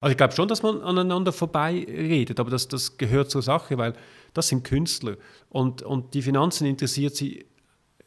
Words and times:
Also 0.00 0.12
ich 0.12 0.16
glaube 0.16 0.34
schon, 0.34 0.48
dass 0.48 0.62
man 0.62 0.80
aneinander 0.80 1.30
vorbei 1.30 1.86
redet, 1.86 2.40
aber 2.40 2.50
das, 2.50 2.68
das 2.68 2.96
gehört 2.96 3.30
zur 3.30 3.42
Sache, 3.42 3.76
weil 3.76 3.92
das 4.32 4.48
sind 4.48 4.64
Künstler 4.64 5.16
und, 5.50 5.82
und 5.82 6.14
die 6.14 6.22
Finanzen 6.22 6.66
interessiert 6.66 7.14
sie 7.14 7.44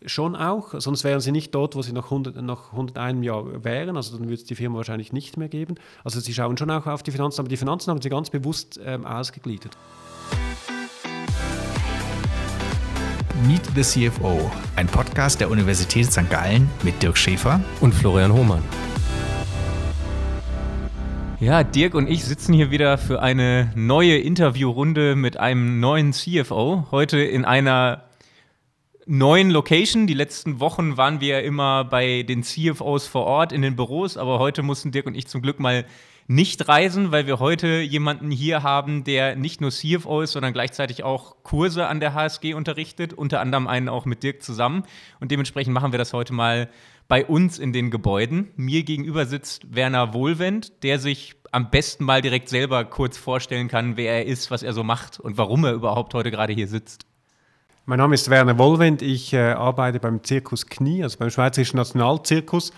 schon 0.06 0.36
auch, 0.36 0.74
sonst 0.79 1.04
wären 1.04 1.21
sie 1.21 1.32
nicht 1.32 1.54
dort, 1.54 1.76
wo 1.76 1.84
sie 1.84 1.94
nach, 1.94 2.06
100, 2.06 2.42
nach 2.42 2.71
101 2.71 3.24
Jahr 3.24 3.64
wären, 3.64 3.96
also 3.96 4.18
dann 4.18 4.26
würde 4.26 4.42
es 4.42 4.44
die 4.44 4.56
Firma 4.56 4.78
wahrscheinlich 4.78 5.14
nicht 5.14 5.38
mehr 5.38 5.50
geben. 5.50 5.76
Also 6.04 6.20
sie 6.20 6.34
schauen 6.34 6.58
schon 6.58 6.71
auch 6.71 6.88
auf 6.88 7.04
die 7.04 7.12
Finanzen, 7.12 7.42
aber 7.42 7.50
die 7.50 7.58
Finanzen 7.58 7.92
haben 7.92 8.02
sie 8.02 8.10
ganz 8.10 8.32
bewusst 8.32 8.80
ähm, 8.84 9.05
ausgegliedert. 9.05 9.78
Meet 13.48 13.70
the 13.75 14.10
CFO, 14.10 14.52
ein 14.75 14.88
Podcast 14.88 15.39
der 15.39 15.52
Universität 15.52 16.12
St. 16.12 16.30
Gallen 16.30 16.70
mit 16.82 17.02
Dirk 17.04 17.18
Schäfer 17.18 17.62
und 17.82 17.94
Florian 17.94 18.34
Hohmann. 18.34 18.64
Ja, 21.44 21.66
Dirk 21.66 21.94
und 21.94 22.10
ich 22.10 22.23
sitzen 22.23 22.54
hier 22.54 22.71
wieder 22.71 22.98
für 22.98 23.21
eine 23.21 23.73
neue 23.75 24.18
Interviewrunde 24.18 25.18
mit 25.18 25.36
einem 25.36 25.82
neuen 25.82 26.14
CFO. 26.14 26.86
Heute 26.89 27.19
in 27.19 27.43
einer 27.43 28.06
neuen 29.06 29.50
Location. 29.50 30.07
Die 30.07 30.14
letzten 30.14 30.61
Wochen 30.61 30.96
waren 30.96 31.19
wir 31.19 31.43
immer 31.43 31.83
bei 31.83 32.23
den 32.23 32.44
CFOs 32.44 33.08
vor 33.08 33.25
Ort 33.25 33.52
in 33.52 33.61
den 33.61 33.75
Büros, 33.75 34.16
aber 34.16 34.39
heute 34.39 34.64
mussten 34.64 34.94
Dirk 34.94 35.06
und 35.06 35.16
ich 35.16 35.28
zum 35.28 35.42
Glück 35.42 35.59
mal 35.59 35.83
nicht 36.28 36.69
reisen, 36.69 37.11
weil 37.11 37.28
wir 37.28 37.39
heute 37.39 37.81
jemanden 37.81 38.31
hier 38.31 38.64
haben, 38.64 39.03
der 39.03 39.36
nicht 39.36 39.59
nur 39.59 39.72
CFO 39.72 40.22
ist, 40.22 40.31
sondern 40.31 40.53
gleichzeitig 40.53 41.03
auch 41.03 41.36
Kurse 41.44 41.88
an 41.88 42.00
der 42.00 42.14
HSG 42.14 42.53
unterrichtet, 42.53 43.11
unter 43.11 43.41
anderem 43.41 43.67
einen 43.67 43.89
auch 43.89 44.05
mit 44.05 44.23
Dirk 44.23 44.41
zusammen. 44.41 44.83
Und 45.19 45.31
dementsprechend 45.31 45.73
machen 45.73 45.91
wir 45.91 46.00
das 46.00 46.14
heute 46.14 46.31
mal 46.31 46.69
bei 47.08 47.25
uns 47.25 47.59
in 47.59 47.73
den 47.73 47.92
Gebäuden. 47.92 48.50
Mir 48.56 48.84
gegenüber 48.84 49.25
sitzt 49.25 49.75
Werner 49.75 50.14
Wohlwend, 50.14 50.84
der 50.84 51.00
sich 51.00 51.36
am 51.52 51.70
besten 51.70 52.03
mal 52.03 52.22
direkt 52.22 52.50
selber 52.50 52.84
kurz 52.86 53.17
vorstellen 53.17 53.67
kann, 53.67 53.95
wer 53.95 54.14
er 54.14 54.25
ist, 54.25 54.50
was 54.50 54.64
er 54.64 54.73
so 54.73 54.84
macht 54.84 55.20
und 55.20 55.38
warum 55.38 55.64
er 55.66 55.73
überhaupt 55.73 56.14
heute 56.14 56.31
gerade 56.31 56.53
hier 56.53 56.67
sitzt. 56.67 57.05
Mein 57.86 58.00
Name 58.00 58.16
ist 58.16 58.30
Werner 58.30 58.58
Wohlwend. 58.58 59.02
Ich 59.02 59.33
äh, 59.33 59.52
arbeite 59.52 60.00
beim 60.00 60.23
Zirkus 60.23 60.67
Knie, 60.67 61.03
also 61.03 61.19
beim 61.19 61.30
Schweizerischen 61.30 61.77
Nationalzirkus, 61.77 62.72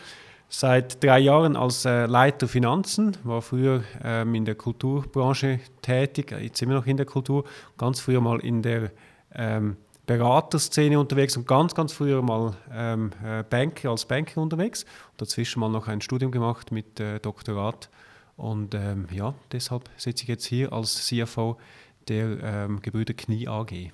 seit 0.49 1.03
drei 1.03 1.19
Jahren 1.19 1.55
als 1.55 1.85
äh, 1.85 2.07
Leiter 2.07 2.47
Finanzen. 2.47 3.15
War 3.23 3.41
früher 3.41 3.83
ähm, 4.03 4.33
in 4.35 4.45
der 4.45 4.55
Kulturbranche 4.55 5.59
tätig, 5.81 6.31
jetzt 6.31 6.61
immer 6.61 6.73
noch 6.73 6.87
in 6.87 6.97
der 6.97 7.05
Kultur. 7.05 7.45
Ganz 7.77 7.99
früher 7.99 8.19
mal 8.19 8.39
in 8.39 8.61
der 8.61 8.91
ähm, 9.33 9.77
Beraterszene 10.05 10.99
unterwegs 10.99 11.35
und 11.35 11.47
ganz, 11.47 11.73
ganz 11.73 11.93
früher 11.93 12.21
mal 12.21 12.55
ähm, 12.71 13.11
äh, 13.23 13.43
Banker, 13.43 13.89
als 13.89 14.05
Banker 14.05 14.41
unterwegs. 14.41 14.83
Und 15.11 15.21
dazwischen 15.21 15.59
mal 15.59 15.69
noch 15.69 15.87
ein 15.87 16.01
Studium 16.01 16.31
gemacht 16.31 16.71
mit 16.71 16.99
äh, 16.99 17.19
Doktorat. 17.19 17.89
Und 18.37 18.75
ähm, 18.75 19.07
ja, 19.11 19.33
deshalb 19.51 19.89
sitze 19.97 20.23
ich 20.23 20.29
jetzt 20.29 20.45
hier 20.45 20.73
als 20.73 21.05
CFO 21.05 21.57
der 22.07 22.43
ähm, 22.43 22.81
Gebrüder 22.81 23.13
Knie 23.13 23.47
AG. 23.47 23.91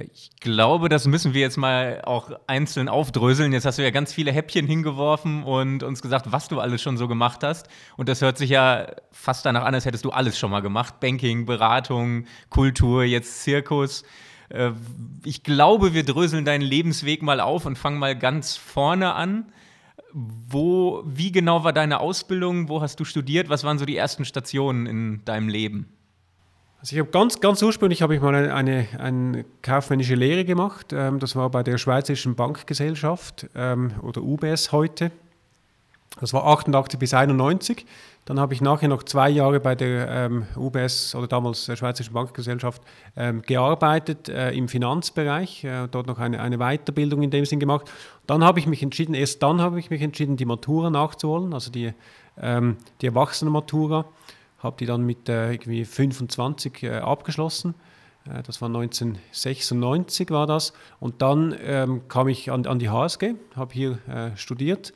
Ich 0.00 0.30
glaube, 0.40 0.88
das 0.88 1.06
müssen 1.06 1.34
wir 1.34 1.40
jetzt 1.40 1.56
mal 1.56 2.02
auch 2.04 2.30
einzeln 2.46 2.88
aufdröseln. 2.88 3.52
Jetzt 3.52 3.64
hast 3.66 3.78
du 3.78 3.82
ja 3.82 3.90
ganz 3.90 4.12
viele 4.12 4.30
Häppchen 4.30 4.66
hingeworfen 4.66 5.42
und 5.42 5.82
uns 5.82 6.02
gesagt, 6.02 6.30
was 6.30 6.46
du 6.46 6.60
alles 6.60 6.80
schon 6.80 6.96
so 6.96 7.08
gemacht 7.08 7.42
hast. 7.42 7.68
Und 7.96 8.08
das 8.08 8.22
hört 8.22 8.38
sich 8.38 8.50
ja 8.50 8.86
fast 9.10 9.44
danach 9.44 9.64
an, 9.64 9.74
als 9.74 9.86
hättest 9.86 10.04
du 10.04 10.10
alles 10.10 10.38
schon 10.38 10.52
mal 10.52 10.60
gemacht. 10.60 11.00
Banking, 11.00 11.46
Beratung, 11.46 12.26
Kultur, 12.48 13.02
jetzt 13.02 13.42
Zirkus. 13.42 14.04
Äh, 14.48 14.72
ich 15.24 15.42
glaube, 15.42 15.94
wir 15.94 16.04
dröseln 16.04 16.44
deinen 16.44 16.62
Lebensweg 16.62 17.22
mal 17.22 17.40
auf 17.40 17.66
und 17.66 17.76
fangen 17.76 17.98
mal 17.98 18.16
ganz 18.16 18.56
vorne 18.56 19.14
an. 19.14 19.46
Wo, 20.12 21.02
wie 21.04 21.32
genau 21.32 21.64
war 21.64 21.72
deine 21.72 22.00
Ausbildung? 22.00 22.68
Wo 22.68 22.80
hast 22.80 22.98
du 23.00 23.04
studiert? 23.04 23.48
Was 23.48 23.64
waren 23.64 23.78
so 23.78 23.84
die 23.84 23.96
ersten 23.96 24.24
Stationen 24.24 24.86
in 24.86 25.24
deinem 25.24 25.48
Leben? 25.48 25.86
Also 26.80 26.94
ich 26.94 27.00
habe 27.00 27.10
ganz, 27.10 27.40
ganz 27.40 27.60
ursprünglich 27.60 28.02
habe 28.02 28.14
ich 28.14 28.20
mal 28.22 28.34
eine, 28.34 28.54
eine, 28.54 28.86
eine 28.98 29.44
kaufmännische 29.62 30.14
Lehre 30.14 30.44
gemacht. 30.44 30.92
Ähm, 30.92 31.18
das 31.18 31.34
war 31.34 31.50
bei 31.50 31.62
der 31.62 31.76
Schweizerischen 31.76 32.36
Bankgesellschaft 32.36 33.48
ähm, 33.54 33.92
oder 34.02 34.22
UBS 34.22 34.70
heute. 34.70 35.10
Das 36.20 36.32
war 36.32 36.46
88 36.46 36.98
bis 36.98 37.14
91. 37.14 37.86
Dann 38.24 38.38
habe 38.38 38.52
ich 38.52 38.60
nachher 38.60 38.88
noch 38.88 39.04
zwei 39.04 39.30
Jahre 39.30 39.60
bei 39.60 39.74
der 39.74 40.08
ähm, 40.08 40.46
UBS 40.56 41.14
oder 41.14 41.26
damals 41.26 41.64
der 41.66 41.76
Schweizerischen 41.76 42.12
Bankgesellschaft 42.12 42.82
ähm, 43.16 43.42
gearbeitet 43.42 44.28
äh, 44.28 44.50
im 44.50 44.68
Finanzbereich, 44.68 45.64
äh, 45.64 45.88
dort 45.90 46.06
noch 46.06 46.18
eine, 46.18 46.40
eine 46.40 46.58
Weiterbildung 46.58 47.22
in 47.22 47.30
dem 47.30 47.46
Sinn 47.46 47.58
gemacht. 47.58 47.90
Dann 48.26 48.44
habe 48.44 48.58
ich 48.58 48.66
mich 48.66 48.82
entschieden, 48.82 49.14
erst 49.14 49.42
dann 49.42 49.62
habe 49.62 49.78
ich 49.78 49.88
mich 49.88 50.02
entschieden, 50.02 50.36
die 50.36 50.44
Matura 50.44 50.90
nachzuholen, 50.90 51.54
also 51.54 51.70
die, 51.70 51.94
ähm, 52.38 52.76
die 53.00 53.06
Erwachsenenmatura. 53.06 54.04
Habe 54.58 54.76
die 54.78 54.86
dann 54.86 55.06
mit 55.06 55.28
äh, 55.28 55.52
irgendwie 55.52 55.84
25 55.84 56.82
äh, 56.82 56.96
abgeschlossen. 56.96 57.74
Äh, 58.26 58.42
das 58.42 58.60
war 58.60 58.68
1996 58.68 60.30
war 60.30 60.46
das. 60.46 60.72
Und 61.00 61.22
dann 61.22 61.56
ähm, 61.64 62.02
kam 62.08 62.28
ich 62.28 62.50
an, 62.50 62.66
an 62.66 62.78
die 62.78 62.90
HSG, 62.90 63.34
habe 63.56 63.72
hier 63.72 63.98
äh, 64.08 64.36
studiert, 64.36 64.92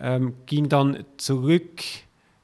ähm, 0.00 0.34
ging 0.46 0.68
dann 0.68 1.04
zurück 1.16 1.82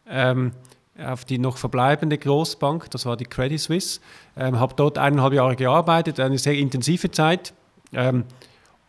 ähm, 0.08 0.52
auf 0.98 1.24
die 1.24 1.38
noch 1.38 1.58
verbleibende 1.58 2.16
Großbank, 2.16 2.90
das 2.90 3.06
war 3.06 3.16
die 3.16 3.24
Credit 3.24 3.60
Suisse. 3.60 4.00
Ähm, 4.36 4.58
habe 4.58 4.74
dort 4.76 4.98
eineinhalb 4.98 5.32
Jahre 5.32 5.56
gearbeitet, 5.56 6.20
eine 6.20 6.38
sehr 6.38 6.54
intensive 6.54 7.10
Zeit 7.10 7.52
ähm, 7.92 8.24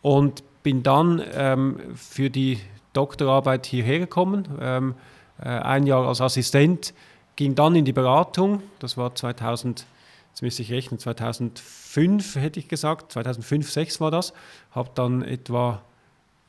und 0.02 0.42
bin 0.62 0.82
dann 0.82 1.22
ähm, 1.34 1.80
für 1.94 2.30
die 2.30 2.60
Doktorarbeit 2.92 3.66
hierher 3.66 3.98
gekommen. 3.98 4.48
Ähm, 4.60 4.94
äh, 5.40 5.48
ein 5.48 5.86
Jahr 5.86 6.06
als 6.06 6.20
Assistent, 6.20 6.94
ging 7.36 7.54
dann 7.54 7.76
in 7.76 7.84
die 7.84 7.92
Beratung, 7.92 8.62
das 8.80 8.96
war 8.96 9.14
2000, 9.14 9.86
jetzt 10.30 10.42
müsste 10.42 10.62
ich 10.62 10.72
rechnen, 10.72 10.98
2005 10.98 12.34
hätte 12.34 12.58
ich 12.58 12.66
gesagt, 12.66 13.12
2005, 13.12 13.70
2006 13.70 14.00
war 14.00 14.10
das, 14.10 14.32
habe 14.72 14.90
dann 14.94 15.22
etwa 15.22 15.82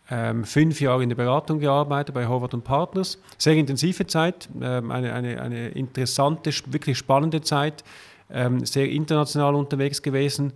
ähm, 0.10 0.44
fünf 0.44 0.82
Jahre 0.82 1.04
in 1.04 1.10
der 1.10 1.16
Beratung 1.16 1.60
gearbeitet 1.60 2.16
bei 2.16 2.28
Howard 2.28 2.64
Partners. 2.64 3.20
Sehr 3.38 3.54
intensive 3.54 4.08
Zeit, 4.08 4.50
ähm, 4.62 4.92
eine, 4.92 5.14
eine, 5.14 5.42
eine 5.42 5.70
interessante, 5.70 6.52
wirklich 6.68 6.98
spannende 6.98 7.42
Zeit, 7.42 7.84
ähm, 8.32 8.66
sehr 8.66 8.90
international 8.90 9.56
unterwegs 9.56 10.02
gewesen. 10.02 10.54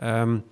Ähm, 0.00 0.42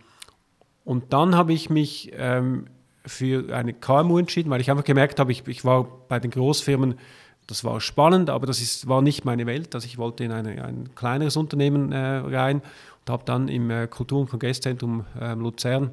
und 0.85 1.13
dann 1.13 1.37
habe 1.37 1.53
ich 1.53 1.71
mich 1.71 2.13
ähm, 2.17 2.67
für 3.07 3.55
eine 3.55 3.73
KMU 3.73 4.19
entschieden, 4.19 4.51
weil 4.51 4.61
ich 4.61 4.71
einfach 4.71 4.85
gemerkt 4.85 5.21
habe, 5.21 5.33
ich, 5.33 5.47
ich 5.47 5.65
war 5.65 5.85
bei 6.09 6.19
den 6.19 6.31
Großfirmen, 6.31 6.95
das 7.47 7.65
war 7.65 7.81
spannend, 7.81 8.31
aber 8.31 8.47
das 8.47 8.61
ist, 8.61 8.89
war 8.89 9.03
nicht 9.03 9.25
meine 9.25 9.47
Welt. 9.47 9.75
Also 9.75 9.87
ich 9.87 9.99
wollte 9.99 10.25
in 10.25 10.33
eine, 10.33 10.65
ein 10.65 10.95
kleineres 10.95 11.37
Unternehmen 11.37 11.93
äh, 11.93 11.99
rein 11.99 12.63
und 13.01 13.13
habe 13.13 13.25
dann 13.25 13.49
im 13.49 13.71
äh, 13.71 13.87
Kultur- 13.89 14.21
und 14.21 14.31
Kongresszentrum 14.31 15.05
äh, 15.21 15.35
Luzern 15.35 15.93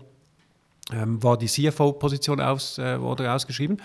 ähm, 0.93 1.21
war 1.23 1.37
die 1.37 1.47
CFO-Position 1.47 2.41
aus, 2.41 2.77
äh, 2.77 3.01
wurde 3.01 3.31
ausgeschrieben 3.31 3.77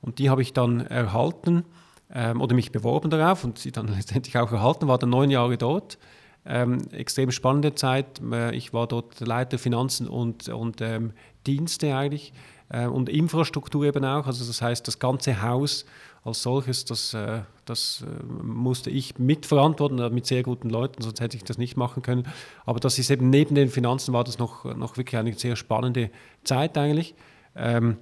und 0.00 0.18
die 0.18 0.30
habe 0.30 0.42
ich 0.42 0.52
dann 0.52 0.80
erhalten 0.80 1.64
ähm, 2.12 2.40
oder 2.40 2.54
mich 2.54 2.72
beworben 2.72 3.10
darauf 3.10 3.44
und 3.44 3.58
sie 3.58 3.72
dann 3.72 3.88
letztendlich 3.96 4.36
auch 4.38 4.52
erhalten, 4.52 4.88
war 4.88 4.98
dann 4.98 5.10
neun 5.10 5.30
Jahre 5.30 5.56
dort. 5.56 5.98
Ähm, 6.46 6.78
extrem 6.92 7.30
spannende 7.30 7.74
Zeit. 7.74 8.22
Äh, 8.32 8.54
ich 8.54 8.72
war 8.72 8.86
dort 8.86 9.20
Leiter 9.20 9.58
Finanzen 9.58 10.08
und, 10.08 10.48
und 10.48 10.80
ähm, 10.80 11.12
Dienste 11.46 11.94
eigentlich 11.94 12.32
und 12.70 13.08
Infrastruktur 13.08 13.84
eben 13.84 14.04
auch. 14.04 14.26
Also 14.26 14.44
das 14.44 14.60
heißt, 14.60 14.86
das 14.86 14.98
ganze 14.98 15.42
Haus 15.42 15.86
als 16.24 16.42
solches, 16.42 16.84
das, 16.84 17.14
äh, 17.14 17.40
das 17.64 18.02
äh, 18.02 18.24
musste 18.42 18.90
ich 18.90 19.18
mitverantworten, 19.18 19.98
äh, 19.98 20.10
mit 20.10 20.26
sehr 20.26 20.42
guten 20.42 20.70
Leuten, 20.70 21.02
sonst 21.02 21.20
hätte 21.20 21.36
ich 21.36 21.44
das 21.44 21.58
nicht 21.58 21.76
machen 21.76 22.02
können. 22.02 22.26
Aber 22.66 22.80
das 22.80 22.98
ist 22.98 23.10
eben 23.10 23.30
neben 23.30 23.54
den 23.54 23.68
Finanzen 23.68 24.12
war 24.12 24.24
das 24.24 24.38
noch, 24.38 24.64
noch 24.76 24.96
wirklich 24.96 25.16
eine 25.16 25.32
sehr 25.32 25.56
spannende 25.56 26.10
Zeit 26.44 26.76
eigentlich. 26.76 27.14
Ähm, 27.56 27.96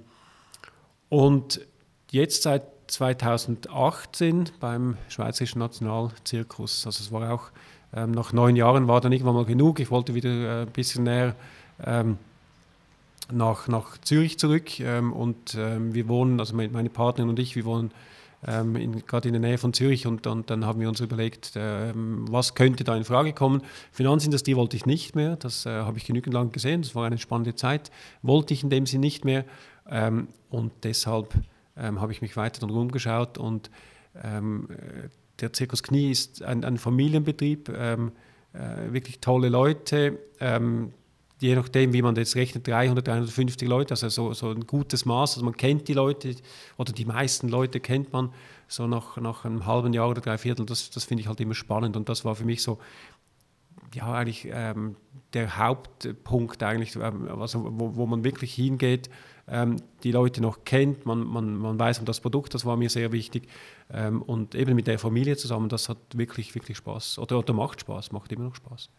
und 1.09 1.61
jetzt 2.11 2.43
seit 2.43 2.63
2018 2.87 4.49
beim 4.59 4.97
Schweizerischen 5.09 5.59
Nationalzirkus, 5.59 6.85
also 6.85 7.01
es 7.01 7.11
war 7.11 7.33
auch 7.33 7.51
ähm, 7.93 8.11
nach 8.11 8.33
neun 8.33 8.55
Jahren 8.55 8.87
war 8.87 8.99
dann 8.99 9.11
irgendwann 9.11 9.35
mal 9.35 9.45
genug. 9.45 9.79
Ich 9.79 9.91
wollte 9.91 10.13
wieder 10.13 10.29
äh, 10.29 10.61
ein 10.63 10.71
bisschen 10.71 11.05
näher 11.05 11.35
ähm, 11.83 12.17
nach, 13.31 13.67
nach 13.67 13.97
Zürich 13.99 14.39
zurück 14.39 14.79
ähm, 14.79 15.13
und 15.13 15.55
ähm, 15.55 15.93
wir 15.93 16.07
wohnen, 16.07 16.39
also 16.39 16.55
meine 16.55 16.89
Partnerin 16.89 17.29
und 17.29 17.39
ich, 17.39 17.55
wir 17.55 17.65
wohnen 17.65 17.91
ähm, 18.45 19.03
gerade 19.05 19.27
in 19.27 19.33
der 19.33 19.41
Nähe 19.41 19.57
von 19.57 19.73
Zürich 19.73 20.05
und, 20.05 20.27
und 20.27 20.49
dann 20.49 20.65
haben 20.65 20.79
wir 20.79 20.87
uns 20.87 20.99
überlegt, 20.99 21.53
ähm, 21.55 22.25
was 22.29 22.55
könnte 22.55 22.83
da 22.83 22.95
in 22.95 23.03
Frage 23.03 23.33
kommen. 23.33 23.61
Finanzindustrie 23.91 24.55
wollte 24.55 24.75
ich 24.75 24.85
nicht 24.85 25.15
mehr, 25.15 25.35
das 25.35 25.65
äh, 25.65 25.69
habe 25.69 25.97
ich 25.97 26.05
genügend 26.05 26.33
lang 26.33 26.51
gesehen, 26.51 26.81
das 26.81 26.95
war 26.95 27.05
eine 27.05 27.17
spannende 27.17 27.55
Zeit, 27.55 27.91
wollte 28.21 28.53
ich 28.53 28.63
in 28.63 28.69
dem 28.69 28.85
Sinne 28.85 29.01
nicht 29.01 29.25
mehr 29.25 29.45
ähm, 29.89 30.27
und 30.49 30.71
deshalb 30.83 31.33
ähm, 31.75 31.99
habe 31.99 32.11
ich 32.11 32.21
mich 32.21 32.37
weiter 32.37 32.61
dann 32.61 32.69
rumgeschaut 32.69 33.37
und 33.37 33.69
der 35.39 35.53
Zirkus 35.53 35.83
Knie 35.83 36.09
ist 36.09 36.41
ein, 36.41 36.63
ein 36.63 36.79
Familienbetrieb, 36.79 37.69
äh, 37.69 37.97
wirklich 38.89 39.19
tolle 39.19 39.49
Leute, 39.49 40.17
je 41.39 41.55
nachdem, 41.55 41.93
wie 41.93 42.01
man 42.01 42.15
jetzt 42.15 42.35
rechnet, 42.35 42.67
300, 42.67 43.07
350 43.07 43.67
Leute, 43.67 43.91
also 43.93 44.09
so, 44.09 44.33
so 44.33 44.49
ein 44.49 44.65
gutes 44.65 45.05
Maß. 45.05 45.35
Also 45.35 45.45
man 45.45 45.55
kennt 45.55 45.87
die 45.87 45.93
Leute 45.93 46.35
oder 46.77 46.91
die 46.91 47.05
meisten 47.05 47.47
Leute 47.49 47.79
kennt 47.79 48.11
man 48.11 48.33
so 48.67 48.87
nach, 48.87 49.17
nach 49.17 49.45
einem 49.45 49.65
halben 49.65 49.93
Jahr 49.93 50.09
oder 50.09 50.21
drei 50.21 50.37
Viertel. 50.37 50.65
Das, 50.65 50.89
das 50.89 51.05
finde 51.05 51.21
ich 51.21 51.27
halt 51.27 51.39
immer 51.39 51.53
spannend 51.53 51.95
und 51.95 52.09
das 52.09 52.25
war 52.25 52.35
für 52.35 52.45
mich 52.45 52.63
so, 52.63 52.79
ja, 53.93 54.11
eigentlich 54.13 54.47
ähm, 54.51 54.95
der 55.33 55.57
Hauptpunkt 55.57 56.63
eigentlich, 56.63 56.95
ähm, 56.95 57.27
also 57.39 57.65
wo, 57.69 57.95
wo 57.95 58.05
man 58.05 58.23
wirklich 58.23 58.53
hingeht, 58.53 59.09
ähm, 59.47 59.77
die 60.03 60.11
Leute 60.11 60.41
noch 60.41 60.65
kennt, 60.65 61.05
man, 61.05 61.25
man, 61.25 61.55
man 61.55 61.79
weiß 61.79 61.99
um 61.99 62.05
das 62.05 62.19
Produkt, 62.19 62.53
das 62.53 62.65
war 62.65 62.75
mir 62.75 62.89
sehr 62.89 63.11
wichtig 63.11 63.47
ähm, 63.91 64.21
und 64.21 64.55
eben 64.55 64.75
mit 64.75 64.87
der 64.87 64.99
Familie 64.99 65.37
zusammen, 65.37 65.69
das 65.69 65.87
hat 65.87 65.97
wirklich, 66.13 66.53
wirklich 66.55 66.77
Spaß 66.77 67.19
oder, 67.19 67.39
oder 67.39 67.53
macht 67.53 67.81
Spaß, 67.81 68.11
macht 68.11 68.31
immer 68.31 68.45
noch 68.45 68.55
Spaß. 68.55 68.89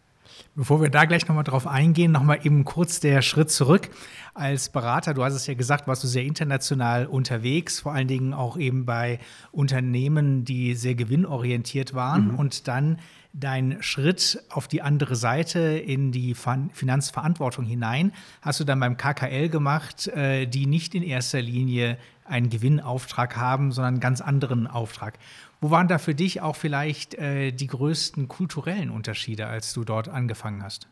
Bevor 0.55 0.81
wir 0.82 0.88
da 0.88 1.05
gleich 1.05 1.26
nochmal 1.29 1.44
drauf 1.44 1.67
eingehen, 1.67 2.12
nochmal 2.12 2.40
eben 2.44 2.64
kurz 2.64 3.00
der 3.00 3.23
Schritt 3.23 3.50
zurück. 3.50 3.90
Als 4.35 4.69
Berater, 4.69 5.14
du 5.14 5.25
hast 5.25 5.35
es 5.35 5.46
ja 5.46 5.55
gesagt, 5.55 5.87
warst 5.87 6.05
du 6.05 6.08
sehr 6.08 6.25
international 6.25 7.06
unterwegs, 7.06 7.81
vor 7.81 7.93
allen 7.93 8.08
Dingen 8.08 8.35
auch 8.35 8.56
eben 8.56 8.85
bei 8.85 9.19
Unternehmen, 9.52 10.44
die 10.44 10.75
sehr 10.75 10.94
gewinnorientiert 10.94 11.94
waren 11.94 12.32
mhm. 12.32 12.35
und 12.37 12.69
dann 12.69 12.99
dein 13.32 13.82
Schritt 13.82 14.43
auf 14.50 14.69
die 14.69 14.82
andere 14.82 15.14
Seite 15.14 15.61
in 15.61 16.12
die 16.12 16.35
Finanzverantwortung 16.35 17.64
hinein 17.64 18.12
hast 18.43 18.58
du 18.61 18.64
dann 18.64 18.81
beim 18.81 18.96
KKL 18.96 19.49
gemacht, 19.49 20.08
äh, 20.08 20.46
die 20.46 20.67
nicht 20.67 20.94
in 20.94 21.02
erster 21.02 21.40
Linie 21.40 21.99
einen 22.25 22.50
Gewinnauftrag 22.50 23.37
haben, 23.37 23.73
sondern 23.73 23.94
einen 23.94 24.00
ganz 24.00 24.20
anderen 24.20 24.67
Auftrag. 24.67 25.19
Wo 25.60 25.70
waren 25.70 25.88
da 25.88 25.99
für 25.99 26.14
dich 26.14 26.40
auch 26.40 26.56
vielleicht 26.56 27.14
äh, 27.14 27.50
die 27.50 27.66
größten 27.66 28.28
kulturellen 28.28 28.90
Unterschiede, 28.90 29.46
als 29.46 29.72
du 29.72 29.84
dort 29.84 30.08
angefangen 30.08 30.62
hast? 30.62 30.87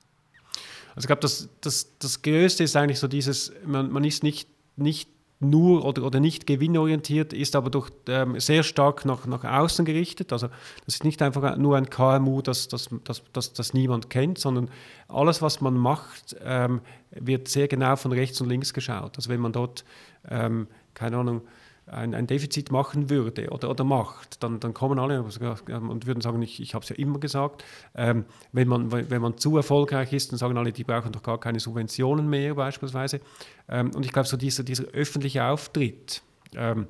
Also 0.97 1.05
ich 1.05 1.07
glaube, 1.07 1.21
das, 1.21 1.49
das, 1.61 1.99
das 1.99 2.23
Größte 2.23 2.65
ist 2.65 2.75
eigentlich 2.75 2.99
so 2.99 3.07
dieses, 3.07 3.53
man, 3.65 3.91
man 3.91 4.03
ist 4.03 4.23
nicht, 4.23 4.49
nicht 4.77 5.09
nur 5.39 5.85
oder, 5.85 6.03
oder 6.03 6.21
nicht 6.21 6.47
gewinnorientiert, 6.47 7.35
ist 7.35 7.57
aber 7.57 7.69
doch 7.69 7.91
ähm, 8.09 8.41
sehr 8.41 8.63
stark 8.63 9.05
nach, 9.05 9.27
nach 9.27 9.45
außen 9.45 9.85
gerichtet. 9.85 10.33
Also 10.33 10.49
das 10.87 10.95
ist 10.95 11.05
nicht 11.05 11.21
einfach 11.21 11.57
nur 11.59 11.77
ein 11.77 11.91
KMU, 11.91 12.41
das, 12.41 12.69
das, 12.69 12.89
das, 13.05 13.23
das, 13.33 13.53
das 13.53 13.75
niemand 13.75 14.09
kennt, 14.09 14.39
sondern 14.39 14.71
alles, 15.09 15.43
was 15.43 15.61
man 15.61 15.75
macht, 15.75 16.37
ähm, 16.43 16.81
wird 17.11 17.49
sehr 17.49 17.69
genau 17.69 17.97
von 17.97 18.13
rechts 18.13 18.41
und 18.41 18.49
links 18.49 18.73
geschaut. 18.73 19.17
Also 19.17 19.29
wenn 19.29 19.41
man 19.41 19.53
dort, 19.53 19.85
ähm, 20.29 20.69
keine 20.95 21.19
Ahnung, 21.19 21.43
ein, 21.87 22.15
ein, 22.15 22.27
Defizit 22.27 22.71
machen 22.71 23.11
würde 23.11 23.49
oder, 23.51 23.71
oder 23.71 23.85
macht, 23.85 24.43
dann, 24.43 24.59
dann 24.61 24.75
kommen 24.75 24.99
alle 24.99 25.23
und 25.23 26.07
würden 26.07 26.21
sagen, 26.21 26.43
ich, 26.43 26.61
ich 26.61 26.75
habe 26.75 26.83
es 26.83 26.89
ja 26.89 26.97
immer 26.97 27.19
gesagt, 27.19 27.65
ähm, 27.95 28.25
wenn, 28.53 28.69
man, 28.69 28.91
wenn 28.91 29.23
man 29.23 29.39
zu 29.39 29.57
erfolgreich 29.57 30.13
ist, 30.13 30.33
dann 30.33 30.39
sagen 30.39 30.59
alle, 30.59 30.73
die 30.73 30.85
brauchen 30.85 31.13
doch 31.13 31.23
gar 31.23 31.39
keine 31.39 31.61
Subventionen 31.61 32.29
mehr 32.29 32.55
beispielsweise. 32.55 33.21
Ähm, 33.69 33.93
und 33.95 34.05
ich 34.05 34.13
glaube, 34.13 34.29
so 34.29 34.37
dieser, 34.37 34.65
dieser 34.65 34.85
öffentliche 34.85 35.45
Auftritt, 35.45 36.23
ähm, 36.55 36.87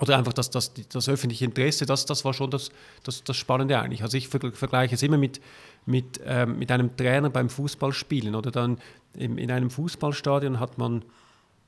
oder 0.00 0.16
einfach 0.16 0.32
das, 0.32 0.50
das, 0.50 0.72
das 0.74 1.08
öffentliche 1.08 1.44
Interesse, 1.44 1.84
das, 1.84 2.06
das 2.06 2.24
war 2.24 2.32
schon 2.32 2.50
das, 2.50 2.70
das, 3.04 3.24
das 3.24 3.36
Spannende 3.36 3.78
eigentlich. 3.78 4.02
Also 4.02 4.16
ich 4.16 4.28
vergleiche 4.28 4.94
es 4.94 5.02
immer 5.02 5.18
mit, 5.18 5.40
mit, 5.84 6.20
ähm, 6.24 6.58
mit 6.58 6.70
einem 6.70 6.96
Trainer 6.96 7.28
beim 7.30 7.50
Fußballspielen 7.50 8.34
oder 8.34 8.50
dann 8.50 8.78
in, 9.14 9.36
in 9.36 9.50
einem 9.50 9.70
Fußballstadion 9.70 10.60
hat 10.60 10.78
man 10.78 11.04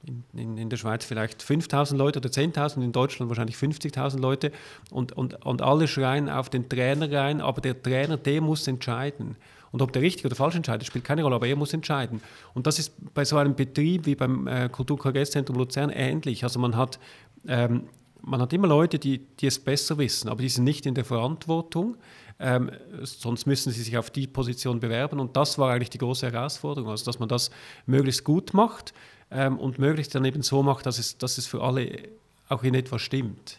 in, 0.06 0.24
in, 0.38 0.58
in, 0.58 0.70
der 0.70 0.76
Schweiz 0.76 1.04
vielleicht 1.04 1.42
5000 1.42 1.98
Leute 1.98 2.18
oder 2.18 2.28
10.000, 2.28 2.82
in 2.82 2.92
Deutschland 2.92 3.28
wahrscheinlich 3.28 3.56
50.000 3.56 4.18
Leute 4.18 4.52
und, 4.90 5.12
und, 5.12 5.44
und 5.44 5.62
alle 5.62 5.88
schreien 5.88 6.28
auf 6.28 6.50
den 6.50 6.68
Trainer 6.68 7.10
rein, 7.10 7.40
aber 7.40 7.60
der 7.60 7.80
Trainer, 7.80 8.16
der 8.16 8.40
muss 8.40 8.66
entscheiden. 8.66 9.36
Und 9.72 9.82
ob 9.82 9.92
der 9.92 10.02
richtig 10.02 10.24
oder 10.24 10.36
falsch 10.36 10.54
entscheidet, 10.54 10.86
spielt 10.86 11.04
keine 11.04 11.24
Rolle, 11.24 11.34
aber 11.34 11.48
er 11.48 11.56
muss 11.56 11.72
entscheiden. 11.72 12.20
Und 12.54 12.66
das 12.66 12.78
ist 12.78 12.94
bei 13.12 13.24
so 13.24 13.36
einem 13.36 13.56
Betrieb 13.56 14.06
wie 14.06 14.14
beim 14.14 14.46
äh, 14.46 14.68
Kulturkongresszentrum 14.68 15.56
Luzern 15.56 15.90
ähnlich. 15.90 16.44
Also 16.44 16.60
man 16.60 16.76
hat, 16.76 17.00
ähm, 17.48 17.88
man 18.22 18.40
hat 18.40 18.52
immer 18.52 18.68
Leute, 18.68 19.00
die, 19.00 19.18
die 19.18 19.46
es 19.46 19.58
besser 19.58 19.98
wissen, 19.98 20.28
aber 20.28 20.42
die 20.42 20.48
sind 20.48 20.62
nicht 20.62 20.86
in 20.86 20.94
der 20.94 21.04
Verantwortung. 21.04 21.96
Ähm, 22.38 22.70
sonst 23.02 23.46
müssen 23.46 23.72
sie 23.72 23.82
sich 23.82 23.98
auf 23.98 24.10
die 24.10 24.28
Position 24.28 24.78
bewerben. 24.78 25.18
Und 25.18 25.36
das 25.36 25.58
war 25.58 25.72
eigentlich 25.72 25.90
die 25.90 25.98
große 25.98 26.30
Herausforderung, 26.30 26.90
also 26.90 27.04
dass 27.04 27.18
man 27.18 27.28
das 27.28 27.50
möglichst 27.86 28.22
gut 28.22 28.54
macht 28.54 28.94
ähm, 29.34 29.58
und 29.58 29.78
möglichst 29.78 30.14
dann 30.14 30.24
eben 30.24 30.42
so 30.42 30.62
macht, 30.62 30.86
dass 30.86 30.98
es, 30.98 31.18
dass 31.18 31.36
es 31.36 31.46
für 31.46 31.62
alle 31.62 32.08
auch 32.48 32.62
in 32.62 32.74
etwas 32.74 33.02
stimmt. 33.02 33.58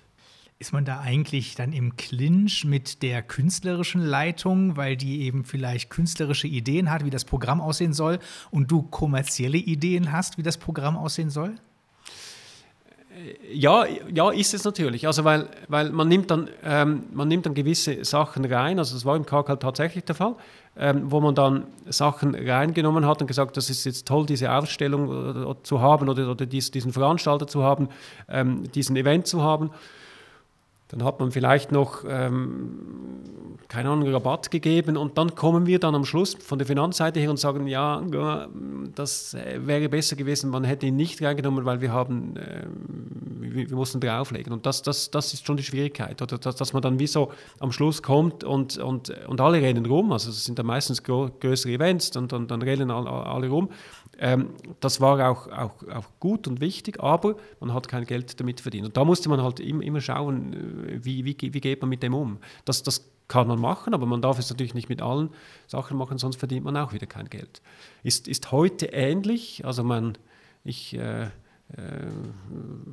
Ist 0.57 0.71
man 0.71 0.85
da 0.85 1.01
eigentlich 1.01 1.55
dann 1.55 1.73
im 1.73 1.97
Clinch 1.97 2.63
mit 2.63 3.03
der 3.03 3.21
künstlerischen 3.21 4.01
Leitung, 4.01 4.77
weil 4.77 4.95
die 4.95 5.23
eben 5.23 5.43
vielleicht 5.43 5.89
künstlerische 5.89 6.47
Ideen 6.47 6.89
hat, 6.89 7.03
wie 7.03 7.09
das 7.09 7.25
Programm 7.25 7.59
aussehen 7.59 7.91
soll, 7.91 8.19
und 8.51 8.71
du 8.71 8.83
kommerzielle 8.83 9.57
Ideen 9.57 10.13
hast, 10.13 10.37
wie 10.37 10.43
das 10.43 10.57
Programm 10.57 10.95
aussehen 10.95 11.29
soll? 11.29 11.55
Ja, 13.51 13.85
ja, 14.13 14.29
ist 14.31 14.53
es 14.53 14.63
natürlich. 14.63 15.07
Also 15.07 15.23
weil, 15.23 15.49
weil 15.67 15.89
man, 15.91 16.07
nimmt 16.07 16.31
dann, 16.31 16.49
ähm, 16.63 17.03
man 17.13 17.27
nimmt 17.27 17.45
dann 17.45 17.53
gewisse 17.53 18.03
Sachen 18.03 18.45
rein, 18.45 18.77
also 18.79 18.93
das 18.93 19.05
war 19.05 19.15
im 19.15 19.25
KKL 19.25 19.57
tatsächlich 19.57 20.03
der 20.03 20.15
Fall, 20.15 20.35
ähm, 20.77 21.11
wo 21.11 21.21
man 21.21 21.35
dann 21.35 21.65
Sachen 21.87 22.35
reingenommen 22.35 23.05
hat 23.05 23.21
und 23.21 23.27
gesagt, 23.27 23.57
das 23.57 23.69
ist 23.69 23.85
jetzt 23.85 24.07
toll, 24.07 24.25
diese 24.25 24.51
Ausstellung 24.51 25.07
oder 25.07 25.55
zu 25.63 25.81
haben 25.81 26.09
oder, 26.09 26.29
oder 26.29 26.45
dies, 26.45 26.71
diesen 26.71 26.91
Veranstalter 26.91 27.47
zu 27.47 27.63
haben, 27.63 27.89
ähm, 28.27 28.69
diesen 28.73 28.95
Event 28.95 29.27
zu 29.27 29.41
haben. 29.41 29.71
Dann 30.89 31.03
hat 31.03 31.19
man 31.19 31.31
vielleicht 31.31 31.71
noch, 31.71 32.03
ähm, 32.07 33.57
keine 33.67 33.89
Ahnung, 33.89 34.07
Rabatt 34.09 34.51
gegeben 34.51 34.97
und 34.97 35.17
dann 35.17 35.33
kommen 35.33 35.65
wir 35.65 35.79
dann 35.79 35.95
am 35.95 36.05
Schluss 36.05 36.35
von 36.35 36.59
der 36.59 36.67
Finanzseite 36.67 37.19
her 37.19 37.31
und 37.31 37.39
sagen, 37.39 37.65
ja, 37.65 38.03
das 38.93 39.35
wäre 39.35 39.89
besser 39.89 40.15
gewesen, 40.15 40.51
man 40.51 40.63
hätte 40.63 40.85
ihn 40.85 40.95
nicht 40.95 41.23
reingenommen, 41.23 41.65
weil 41.65 41.81
wir 41.81 41.91
haben, 41.91 42.35
äh, 42.37 42.67
wir, 43.55 43.69
wir, 43.69 43.75
mussten 43.75 43.99
drauflegen. 43.99 44.53
Und 44.53 44.65
das, 44.65 44.81
das, 44.81 45.11
das 45.11 45.33
ist 45.33 45.45
schon 45.45 45.57
die 45.57 45.63
Schwierigkeit, 45.63 46.21
oder 46.21 46.37
dass, 46.37 46.55
dass 46.55 46.73
man 46.73 46.81
dann 46.81 46.99
wie 46.99 47.07
so 47.07 47.31
am 47.59 47.71
Schluss 47.71 48.03
kommt 48.03 48.43
und, 48.43 48.77
und, 48.77 49.09
und 49.27 49.41
alle 49.41 49.61
rennen 49.61 49.85
rum, 49.85 50.11
also 50.11 50.29
es 50.29 50.45
sind 50.45 50.59
dann 50.59 50.65
meistens 50.65 51.03
größere 51.03 51.71
Events, 51.71 52.15
und 52.15 52.31
dann, 52.31 52.47
dann 52.47 52.61
rennen 52.61 52.91
alle, 52.91 53.09
alle 53.09 53.49
rum 53.49 53.69
ähm, 54.17 54.49
das 54.79 55.01
war 55.01 55.29
auch, 55.29 55.47
auch, 55.47 55.87
auch 55.89 56.05
gut 56.19 56.47
und 56.47 56.61
wichtig, 56.61 57.01
aber 57.01 57.35
man 57.59 57.73
hat 57.73 57.87
kein 57.87 58.05
Geld 58.05 58.39
damit 58.39 58.61
verdient. 58.61 58.85
Und 58.85 58.97
da 58.97 59.03
musste 59.03 59.29
man 59.29 59.41
halt 59.41 59.59
immer 59.59 60.01
schauen, 60.01 60.53
äh, 60.53 61.03
wie, 61.03 61.25
wie, 61.25 61.35
wie 61.39 61.61
geht 61.61 61.81
man 61.81 61.89
mit 61.89 62.03
dem 62.03 62.13
um. 62.13 62.37
Das, 62.63 62.83
das 62.83 63.09
kann 63.27 63.47
man 63.47 63.59
machen, 63.59 63.93
aber 63.93 64.05
man 64.05 64.21
darf 64.21 64.39
es 64.39 64.49
natürlich 64.49 64.73
nicht 64.73 64.89
mit 64.89 65.01
allen 65.01 65.29
Sachen 65.67 65.97
machen, 65.97 66.17
sonst 66.17 66.37
verdient 66.37 66.63
man 66.63 66.77
auch 66.77 66.93
wieder 66.93 67.07
kein 67.07 67.29
Geld. 67.29 67.61
Ist, 68.03 68.27
ist 68.27 68.51
heute 68.51 68.87
ähnlich, 68.87 69.65
also 69.65 69.83
man, 69.83 70.17
ich 70.63 70.95
äh, 70.95 71.27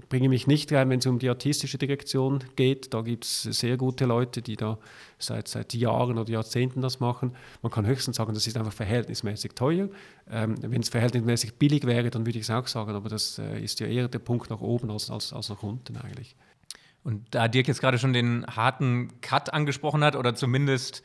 bringe 0.08 0.28
mich 0.30 0.46
nicht 0.46 0.72
rein, 0.72 0.88
wenn 0.88 0.98
es 0.98 1.06
um 1.06 1.18
die 1.18 1.28
artistische 1.28 1.76
Direktion 1.76 2.42
geht. 2.56 2.94
Da 2.94 3.02
gibt 3.02 3.24
es 3.24 3.42
sehr 3.42 3.76
gute 3.76 4.06
Leute, 4.06 4.40
die 4.40 4.56
da 4.56 4.78
seit, 5.18 5.46
seit 5.46 5.74
Jahren 5.74 6.18
oder 6.18 6.30
Jahrzehnten 6.30 6.80
das 6.80 6.98
machen. 6.98 7.32
Man 7.60 7.70
kann 7.70 7.86
höchstens 7.86 8.16
sagen, 8.16 8.32
das 8.32 8.46
ist 8.46 8.56
einfach 8.56 8.72
verhältnismäßig 8.72 9.52
teuer. 9.52 9.88
Ähm, 10.30 10.56
wenn 10.62 10.80
es 10.80 10.88
verhältnismäßig 10.88 11.54
billig 11.54 11.86
wäre, 11.86 12.10
dann 12.10 12.24
würde 12.24 12.38
ich 12.38 12.44
es 12.44 12.50
auch 12.50 12.66
sagen, 12.66 12.92
aber 12.92 13.10
das 13.10 13.38
äh, 13.38 13.62
ist 13.62 13.78
ja 13.80 13.86
eher 13.86 14.08
der 14.08 14.20
Punkt 14.20 14.48
nach 14.48 14.60
oben 14.60 14.90
als, 14.90 15.10
als, 15.10 15.32
als 15.34 15.50
nach 15.50 15.62
unten 15.62 15.96
eigentlich. 15.98 16.34
Und 17.04 17.26
da 17.34 17.48
Dirk 17.48 17.68
jetzt 17.68 17.80
gerade 17.80 17.98
schon 17.98 18.12
den 18.12 18.46
harten 18.46 19.20
Cut 19.20 19.52
angesprochen 19.52 20.02
hat 20.02 20.16
oder 20.16 20.34
zumindest 20.34 21.02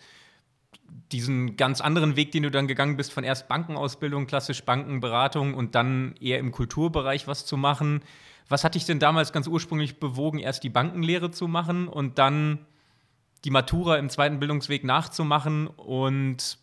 diesen 1.12 1.58
ganz 1.58 1.82
anderen 1.82 2.16
Weg, 2.16 2.32
den 2.32 2.44
du 2.44 2.52
dann 2.52 2.68
gegangen 2.68 2.98
bist, 2.98 3.14
von 3.14 3.24
erst 3.24 3.48
Bankenausbildung, 3.48 4.28
klassisch 4.28 4.64
Bankenberatung 4.64 5.54
und 5.54 5.76
dann 5.76 6.16
eher 6.20 6.40
im 6.40 6.52
Kulturbereich 6.52 7.28
was 7.28 7.46
zu 7.46 7.58
machen. 7.58 8.02
Was 8.50 8.64
hat 8.64 8.76
dich 8.76 8.86
denn 8.86 9.00
damals 9.00 9.34
ganz 9.34 9.48
ursprünglich 9.48 10.00
bewogen, 10.00 10.40
erst 10.40 10.64
die 10.64 10.70
Bankenlehre 10.70 11.32
zu 11.32 11.48
machen 11.48 11.88
und 11.88 12.18
dann 12.18 12.66
die 13.44 13.52
Matura 13.52 13.98
im 13.98 14.10
zweiten 14.10 14.40
Bildungsweg 14.40 14.84
nachzumachen 14.84 15.68
und 15.68 16.58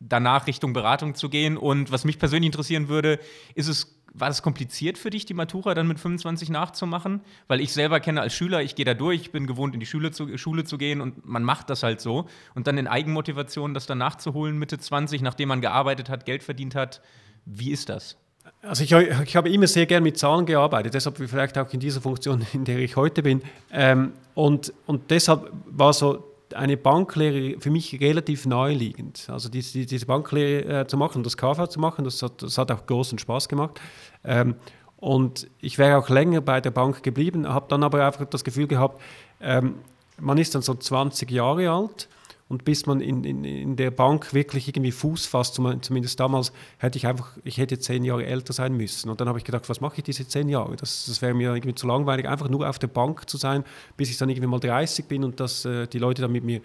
danach 0.00 0.46
Richtung 0.46 0.72
Beratung 0.72 1.14
zu 1.14 1.28
gehen? 1.28 1.56
Und 1.56 1.90
was 1.92 2.04
mich 2.04 2.18
persönlich 2.18 2.46
interessieren 2.46 2.88
würde, 2.88 3.18
ist 3.54 3.68
es 3.68 3.93
war 4.14 4.28
das 4.28 4.42
kompliziert 4.42 4.96
für 4.96 5.10
dich, 5.10 5.26
die 5.26 5.34
Matura 5.34 5.74
dann 5.74 5.88
mit 5.88 5.98
25 5.98 6.48
nachzumachen? 6.48 7.20
Weil 7.48 7.60
ich 7.60 7.72
selber 7.72 7.98
kenne 7.98 8.20
als 8.20 8.32
Schüler, 8.32 8.62
ich 8.62 8.76
gehe 8.76 8.84
da 8.84 8.94
durch, 8.94 9.22
ich 9.22 9.32
bin 9.32 9.46
gewohnt, 9.46 9.74
in 9.74 9.80
die 9.80 9.86
Schule 9.86 10.12
zu, 10.12 10.38
Schule 10.38 10.64
zu 10.64 10.78
gehen 10.78 11.00
und 11.00 11.26
man 11.26 11.42
macht 11.42 11.68
das 11.68 11.82
halt 11.82 12.00
so. 12.00 12.26
Und 12.54 12.68
dann 12.68 12.78
in 12.78 12.86
Eigenmotivation 12.86 13.74
das 13.74 13.86
dann 13.86 13.98
nachzuholen, 13.98 14.56
Mitte 14.56 14.78
20, 14.78 15.20
nachdem 15.20 15.48
man 15.48 15.60
gearbeitet 15.60 16.08
hat, 16.08 16.26
Geld 16.26 16.44
verdient 16.44 16.76
hat. 16.76 17.02
Wie 17.44 17.72
ist 17.72 17.88
das? 17.88 18.16
Also 18.62 18.84
ich, 18.84 18.92
ich 18.92 19.36
habe 19.36 19.48
immer 19.48 19.66
sehr 19.66 19.86
gern 19.86 20.02
mit 20.02 20.16
Zahlen 20.16 20.46
gearbeitet, 20.46 20.94
deshalb 20.94 21.18
vielleicht 21.18 21.58
auch 21.58 21.72
in 21.72 21.80
dieser 21.80 22.00
Funktion, 22.00 22.46
in 22.52 22.64
der 22.64 22.78
ich 22.78 22.94
heute 22.94 23.22
bin. 23.22 23.42
Ähm, 23.72 24.12
und, 24.34 24.72
und 24.86 25.10
deshalb 25.10 25.50
war 25.66 25.92
so 25.92 26.33
eine 26.54 26.76
Banklehre 26.76 27.60
für 27.60 27.70
mich 27.70 28.00
relativ 28.00 28.46
naheliegend. 28.46 29.26
Also 29.28 29.48
diese, 29.48 29.86
diese 29.86 30.06
Banklehre 30.06 30.80
äh, 30.80 30.86
zu 30.86 30.96
machen, 30.96 31.22
das 31.22 31.36
KV 31.36 31.66
zu 31.68 31.80
machen, 31.80 32.04
das 32.04 32.22
hat, 32.22 32.42
das 32.42 32.58
hat 32.58 32.70
auch 32.70 32.86
großen 32.86 33.18
Spaß 33.18 33.48
gemacht. 33.48 33.80
Ähm, 34.24 34.54
und 34.96 35.48
ich 35.60 35.78
wäre 35.78 35.98
auch 35.98 36.08
länger 36.08 36.40
bei 36.40 36.60
der 36.60 36.70
Bank 36.70 37.02
geblieben, 37.02 37.46
habe 37.48 37.66
dann 37.68 37.82
aber 37.82 38.06
einfach 38.06 38.24
das 38.24 38.44
Gefühl 38.44 38.66
gehabt, 38.66 39.00
ähm, 39.40 39.76
man 40.18 40.38
ist 40.38 40.54
dann 40.54 40.62
so 40.62 40.74
20 40.74 41.30
Jahre 41.30 41.70
alt 41.70 42.08
und 42.48 42.64
bis 42.64 42.86
man 42.86 43.00
in, 43.00 43.24
in, 43.24 43.44
in 43.44 43.76
der 43.76 43.90
Bank 43.90 44.34
wirklich 44.34 44.68
irgendwie 44.68 44.92
Fuß 44.92 45.26
fasst, 45.26 45.54
zumindest 45.54 46.20
damals 46.20 46.52
hätte 46.78 46.98
ich 46.98 47.06
einfach, 47.06 47.36
ich 47.42 47.56
hätte 47.56 47.78
zehn 47.78 48.04
Jahre 48.04 48.26
älter 48.26 48.52
sein 48.52 48.76
müssen. 48.76 49.08
Und 49.08 49.20
dann 49.20 49.28
habe 49.28 49.38
ich 49.38 49.44
gedacht, 49.44 49.68
was 49.68 49.80
mache 49.80 49.96
ich 49.98 50.04
diese 50.04 50.28
zehn 50.28 50.48
Jahre? 50.48 50.76
Das, 50.76 51.06
das 51.06 51.22
wäre 51.22 51.32
mir 51.32 51.54
irgendwie 51.54 51.74
zu 51.74 51.86
langweilig, 51.86 52.28
einfach 52.28 52.48
nur 52.48 52.68
auf 52.68 52.78
der 52.78 52.88
Bank 52.88 53.28
zu 53.30 53.38
sein, 53.38 53.64
bis 53.96 54.10
ich 54.10 54.18
dann 54.18 54.28
irgendwie 54.28 54.46
mal 54.46 54.60
30 54.60 55.06
bin 55.06 55.24
und 55.24 55.40
dass 55.40 55.64
äh, 55.64 55.86
die 55.86 55.98
Leute 55.98 56.22
dann 56.22 56.32
mit 56.32 56.44
mir 56.44 56.60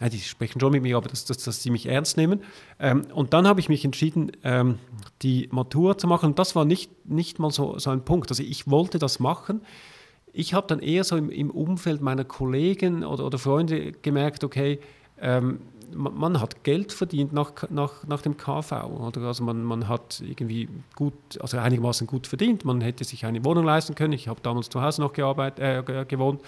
ja, 0.00 0.08
die 0.08 0.20
sprechen 0.20 0.60
schon 0.60 0.72
mit 0.72 0.82
mir, 0.82 0.96
aber 0.96 1.08
dass, 1.08 1.24
dass, 1.24 1.38
dass 1.38 1.62
sie 1.62 1.70
mich 1.70 1.86
ernst 1.86 2.16
nehmen. 2.16 2.42
Ähm, 2.78 3.06
und 3.12 3.34
dann 3.34 3.48
habe 3.48 3.58
ich 3.60 3.68
mich 3.68 3.84
entschieden, 3.84 4.30
ähm, 4.44 4.78
die 5.22 5.48
Matur 5.50 5.98
zu 5.98 6.06
machen. 6.06 6.26
Und 6.26 6.38
das 6.38 6.54
war 6.54 6.64
nicht, 6.64 7.08
nicht 7.08 7.38
mal 7.40 7.50
so, 7.50 7.78
so 7.78 7.90
ein 7.90 8.04
Punkt. 8.04 8.30
Also 8.30 8.42
ich 8.42 8.70
wollte 8.70 8.98
das 9.00 9.18
machen. 9.18 9.62
Ich 10.32 10.54
habe 10.54 10.68
dann 10.68 10.78
eher 10.78 11.02
so 11.02 11.16
im, 11.16 11.30
im 11.30 11.50
Umfeld 11.50 12.00
meiner 12.00 12.24
Kollegen 12.24 13.02
oder, 13.02 13.26
oder 13.26 13.38
Freunde 13.38 13.90
gemerkt, 13.90 14.44
okay, 14.44 14.78
ähm, 15.20 15.60
man, 15.94 16.40
hat 16.40 16.64
Geld 16.64 16.92
verdient 16.92 17.32
nach, 17.32 17.52
nach, 17.70 18.06
nach 18.06 18.22
dem 18.22 18.36
KV. 18.36 18.72
Oder? 18.84 19.22
Also 19.22 19.44
man, 19.44 19.62
man 19.62 19.88
hat 19.88 20.22
irgendwie 20.24 20.68
gut, 20.94 21.14
also 21.40 21.58
einigermaßen 21.58 22.06
gut 22.06 22.26
verdient. 22.26 22.64
Man 22.64 22.80
hätte 22.80 23.04
sich 23.04 23.24
eine 23.24 23.44
Wohnung 23.44 23.64
leisten 23.64 23.94
können. 23.94 24.12
Ich 24.12 24.28
habe 24.28 24.40
damals 24.42 24.68
zu 24.68 24.82
Hause 24.82 25.00
noch 25.00 25.12
gearbeitet, 25.12 25.88
äh, 25.88 26.04
gewohnt. 26.04 26.42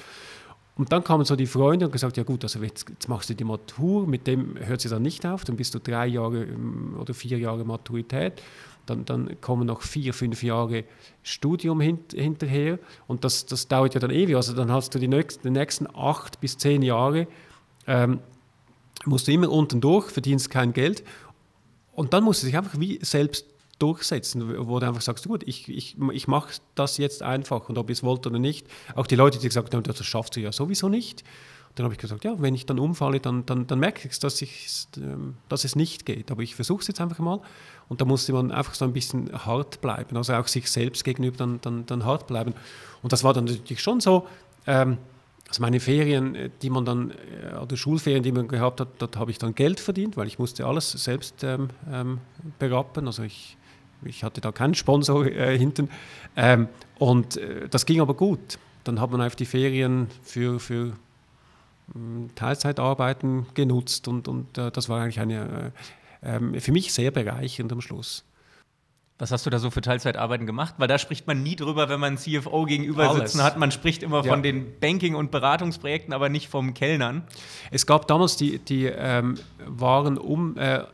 Und 0.77 0.93
dann 0.93 1.05
kamen 1.05 1.27
so 1.27 1.37
die 1.37 1.47
Freunde 1.47 1.85
und 1.85 1.93
gesagt, 1.93 2.17
ja 2.17 2.23
gut, 2.23 2.43
also 2.43 2.63
jetzt, 2.63 2.89
jetzt, 2.89 3.07
machst 3.07 3.29
du 3.29 3.35
die 3.35 3.45
Matur, 3.45 4.07
mit 4.07 4.27
dem 4.27 4.57
hört 4.59 4.81
sie 4.81 4.89
dann 4.89 5.03
nicht 5.03 5.27
auf, 5.27 5.45
dann 5.45 5.57
bist 5.57 5.75
du 5.75 5.79
drei 5.79 6.07
Jahre 6.07 6.45
ähm, 6.45 6.97
oder 6.99 7.13
vier 7.13 7.39
Jahre 7.39 7.67
Maturität, 7.67 8.43
dann, 8.87 9.05
dann 9.05 9.39
kommen 9.43 9.67
noch 9.67 9.83
vier, 9.83 10.15
fünf 10.15 10.43
Jahre 10.43 10.85
Studium 11.23 11.83
hint, 11.83 12.15
hinterher 12.15 12.79
und 13.09 13.25
das, 13.25 13.45
das 13.45 13.69
dauert 13.69 13.93
ja 13.93 14.01
dann 14.01 14.11
ewig, 14.11 14.37
also 14.37 14.55
dann 14.55 14.73
hast 14.73 14.95
du 14.95 14.99
die 14.99 15.09
nächsten, 15.09 15.43
die 15.43 15.59
nächsten 15.59 15.87
acht 15.95 16.41
bis 16.41 16.57
zehn 16.57 16.81
Jahre, 16.81 17.27
ähm, 17.87 18.21
musst 19.05 19.29
du 19.29 19.33
immer 19.33 19.51
unten 19.51 19.81
durch, 19.81 20.11
verdienst 20.11 20.51
kein 20.51 20.73
Geld 20.73 21.05
und 21.93 22.13
dann 22.13 22.25
musst 22.25 22.43
du 22.43 22.47
dich 22.47 22.57
einfach 22.57 22.79
wie 22.79 22.99
selbst 23.03 23.47
durchsetzen, 23.79 24.69
wo 24.69 24.79
du 24.79 24.87
einfach 24.87 25.01
sagst, 25.01 25.27
gut, 25.27 25.43
ich, 25.47 25.69
ich, 25.69 25.97
ich 26.13 26.29
mache 26.29 26.61
das 26.75 26.99
jetzt 26.99 27.23
einfach 27.23 27.69
und 27.69 27.79
ob 27.79 27.89
ihr 27.89 27.95
es 27.95 28.03
wollt 28.03 28.27
oder 28.27 28.39
nicht. 28.39 28.67
Auch 28.95 29.07
die 29.07 29.17
Leute, 29.17 29.39
die 29.39 29.49
gesagt 29.49 29.75
haben, 29.75 29.83
das 29.83 30.05
schaffst 30.05 30.37
du 30.37 30.41
ja 30.41 30.53
sowieso 30.53 30.89
nicht. 30.89 31.25
Dann 31.77 31.85
habe 31.85 31.95
ich 31.95 32.01
gesagt, 32.01 32.25
ja, 32.25 32.35
wenn 32.39 32.55
ich 32.55 32.67
dann 32.67 32.79
umfalle, 32.79 33.21
dann, 33.21 33.47
dann, 33.47 33.67
dann 33.67 33.79
merke 33.79 34.09
ich, 34.09 34.19
dass, 34.19 34.43
ähm, 34.97 35.37
dass 35.49 35.65
es 35.65 35.77
nicht 35.77 36.05
geht. 36.05 36.31
Aber 36.31 36.43
ich 36.43 36.57
versuche 36.57 36.81
es 36.81 36.89
jetzt 36.89 37.01
einfach 37.01 37.21
mal. 37.21 37.41
Und 37.89 38.01
da 38.01 38.05
musste 38.05 38.33
man 38.33 38.51
einfach 38.51 38.75
so 38.75 38.85
ein 38.85 38.93
bisschen 38.93 39.31
hart 39.47 39.81
bleiben, 39.81 40.17
also 40.17 40.35
auch 40.35 40.49
sich 40.49 40.71
selbst 40.71 41.05
gegenüber 41.05 41.37
dann, 41.39 41.61
dann, 41.61 41.87
dann 41.87 42.05
hart 42.05 42.27
bleiben. 42.27 42.55
Und 43.03 43.13
das 43.13 43.25
war 43.25 43.35
dann 43.35 43.45
natürlich 43.45 43.83
schon 43.83 44.01
so. 44.01 44.27
Ähm, 44.67 44.99
also 45.51 45.61
meine 45.61 45.81
Ferien, 45.81 46.35
äh, 46.35 46.51
die 46.63 46.71
man 46.71 46.87
dann, 46.87 47.11
äh, 47.11 47.57
oder 47.57 47.77
Schulferien, 47.77 48.23
die 48.23 48.33
man 48.33 48.49
gehabt 48.49 48.81
hat, 48.81 48.89
dort 48.99 49.17
habe 49.17 49.31
ich 49.31 49.39
dann 49.39 49.55
Geld 49.55 49.81
verdient, 49.81 50.17
weil 50.17 50.27
ich 50.27 50.39
musste 50.39 50.65
alles 50.65 50.91
selbst 50.93 51.45
ähm, 51.45 51.69
ähm, 51.93 52.19
berappen. 52.59 53.07
Also 53.07 53.23
ich 53.23 53.59
ich 54.05 54.25
hatte 54.25 54.41
da 54.41 54.53
keinen 54.53 54.75
Sponsor 54.75 55.27
äh, 55.27 55.57
hinten. 55.59 55.91
Ähm, 56.37 56.69
und 56.99 57.37
äh, 57.37 57.69
das 57.69 57.87
ging 57.87 58.01
aber 58.01 58.15
gut. 58.15 58.59
Dann 58.85 59.01
hat 59.01 59.11
man 59.11 59.21
einfach 59.21 59.37
die 59.37 59.47
Ferien 59.47 60.09
für, 60.23 60.59
für 60.59 60.93
hm, 61.93 62.31
Teilzeitarbeiten 62.35 63.47
genutzt 63.55 64.09
und, 64.09 64.29
und 64.29 64.57
äh, 64.57 64.71
das 64.71 64.89
war 64.89 65.03
eigentlich 65.03 65.21
eine, 65.21 65.73
äh, 66.23 66.37
ähm, 66.37 66.61
für 66.61 66.73
mich 66.73 66.93
sehr 66.93 67.11
bereichernd 67.11 67.73
am 67.73 67.81
Schluss. 67.81 68.25
Was 69.21 69.31
hast 69.33 69.45
du 69.45 69.51
da 69.51 69.59
so 69.59 69.71
für 69.71 69.83
Teilzeitarbeiten 69.83 70.47
gemacht? 70.47 70.75
Weil 70.79 70.89
da 70.89 70.99
spricht 70.99 71.27
man 71.27 71.43
nie 71.43 71.55
drüber, 71.55 71.91
wenn 71.91 72.01
man 72.01 72.17
einen 72.17 72.19
CFO 72.19 72.65
gegenüber 72.65 73.11
Alles. 73.11 73.33
sitzen 73.33 73.43
hat. 73.45 73.59
Man 73.59 73.71
spricht 73.71 74.03
immer 74.03 74.25
ja. 74.25 74.31
von 74.33 74.43
den 74.43 74.81
Banking- 74.81 75.15
und 75.15 75.31
Beratungsprojekten, 75.31 76.15
aber 76.15 76.31
nicht 76.31 76.49
vom 76.49 76.73
Kellnern. 76.73 77.25
Es 77.71 77.87
gab 77.87 78.09
damals 78.09 78.37
die, 78.37 78.59
die 78.59 78.87
ähm, 78.87 79.37
waren 79.67 80.17
um, 80.17 80.57
äh, 80.57 80.85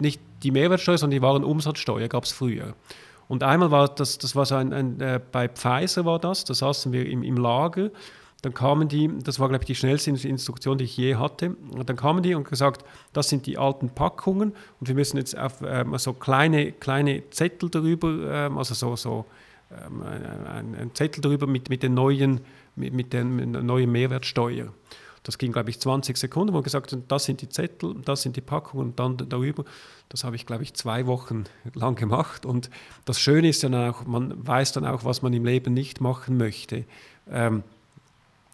nicht 0.00 0.20
die 0.42 0.50
Mehrwertsteuer, 0.50 0.98
sondern 0.98 1.18
die 1.18 1.22
Warenumsatzsteuer 1.22 2.08
gab 2.08 2.24
es 2.24 2.32
früher. 2.32 2.74
Und 3.28 3.44
einmal 3.44 3.70
war 3.70 3.88
das, 3.88 4.18
das 4.18 4.34
war 4.34 4.44
so 4.44 4.56
ein, 4.56 4.72
ein 4.72 5.00
äh, 5.00 5.20
bei 5.30 5.48
Pfizer 5.48 6.04
war 6.04 6.18
das, 6.18 6.44
da 6.44 6.54
saßen 6.54 6.92
wir 6.92 7.06
im, 7.06 7.22
im 7.22 7.36
Lager, 7.36 7.90
dann 8.42 8.54
kamen 8.54 8.88
die, 8.88 9.10
das 9.22 9.40
war 9.40 9.48
glaube 9.48 9.64
ich 9.64 9.66
die 9.66 9.74
schnellste 9.74 10.10
Instruktion, 10.10 10.78
die 10.78 10.84
ich 10.84 10.96
je 10.96 11.16
hatte, 11.16 11.56
und 11.70 11.88
dann 11.88 11.96
kamen 11.96 12.22
die 12.22 12.34
und 12.34 12.48
gesagt, 12.48 12.84
das 13.12 13.28
sind 13.28 13.46
die 13.46 13.58
alten 13.58 13.90
Packungen 13.90 14.52
und 14.80 14.88
wir 14.88 14.94
müssen 14.94 15.16
jetzt 15.16 15.36
auf 15.36 15.62
ähm, 15.64 15.96
so 15.98 16.12
kleine, 16.12 16.72
kleine 16.72 17.28
Zettel 17.30 17.68
darüber, 17.68 18.46
ähm, 18.46 18.58
also 18.58 18.74
so, 18.74 18.94
so 18.96 19.24
ähm, 19.70 20.02
ein, 20.02 20.74
ein, 20.74 20.90
Zettel 20.94 21.20
darüber 21.20 21.46
mit, 21.46 21.68
mit 21.68 21.82
den 21.82 21.94
neuen, 21.94 22.40
mit, 22.76 22.94
mit 22.94 23.12
der 23.12 23.24
neuen 23.24 23.90
Mehrwertsteuer. 23.90 24.72
Das 25.24 25.36
ging, 25.36 25.52
glaube 25.52 25.68
ich, 25.68 25.78
20 25.78 26.16
Sekunden, 26.16 26.54
wo 26.54 26.62
gesagt 26.62 26.92
haben, 26.92 27.04
das 27.06 27.24
sind 27.24 27.42
die 27.42 27.50
Zettel, 27.50 27.96
das 28.02 28.22
sind 28.22 28.36
die 28.36 28.40
Packungen 28.40 28.86
und 28.86 28.98
dann 28.98 29.16
darüber. 29.28 29.64
Das 30.08 30.24
habe 30.24 30.36
ich, 30.36 30.46
glaube 30.46 30.62
ich, 30.62 30.72
zwei 30.72 31.06
Wochen 31.06 31.44
lang 31.74 31.96
gemacht. 31.96 32.46
Und 32.46 32.70
das 33.04 33.20
Schöne 33.20 33.48
ist 33.48 33.62
dann 33.62 33.74
auch, 33.74 34.06
man 34.06 34.46
weiß 34.46 34.72
dann 34.72 34.86
auch, 34.86 35.04
was 35.04 35.20
man 35.20 35.34
im 35.34 35.44
Leben 35.44 35.74
nicht 35.74 36.00
machen 36.00 36.38
möchte. 36.38 36.84
Ähm, 37.30 37.62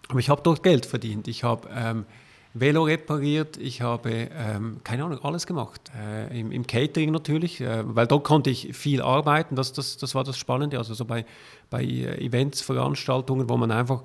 aber 0.08 0.18
ich 0.18 0.28
habe 0.28 0.42
dort 0.42 0.62
Geld 0.62 0.87
verdient. 0.87 1.28
Ich 1.28 1.44
habe 1.44 1.68
ähm, 1.75 2.04
Velo 2.52 2.84
repariert, 2.84 3.56
ich 3.56 3.82
habe, 3.82 4.11
ähm, 4.11 4.80
keine 4.84 5.04
Ahnung, 5.04 5.18
alles 5.25 5.46
gemacht. 5.46 5.90
Äh, 5.99 6.38
im, 6.38 6.52
im, 6.52 6.66
Catering 6.66 7.11
natürlich, 7.11 7.61
äh, 7.61 7.82
weil 7.84 8.06
dort 8.06 8.25
konnte 8.25 8.50
ich 8.50 8.76
viel 8.76 9.02
arbeiten, 9.02 9.56
das, 9.56 9.73
das, 9.73 9.96
das 9.96 10.14
war 10.14 10.23
das 10.23 10.38
Spannende. 10.38 10.78
Also 10.78 10.94
so 10.94 11.04
bei, 11.04 11.26
bei 11.68 11.82
äh, 11.82 12.25
Events, 12.25 12.61
Veranstaltungen, 12.61 13.49
wo 13.49 13.56
man 13.56 13.70
einfach 13.70 14.02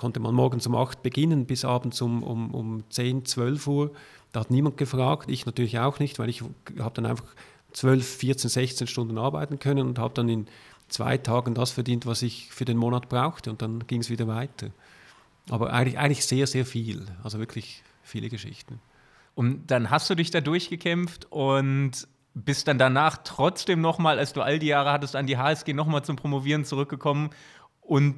konnte 0.00 0.18
man 0.18 0.34
morgens 0.34 0.66
um 0.66 0.74
8 0.74 1.02
beginnen 1.02 1.44
bis 1.44 1.64
abends 1.64 2.00
um, 2.00 2.22
um, 2.22 2.54
um 2.54 2.84
10, 2.88 3.26
12 3.26 3.66
Uhr. 3.66 3.90
Da 4.32 4.40
hat 4.40 4.50
niemand 4.50 4.78
gefragt, 4.78 5.30
ich 5.30 5.44
natürlich 5.44 5.78
auch 5.78 5.98
nicht, 5.98 6.18
weil 6.18 6.30
ich 6.30 6.42
habe 6.78 6.94
dann 6.94 7.04
einfach 7.04 7.26
12, 7.72 8.06
14, 8.06 8.50
16 8.50 8.86
Stunden 8.86 9.18
arbeiten 9.18 9.58
können 9.58 9.88
und 9.88 9.98
habe 9.98 10.14
dann 10.14 10.28
in 10.30 10.46
zwei 10.88 11.18
Tagen 11.18 11.54
das 11.54 11.72
verdient, 11.72 12.06
was 12.06 12.22
ich 12.22 12.48
für 12.50 12.64
den 12.64 12.78
Monat 12.78 13.10
brauchte 13.10 13.50
und 13.50 13.60
dann 13.60 13.86
ging 13.86 14.00
es 14.00 14.08
wieder 14.08 14.26
weiter. 14.26 14.68
Aber 15.48 15.72
eigentlich, 15.72 15.98
eigentlich 15.98 16.24
sehr, 16.24 16.46
sehr 16.46 16.66
viel, 16.66 17.06
also 17.22 17.38
wirklich 17.38 17.82
viele 18.02 18.28
Geschichten. 18.28 18.80
Und 19.34 19.70
dann 19.70 19.90
hast 19.90 20.10
du 20.10 20.14
dich 20.14 20.30
da 20.30 20.40
durchgekämpft 20.40 21.26
und 21.30 22.06
bist 22.34 22.68
dann 22.68 22.78
danach 22.78 23.18
trotzdem 23.24 23.80
nochmal, 23.80 24.18
als 24.18 24.32
du 24.32 24.42
all 24.42 24.58
die 24.58 24.68
Jahre 24.68 24.92
hattest, 24.92 25.16
an 25.16 25.26
die 25.26 25.36
HSG 25.36 25.72
nochmal 25.72 26.04
zum 26.04 26.16
Promovieren 26.16 26.64
zurückgekommen 26.64 27.30
und 27.80 28.16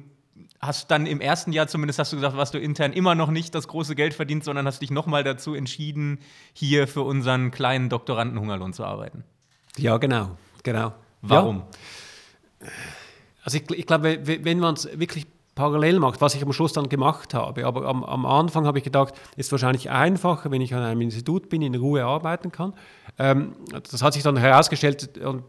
hast 0.59 0.91
dann 0.91 1.05
im 1.05 1.19
ersten 1.19 1.51
Jahr 1.51 1.67
zumindest, 1.67 1.99
hast 1.99 2.11
du 2.13 2.17
gesagt, 2.17 2.35
hast 2.35 2.53
du 2.53 2.59
intern 2.59 2.93
immer 2.93 3.15
noch 3.15 3.29
nicht 3.29 3.53
das 3.55 3.67
große 3.67 3.95
Geld 3.95 4.13
verdient, 4.13 4.43
sondern 4.43 4.65
hast 4.65 4.81
dich 4.81 4.91
nochmal 4.91 5.23
dazu 5.23 5.53
entschieden, 5.53 6.19
hier 6.53 6.87
für 6.87 7.01
unseren 7.01 7.51
kleinen 7.51 7.89
Doktoranden 7.89 8.39
Hungerlohn 8.39 8.73
zu 8.73 8.85
arbeiten. 8.85 9.23
Ja, 9.77 9.97
genau, 9.97 10.37
genau. 10.63 10.93
Warum? 11.21 11.63
Ja. 12.61 12.67
Also 13.43 13.57
ich, 13.57 13.69
ich 13.71 13.85
glaube, 13.85 14.19
wenn 14.25 14.59
man 14.59 14.75
es 14.75 14.87
wirklich 14.97 15.27
parallel 15.55 15.99
macht, 15.99 16.21
was 16.21 16.35
ich 16.35 16.43
am 16.43 16.51
Schluss 16.53 16.73
dann 16.73 16.89
gemacht 16.89 17.33
habe, 17.33 17.65
aber 17.65 17.85
am, 17.87 18.03
am 18.03 18.25
Anfang 18.25 18.65
habe 18.65 18.79
ich 18.79 18.83
gedacht, 18.83 19.13
ist 19.35 19.51
wahrscheinlich 19.51 19.89
einfacher, 19.89 20.49
wenn 20.51 20.61
ich 20.61 20.73
an 20.73 20.81
einem 20.83 21.01
Institut 21.01 21.49
bin, 21.49 21.61
in 21.61 21.75
Ruhe 21.75 22.03
arbeiten 22.03 22.51
kann. 22.51 22.73
Ähm, 23.19 23.53
das 23.71 24.01
hat 24.01 24.13
sich 24.13 24.23
dann 24.23 24.37
herausgestellt 24.37 25.17
und 25.19 25.43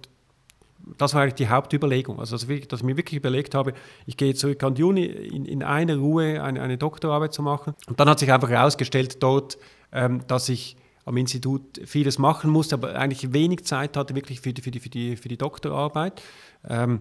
das 0.98 1.14
war 1.14 1.22
eigentlich 1.22 1.34
die 1.34 1.48
Hauptüberlegung. 1.48 2.20
Also, 2.20 2.36
dass 2.36 2.48
ich 2.48 2.82
mir 2.82 2.96
wirklich 2.96 3.16
überlegt 3.16 3.54
habe, 3.54 3.72
ich 4.06 4.16
gehe 4.16 4.34
zurück 4.34 4.62
an 4.62 4.74
die 4.74 4.82
Uni 4.82 5.04
in, 5.04 5.46
in 5.46 5.62
einer 5.62 5.96
Ruhe 5.96 6.42
eine, 6.42 6.60
eine, 6.60 6.76
Doktorarbeit 6.76 7.32
zu 7.32 7.42
machen. 7.42 7.74
Und 7.86 7.98
dann 8.00 8.08
hat 8.08 8.18
sich 8.18 8.30
einfach 8.32 8.50
herausgestellt 8.50 9.22
dort, 9.22 9.56
ähm, 9.92 10.20
dass 10.26 10.48
ich 10.48 10.76
am 11.06 11.16
Institut 11.16 11.80
vieles 11.84 12.18
machen 12.18 12.50
musste, 12.50 12.74
aber 12.76 12.96
eigentlich 12.96 13.32
wenig 13.32 13.64
Zeit 13.64 13.96
hatte 13.96 14.14
wirklich 14.14 14.40
für 14.40 14.52
die, 14.52 14.62
für 14.62 14.70
die, 14.70 14.80
für 14.80 14.88
die, 14.88 15.16
für 15.16 15.28
die 15.28 15.36
Doktorarbeit. 15.36 16.22
Ähm, 16.68 17.00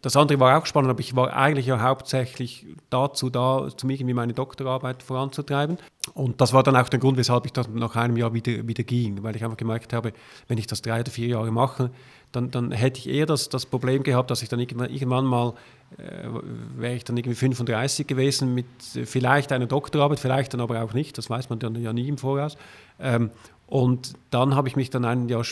das 0.00 0.16
andere 0.16 0.40
war 0.40 0.58
auch 0.58 0.64
spannend, 0.64 0.90
aber 0.90 1.00
ich 1.00 1.14
war 1.14 1.34
eigentlich 1.36 1.66
ja 1.66 1.82
hauptsächlich 1.82 2.66
dazu 2.88 3.28
da, 3.28 3.58
um 3.58 3.90
irgendwie 3.90 4.14
meine 4.14 4.32
Doktorarbeit 4.32 5.02
voranzutreiben. 5.02 5.76
Und 6.14 6.40
das 6.40 6.54
war 6.54 6.62
dann 6.62 6.76
auch 6.76 6.88
der 6.88 6.98
Grund, 6.98 7.18
weshalb 7.18 7.44
ich 7.44 7.52
dann 7.52 7.74
nach 7.74 7.94
einem 7.94 8.16
Jahr 8.16 8.32
wieder, 8.32 8.66
wieder 8.66 8.84
ging, 8.84 9.22
weil 9.22 9.36
ich 9.36 9.44
einfach 9.44 9.58
gemerkt 9.58 9.92
habe, 9.92 10.14
wenn 10.48 10.56
ich 10.56 10.66
das 10.66 10.80
drei 10.80 11.00
oder 11.00 11.10
vier 11.10 11.28
Jahre 11.28 11.50
mache, 11.50 11.90
dann, 12.32 12.50
dann 12.50 12.70
hätte 12.70 13.00
ich 13.00 13.08
eher 13.08 13.26
das, 13.26 13.50
das 13.50 13.66
Problem 13.66 14.02
gehabt, 14.02 14.30
dass 14.30 14.42
ich 14.42 14.48
dann 14.48 14.60
irgendwann, 14.60 15.24
mal, 15.26 15.52
äh, 15.98 16.28
wäre 16.76 16.94
ich 16.94 17.04
dann 17.04 17.18
irgendwie 17.18 17.34
35 17.34 18.06
gewesen 18.06 18.54
mit 18.54 18.66
vielleicht 19.04 19.52
einer 19.52 19.66
Doktorarbeit, 19.66 20.20
vielleicht 20.20 20.54
dann 20.54 20.60
aber 20.62 20.82
auch 20.82 20.94
nicht, 20.94 21.18
das 21.18 21.28
weiß 21.28 21.50
man 21.50 21.58
dann 21.58 21.74
ja 21.74 21.92
nie 21.92 22.08
im 22.08 22.16
Voraus. 22.16 22.56
Ähm, 22.98 23.30
und 23.66 24.14
dann 24.30 24.54
habe 24.54 24.68
ich 24.68 24.76
mich 24.76 24.88
dann 24.88 25.04
ein 25.04 25.28
Jahr 25.28 25.44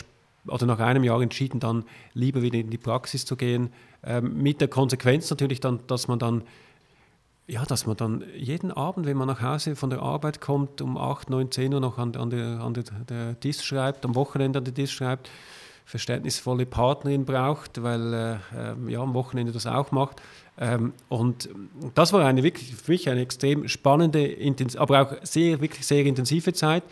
oder 0.49 0.65
nach 0.65 0.79
einem 0.79 1.03
Jahr 1.03 1.21
entschieden, 1.21 1.59
dann 1.59 1.85
lieber 2.13 2.41
wieder 2.41 2.59
in 2.59 2.69
die 2.69 2.77
Praxis 2.77 3.25
zu 3.25 3.35
gehen, 3.35 3.71
ähm, 4.03 4.41
mit 4.41 4.61
der 4.61 4.67
Konsequenz 4.67 5.29
natürlich 5.29 5.59
dann, 5.59 5.79
dass 5.87 6.07
man 6.07 6.19
dann 6.19 6.43
ja, 7.49 7.65
dass 7.65 7.87
man 7.87 7.97
dann 7.97 8.23
jeden 8.37 8.71
Abend, 8.71 9.07
wenn 9.07 9.17
man 9.17 9.27
nach 9.27 9.41
Hause 9.41 9.75
von 9.75 9.89
der 9.89 10.03
Arbeit 10.03 10.39
kommt, 10.39 10.81
um 10.81 10.97
8, 10.97 11.31
9, 11.31 11.49
10 11.49 11.73
Uhr 11.73 11.79
noch 11.79 11.97
an, 11.97 12.15
an, 12.15 12.29
der, 12.29 12.59
an 12.59 12.75
der, 12.75 12.83
der 13.09 13.33
Disk 13.33 13.63
schreibt, 13.63 14.05
am 14.05 14.13
Wochenende 14.13 14.59
an 14.59 14.65
der 14.65 14.73
Disk 14.73 14.93
schreibt, 14.93 15.31
verständnisvolle 15.83 16.67
Partnerin 16.67 17.25
braucht, 17.25 17.81
weil 17.81 18.13
äh, 18.13 18.35
ähm, 18.55 18.87
ja, 18.87 18.99
am 18.99 19.15
Wochenende 19.15 19.51
das 19.51 19.65
auch 19.65 19.91
macht. 19.91 20.21
Ähm, 20.59 20.93
und 21.09 21.49
das 21.95 22.13
war 22.13 22.23
eine 22.23 22.43
wirklich 22.43 22.75
für 22.75 22.91
mich 22.91 23.09
eine 23.09 23.21
extrem 23.21 23.67
spannende, 23.67 24.37
aber 24.77 25.01
auch 25.01 25.13
sehr, 25.23 25.59
wirklich 25.59 25.87
sehr 25.87 26.05
intensive 26.05 26.53
Zeit. 26.53 26.83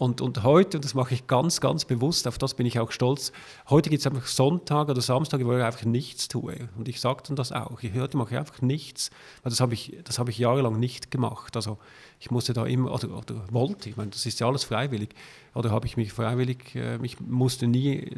Und, 0.00 0.22
und 0.22 0.44
heute, 0.44 0.78
und 0.78 0.84
das 0.86 0.94
mache 0.94 1.12
ich 1.12 1.26
ganz, 1.26 1.60
ganz 1.60 1.84
bewusst, 1.84 2.26
auf 2.26 2.38
das 2.38 2.54
bin 2.54 2.64
ich 2.64 2.78
auch 2.78 2.90
stolz, 2.90 3.32
heute 3.68 3.90
gibt 3.90 4.00
es 4.00 4.06
einfach 4.06 4.26
Sonntag 4.26 4.88
oder 4.88 5.02
Samstag, 5.02 5.44
wo 5.44 5.52
ich 5.54 5.62
einfach 5.62 5.84
nichts 5.84 6.26
tue. 6.26 6.70
Und 6.78 6.88
ich 6.88 7.02
sage 7.02 7.22
dann 7.26 7.36
das 7.36 7.52
auch. 7.52 7.82
Ich, 7.82 7.92
heute 7.92 8.16
mache 8.16 8.32
ich 8.32 8.38
einfach 8.38 8.62
nichts, 8.62 9.10
weil 9.42 9.50
das 9.50 9.60
habe 9.60 9.74
ich, 9.74 9.92
hab 10.16 10.26
ich 10.30 10.38
jahrelang 10.38 10.80
nicht 10.80 11.10
gemacht. 11.10 11.54
Also 11.54 11.76
ich 12.18 12.30
musste 12.30 12.54
da 12.54 12.64
immer, 12.64 12.94
oder, 12.94 13.10
oder 13.14 13.44
wollte, 13.50 13.90
ich 13.90 13.98
meine, 13.98 14.08
das 14.08 14.24
ist 14.24 14.40
ja 14.40 14.46
alles 14.46 14.64
freiwillig. 14.64 15.10
Oder 15.54 15.70
habe 15.70 15.84
ich 15.86 15.98
mich 15.98 16.14
freiwillig, 16.14 16.74
äh, 16.76 16.98
ich 17.02 17.20
musste 17.20 17.66
nie 17.66 17.96
äh, 17.98 18.16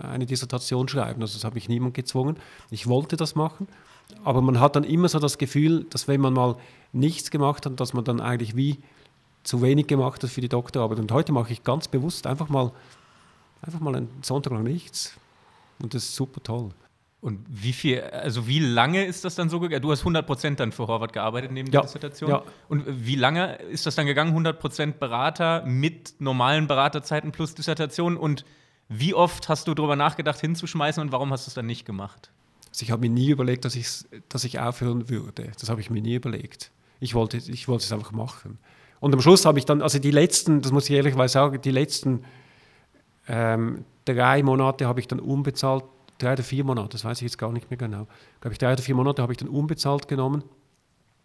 eine 0.00 0.26
Dissertation 0.26 0.86
schreiben, 0.86 1.20
also 1.22 1.34
das 1.34 1.42
habe 1.42 1.58
ich 1.58 1.68
niemand 1.68 1.94
gezwungen. 1.94 2.36
Ich 2.70 2.86
wollte 2.86 3.16
das 3.16 3.34
machen. 3.34 3.66
Aber 4.22 4.42
man 4.42 4.60
hat 4.60 4.76
dann 4.76 4.84
immer 4.84 5.08
so 5.08 5.18
das 5.18 5.38
Gefühl, 5.38 5.86
dass 5.90 6.06
wenn 6.06 6.20
man 6.20 6.34
mal 6.34 6.54
nichts 6.92 7.32
gemacht 7.32 7.66
hat, 7.66 7.80
dass 7.80 7.94
man 7.94 8.04
dann 8.04 8.20
eigentlich 8.20 8.54
wie 8.54 8.78
zu 9.48 9.62
wenig 9.62 9.86
gemacht 9.86 10.22
hat 10.22 10.28
für 10.28 10.42
die 10.42 10.48
Doktorarbeit. 10.50 10.98
Und 10.98 11.10
heute 11.10 11.32
mache 11.32 11.54
ich 11.54 11.64
ganz 11.64 11.88
bewusst 11.88 12.26
einfach 12.26 12.50
mal, 12.50 12.70
einfach 13.62 13.80
mal 13.80 13.96
einen 13.96 14.10
Sonntag 14.20 14.52
lang 14.52 14.62
nichts. 14.62 15.14
Und 15.80 15.94
das 15.94 16.02
ist 16.04 16.14
super 16.14 16.42
toll. 16.42 16.70
Und 17.22 17.40
wie 17.48 17.72
viel, 17.72 18.02
also 18.02 18.46
wie 18.46 18.58
lange 18.58 19.06
ist 19.06 19.24
das 19.24 19.36
dann 19.36 19.48
so 19.48 19.58
gegangen? 19.58 19.80
Du 19.80 19.90
hast 19.90 20.00
100 20.00 20.60
dann 20.60 20.70
für 20.70 20.86
Horvath 20.86 21.14
gearbeitet 21.14 21.50
neben 21.50 21.68
ja, 21.68 21.80
der 21.80 21.82
Dissertation. 21.82 22.28
Ja. 22.28 22.42
Und 22.68 22.84
wie 22.86 23.16
lange 23.16 23.54
ist 23.54 23.86
das 23.86 23.94
dann 23.94 24.04
gegangen? 24.04 24.30
100 24.30 25.00
Berater 25.00 25.64
mit 25.64 26.16
normalen 26.18 26.66
Beraterzeiten 26.66 27.32
plus 27.32 27.54
Dissertation? 27.54 28.18
Und 28.18 28.44
wie 28.90 29.14
oft 29.14 29.48
hast 29.48 29.66
du 29.66 29.72
darüber 29.72 29.96
nachgedacht, 29.96 30.40
hinzuschmeißen 30.40 31.00
und 31.00 31.10
warum 31.10 31.32
hast 31.32 31.46
du 31.46 31.50
es 31.50 31.54
dann 31.54 31.66
nicht 31.66 31.86
gemacht? 31.86 32.30
Also 32.68 32.82
ich 32.82 32.90
habe 32.90 33.00
mir 33.00 33.10
nie 33.10 33.30
überlegt, 33.30 33.64
dass 33.64 33.76
ich, 33.76 34.04
dass 34.28 34.44
ich 34.44 34.58
aufhören 34.58 35.08
würde. 35.08 35.52
Das 35.58 35.70
habe 35.70 35.80
ich 35.80 35.88
mir 35.88 36.02
nie 36.02 36.16
überlegt. 36.16 36.70
Ich 37.00 37.14
wollte, 37.14 37.38
ich 37.38 37.66
wollte 37.66 37.84
es 37.84 37.92
einfach 37.92 38.12
machen. 38.12 38.58
Und 39.00 39.14
am 39.14 39.20
Schluss 39.20 39.44
habe 39.44 39.58
ich 39.58 39.64
dann, 39.64 39.82
also 39.82 39.98
die 39.98 40.10
letzten, 40.10 40.60
das 40.60 40.72
muss 40.72 40.88
ich 40.88 40.96
ehrlich 40.96 41.14
sagen, 41.30 41.60
die 41.60 41.70
letzten 41.70 42.24
ähm, 43.28 43.84
drei 44.04 44.42
Monate 44.42 44.86
habe 44.86 45.00
ich 45.00 45.08
dann 45.08 45.20
unbezahlt, 45.20 45.84
drei 46.18 46.32
oder 46.32 46.42
vier 46.42 46.64
Monate, 46.64 46.90
das 46.90 47.04
weiß 47.04 47.18
ich 47.18 47.22
jetzt 47.22 47.38
gar 47.38 47.52
nicht 47.52 47.70
mehr 47.70 47.78
genau, 47.78 48.06
glaube 48.40 48.52
ich, 48.52 48.58
drei 48.58 48.72
oder 48.72 48.82
vier 48.82 48.94
Monate 48.94 49.22
habe 49.22 49.32
ich 49.32 49.38
dann 49.38 49.48
unbezahlt 49.48 50.08
genommen, 50.08 50.42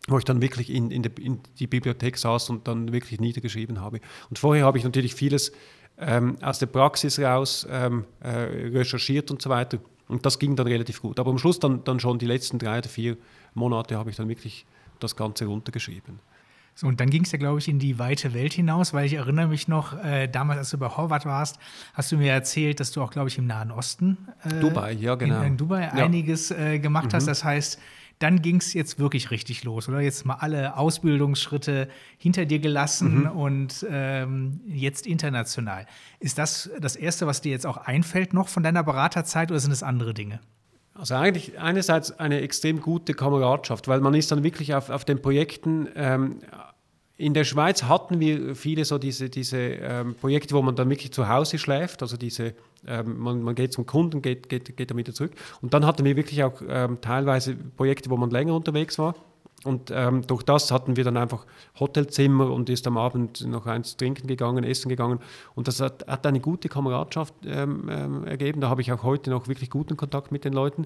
wo 0.08 0.18
ich 0.18 0.25
dann 0.25 0.42
wirklich 0.42 0.70
in, 0.70 0.92
in, 0.92 1.01
de, 1.01 1.12
in, 1.20 1.39
die 1.60 1.68
Bibliothek 1.68 2.18
saß 2.18 2.50
und 2.50 2.68
dann 2.68 2.92
wirklich 2.92 3.20
niedergeschrieben 3.20 3.82
habe. 3.82 4.01
Und 4.30 4.38
vorher 4.38 4.65
habe 4.65 4.77
ich 4.77 4.84
natürlich 4.84 5.15
vieles 5.15 5.51
ähm, 5.98 6.38
aus 6.42 6.60
der 6.60 6.65
Praxis 6.68 7.20
raus 7.20 7.65
ähm, 7.70 8.06
äh, 8.20 8.30
recherchiert 8.30 9.32
und 9.32 9.42
so 9.42 9.50
weiter. 9.50 9.80
Und 10.10 10.25
das 10.25 10.39
ging 10.39 10.56
dann 10.56 10.68
relativ 10.68 11.01
gut. 11.01 11.20
Aber 11.20 11.32
am 11.32 11.38
Schluss 11.38 11.60
dann, 11.60 11.84
dann 11.86 12.00
schon 12.00 12.20
die 12.20 12.25
letzten 12.25 12.60
drei 12.60 12.80
oder 12.80 12.89
vier 12.89 13.18
Monate 13.53 13.98
habe 13.98 14.10
ich 14.10 14.18
dann 14.18 14.27
wirklich 14.27 14.65
das 15.00 15.15
Ganze 15.15 15.46
runtergeschrieben. 15.46 16.20
So, 16.75 16.88
und 16.88 17.00
dann 17.00 17.10
ging 17.10 17.24
es 17.24 17.32
ja, 17.32 17.38
glaube 17.38 17.60
ich, 17.60 17.68
in 17.68 17.80
die 17.80 18.00
weite 18.00 18.34
Welt 18.34 18.53
hinaus, 18.53 18.94
weil 18.94 19.06
ich 19.06 19.13
erinnere 19.13 19.48
mich 19.48 19.68
noch, 19.68 20.03
äh, 20.03 20.27
damals, 20.27 20.60
als 20.60 20.70
du 20.72 20.77
bei 20.77 20.89
Horvath 20.89 21.25
warst, 21.25 21.60
hast 21.94 22.12
du 22.12 22.18
mir 22.18 22.32
erzählt, 22.32 22.80
dass 22.80 22.92
du 22.92 23.01
auch, 23.01 23.12
glaube 23.12 23.30
ich, 23.30 23.38
im 23.38 23.46
Nahen 23.46 23.72
Osten, 23.72 24.18
äh, 24.44 24.60
Dubai, 24.60 24.94
ja, 24.94 25.15
genau. 25.15 25.42
in, 25.42 25.48
in 25.48 25.58
Dubai 25.58 25.84
ja. 25.84 25.92
einiges 25.92 26.51
äh, 26.51 26.80
gemacht 26.80 27.12
mhm. 27.12 27.13
hast. 27.13 27.27
Das 27.27 27.44
heißt, 27.44 27.80
dann 28.20 28.42
ging 28.42 28.58
es 28.58 28.74
jetzt 28.74 29.00
wirklich 29.00 29.32
richtig 29.32 29.63
los, 29.63 29.89
oder? 29.89 30.00
Jetzt 30.00 30.25
mal 30.25 30.36
alle 30.36 30.77
Ausbildungsschritte 30.77 31.89
hinter 32.18 32.46
dir 32.46 32.60
gelassen 32.60 33.22
mhm. 33.22 33.32
und 33.32 33.86
ähm, 33.89 34.62
jetzt 34.65 35.06
international. 35.08 35.86
Ist 36.20 36.38
das 36.38 36.72
das 36.80 36.96
Erste, 36.96 37.27
was 37.27 37.42
dir 37.42 37.51
jetzt 37.51 37.65
auch 37.65 37.77
einfällt 37.77 38.34
noch 38.34 38.48
von 38.48 38.63
deiner 38.63 38.84
Beraterzeit 38.84 39.51
oder 39.51 39.60
sind 39.60 39.72
es 39.72 39.84
andere 39.84 40.13
Dinge? 40.13 40.39
Also 40.95 41.15
eigentlich 41.15 41.59
einerseits 41.59 42.12
eine 42.19 42.41
extrem 42.41 42.79
gute 42.79 43.13
Kameradschaft, 43.13 43.88
weil 43.88 44.00
man 44.00 44.13
ist 44.13 44.31
dann 44.31 44.43
wirklich 44.43 44.75
auf, 44.75 44.89
auf 44.89 45.05
den 45.05 45.21
Projekten. 45.21 45.88
Ähm, 45.95 46.39
in 47.17 47.33
der 47.33 47.43
Schweiz 47.43 47.83
hatten 47.83 48.19
wir 48.19 48.55
viele 48.55 48.85
so 48.85 48.97
diese, 48.97 49.29
diese 49.29 49.57
ähm, 49.57 50.15
Projekte, 50.15 50.55
wo 50.55 50.62
man 50.62 50.75
dann 50.75 50.89
wirklich 50.89 51.12
zu 51.12 51.29
Hause 51.29 51.57
schläft, 51.57 52.01
also 52.01 52.17
diese, 52.17 52.53
ähm, 52.88 53.17
man, 53.17 53.41
man, 53.41 53.55
geht 53.55 53.73
zum 53.73 53.85
Kunden, 53.85 54.21
geht, 54.21 54.50
geht, 54.50 54.75
geht 54.75 54.89
dann 54.89 54.97
wieder 54.97 55.13
zurück. 55.13 55.31
Und 55.62 55.73
dann 55.73 55.85
hatten 55.85 56.05
wir 56.05 56.15
wirklich 56.15 56.43
auch 56.43 56.62
ähm, 56.67 57.00
teilweise 57.01 57.55
Projekte, 57.55 58.09
wo 58.09 58.17
man 58.17 58.29
länger 58.29 58.55
unterwegs 58.55 59.00
war. 59.00 59.15
Und 59.63 59.91
ähm, 59.91 60.25
durch 60.27 60.43
das 60.43 60.72
hatten 60.72 60.98
wir 60.98 61.03
dann 61.03 61.17
einfach 61.17 61.46
Hotelzimmer 61.79 62.51
und 62.51 62.70
ist 62.70 62.86
am 62.88 62.98
Abend 62.98 63.46
noch 63.48 63.65
eins 63.65 63.96
trinken 63.96 64.27
gegangen, 64.27 64.63
essen 64.63 64.89
gegangen. 64.89 65.20
Und 65.55 65.67
das 65.67 65.79
hat, 65.79 66.05
hat 66.08 66.25
eine 66.25 66.39
gute 66.39 66.70
Kameradschaft 66.70 67.34
ähm, 67.46 67.89
ähm, 67.89 68.26
ergeben. 68.26 68.62
Da 68.62 68.69
habe 68.69 68.82
ich 68.82 68.91
auch 68.91 69.04
heute 69.04 69.30
noch 69.30 69.47
wirklich 69.47 69.69
guten 69.69 69.95
Kontakt 69.95 70.32
mit 70.32 70.43
den 70.43 70.54
Leuten. 70.54 70.86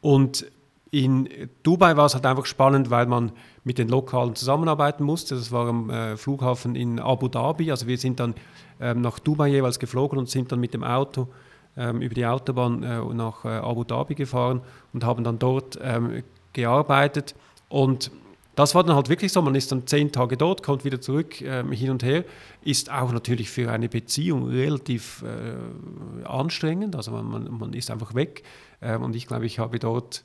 Und 0.00 0.46
in 0.90 1.28
Dubai 1.62 1.96
war 1.96 2.06
es 2.06 2.14
halt 2.14 2.24
einfach 2.24 2.46
spannend, 2.46 2.90
weil 2.90 3.06
man 3.06 3.32
mit 3.64 3.76
den 3.76 3.88
Lokalen 3.88 4.34
zusammenarbeiten 4.34 5.04
musste. 5.04 5.34
Das 5.34 5.52
war 5.52 5.68
am 5.68 5.90
äh, 5.90 6.16
Flughafen 6.16 6.76
in 6.76 7.00
Abu 7.00 7.28
Dhabi. 7.28 7.70
Also 7.70 7.86
wir 7.86 7.98
sind 7.98 8.20
dann 8.20 8.34
ähm, 8.80 9.00
nach 9.00 9.18
Dubai 9.18 9.48
jeweils 9.48 9.78
geflogen 9.78 10.18
und 10.18 10.30
sind 10.30 10.52
dann 10.52 10.60
mit 10.60 10.72
dem 10.72 10.84
Auto 10.84 11.28
ähm, 11.76 12.00
über 12.00 12.14
die 12.14 12.24
Autobahn 12.24 12.82
äh, 12.82 13.00
nach 13.14 13.44
äh, 13.44 13.48
Abu 13.48 13.84
Dhabi 13.84 14.14
gefahren 14.14 14.62
und 14.92 15.04
haben 15.04 15.24
dann 15.24 15.38
dort 15.38 15.78
ähm, 15.82 16.22
gearbeitet. 16.52 17.34
Und 17.68 18.10
das 18.56 18.74
war 18.74 18.82
dann 18.84 18.96
halt 18.96 19.10
wirklich 19.10 19.32
so, 19.32 19.42
man 19.42 19.54
ist 19.54 19.70
dann 19.70 19.86
zehn 19.86 20.12
Tage 20.12 20.36
dort, 20.36 20.62
kommt 20.62 20.84
wieder 20.84 21.00
zurück, 21.00 21.40
äh, 21.42 21.62
hin 21.76 21.90
und 21.90 22.02
her, 22.02 22.24
ist 22.62 22.90
auch 22.90 23.12
natürlich 23.12 23.50
für 23.50 23.70
eine 23.70 23.88
Beziehung 23.88 24.48
relativ 24.48 25.22
äh, 25.22 26.24
anstrengend, 26.24 26.96
also 26.96 27.10
man, 27.10 27.28
man, 27.28 27.58
man, 27.58 27.72
ist 27.74 27.90
einfach 27.90 28.14
weg. 28.14 28.42
Äh, 28.80 28.96
und 28.96 29.14
ich 29.14 29.26
glaube, 29.26 29.44
ich 29.44 29.58
habe 29.58 29.78
dort 29.78 30.24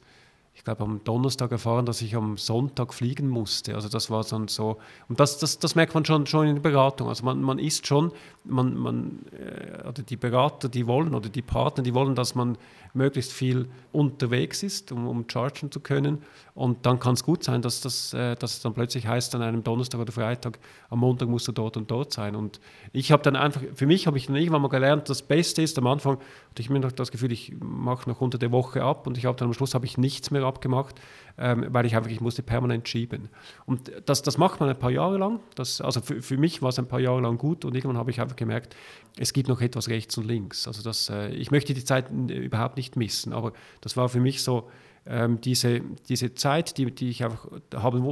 ich 0.54 0.66
glaube, 0.66 0.84
am 0.84 1.04
Donnerstag 1.04 1.52
erfahren, 1.52 1.86
dass 1.86 2.02
ich 2.02 2.16
am 2.16 2.38
Sonntag 2.38 2.94
fliegen 2.94 3.30
musste. 3.30 3.74
Also 3.74 3.90
das 3.90 4.12
war 4.12 4.24
dann 4.24 4.48
so, 4.48 4.78
und 5.08 5.20
das, 5.20 5.40
das, 5.40 5.58
das 5.60 5.76
merkt 5.76 5.94
man 5.94 6.06
schon, 6.06 6.28
schon 6.28 6.46
in 6.48 6.56
der 6.56 6.62
Beratung. 6.62 7.08
Also 7.08 7.24
man, 7.24 7.42
man 7.42 7.58
ist 7.58 7.88
schon, 7.88 8.12
man, 8.44 8.76
man, 8.76 9.26
äh, 9.32 9.88
oder 9.88 10.04
die 10.04 10.18
Berater, 10.18 10.70
die 10.70 10.86
wollen, 10.88 11.16
oder 11.16 11.30
die 11.30 11.42
Partner, 11.42 11.84
die 11.84 11.94
wollen, 11.94 12.16
dass 12.16 12.36
man 12.36 12.58
möglichst 12.94 13.32
viel 13.32 13.70
unterwegs 13.92 14.62
ist, 14.62 14.92
um, 14.92 15.08
um 15.08 15.26
chargen 15.28 15.72
zu 15.72 15.80
können. 15.80 16.22
Und 16.54 16.86
dann 16.86 17.00
kann 17.00 17.14
es 17.14 17.24
gut 17.24 17.44
sein, 17.44 17.62
dass, 17.62 17.80
das, 17.80 18.14
äh, 18.14 18.36
dass 18.36 18.56
es 18.56 18.62
dann 18.62 18.74
plötzlich 18.74 19.08
heißt, 19.08 19.34
an 19.36 19.42
einem 19.42 19.64
Donnerstag 19.64 20.02
oder 20.02 20.12
Freitag, 20.12 20.60
am 20.90 21.00
Montag 21.00 21.30
musst 21.30 21.48
du 21.48 21.54
dort 21.54 21.78
und 21.78 21.90
dort 21.90 22.12
sein. 22.12 22.36
Und 22.36 22.60
ich 22.92 23.12
habe 23.12 23.24
dann 23.24 23.38
einfach, 23.38 23.62
für 23.74 23.86
mich 23.86 24.06
habe 24.06 24.18
ich 24.18 24.28
dann 24.28 24.36
irgendwann 24.36 24.62
mal 24.62 24.68
gelernt, 24.68 25.10
das 25.10 25.22
Beste 25.22 25.62
ist 25.62 25.78
am 25.78 25.88
Anfang, 25.88 26.18
hatte 26.50 26.62
ich 26.62 26.70
mir 26.70 26.80
noch 26.80 26.92
das 26.92 27.12
Gefühl, 27.12 27.32
ich 27.32 27.54
mache 27.60 28.10
noch 28.10 28.20
unter 28.20 28.38
der 28.38 28.52
Woche 28.52 28.84
ab 28.84 29.08
und 29.08 29.18
ich 29.18 29.26
habe 29.26 29.38
dann 29.38 29.48
am 29.48 29.54
Schluss 29.54 29.74
habe 29.74 29.86
ich 29.86 29.98
nichts 29.98 30.30
mehr 30.30 30.44
abgemacht, 30.44 30.96
ähm, 31.38 31.68
weil 31.70 31.86
ich 31.86 31.96
einfach, 31.96 32.12
ich 32.12 32.20
musste 32.20 32.44
permanent 32.44 32.88
schieben. 32.88 33.30
Und 33.66 33.92
das, 34.06 34.22
das 34.22 34.38
macht 34.38 34.60
man 34.60 34.70
ein 34.70 34.78
paar 34.78 34.92
Jahre 34.92 35.18
lang. 35.18 35.40
Das, 35.56 35.80
also 35.80 36.02
für, 36.02 36.22
für 36.22 36.38
mich 36.38 36.62
war 36.62 36.70
es 36.70 36.80
ein 36.80 36.88
paar 36.88 37.00
Jahre 37.00 37.22
lang 37.22 37.38
gut 37.38 37.64
und 37.64 37.76
irgendwann 37.76 37.98
habe 37.98 38.12
ich 38.12 38.20
einfach 38.20 38.36
gemerkt, 38.36 38.76
es 39.18 39.32
gibt 39.32 39.48
noch 39.48 39.62
etwas 39.62 39.88
rechts 39.88 40.18
und 40.18 40.26
links. 40.26 40.68
Also 40.68 40.84
das, 40.84 41.10
äh, 41.10 41.30
ich 41.30 41.50
möchte 41.52 41.74
die 41.74 41.86
Zeit 41.86 42.12
überhaupt 42.12 42.76
nicht 42.76 42.98
missen, 42.98 43.32
aber 43.32 43.54
das 43.80 43.96
war 43.96 44.10
für 44.10 44.20
mich 44.20 44.44
so, 44.44 44.70
ähm, 45.06 45.42
diese, 45.42 45.82
diese 46.10 46.34
Zeit, 46.36 46.78
die, 46.78 46.92
die 46.92 47.10
ich 47.10 47.24
einfach 47.24 47.48
haben 47.76 48.04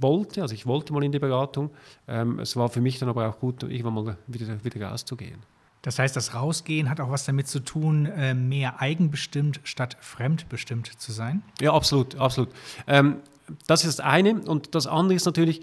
wollte, 0.00 0.42
also 0.42 0.54
ich 0.54 0.66
wollte 0.66 0.92
mal 0.92 1.04
in 1.04 1.12
die 1.12 1.18
Beratung, 1.18 1.70
ähm, 2.08 2.38
es 2.38 2.56
war 2.56 2.68
für 2.68 2.80
mich 2.80 2.98
dann 2.98 3.08
aber 3.08 3.28
auch 3.28 3.38
gut, 3.38 3.62
irgendwann 3.62 3.94
mal 3.94 4.16
wieder, 4.26 4.64
wieder 4.64 4.86
rauszugehen. 4.86 5.40
Das 5.82 5.98
heißt, 5.98 6.14
das 6.14 6.34
Rausgehen 6.34 6.88
hat 6.88 7.00
auch 7.00 7.10
was 7.10 7.24
damit 7.24 7.48
zu 7.48 7.58
tun, 7.58 8.06
äh, 8.06 8.34
mehr 8.34 8.80
eigenbestimmt 8.80 9.60
statt 9.64 9.96
fremdbestimmt 10.00 10.86
zu 10.86 11.10
sein? 11.10 11.42
Ja, 11.60 11.72
absolut, 11.74 12.14
absolut. 12.14 12.50
Ähm, 12.86 13.16
das 13.66 13.84
ist 13.84 13.98
das 13.98 14.06
eine. 14.06 14.40
Und 14.42 14.76
das 14.76 14.86
andere 14.86 15.16
ist 15.16 15.26
natürlich, 15.26 15.62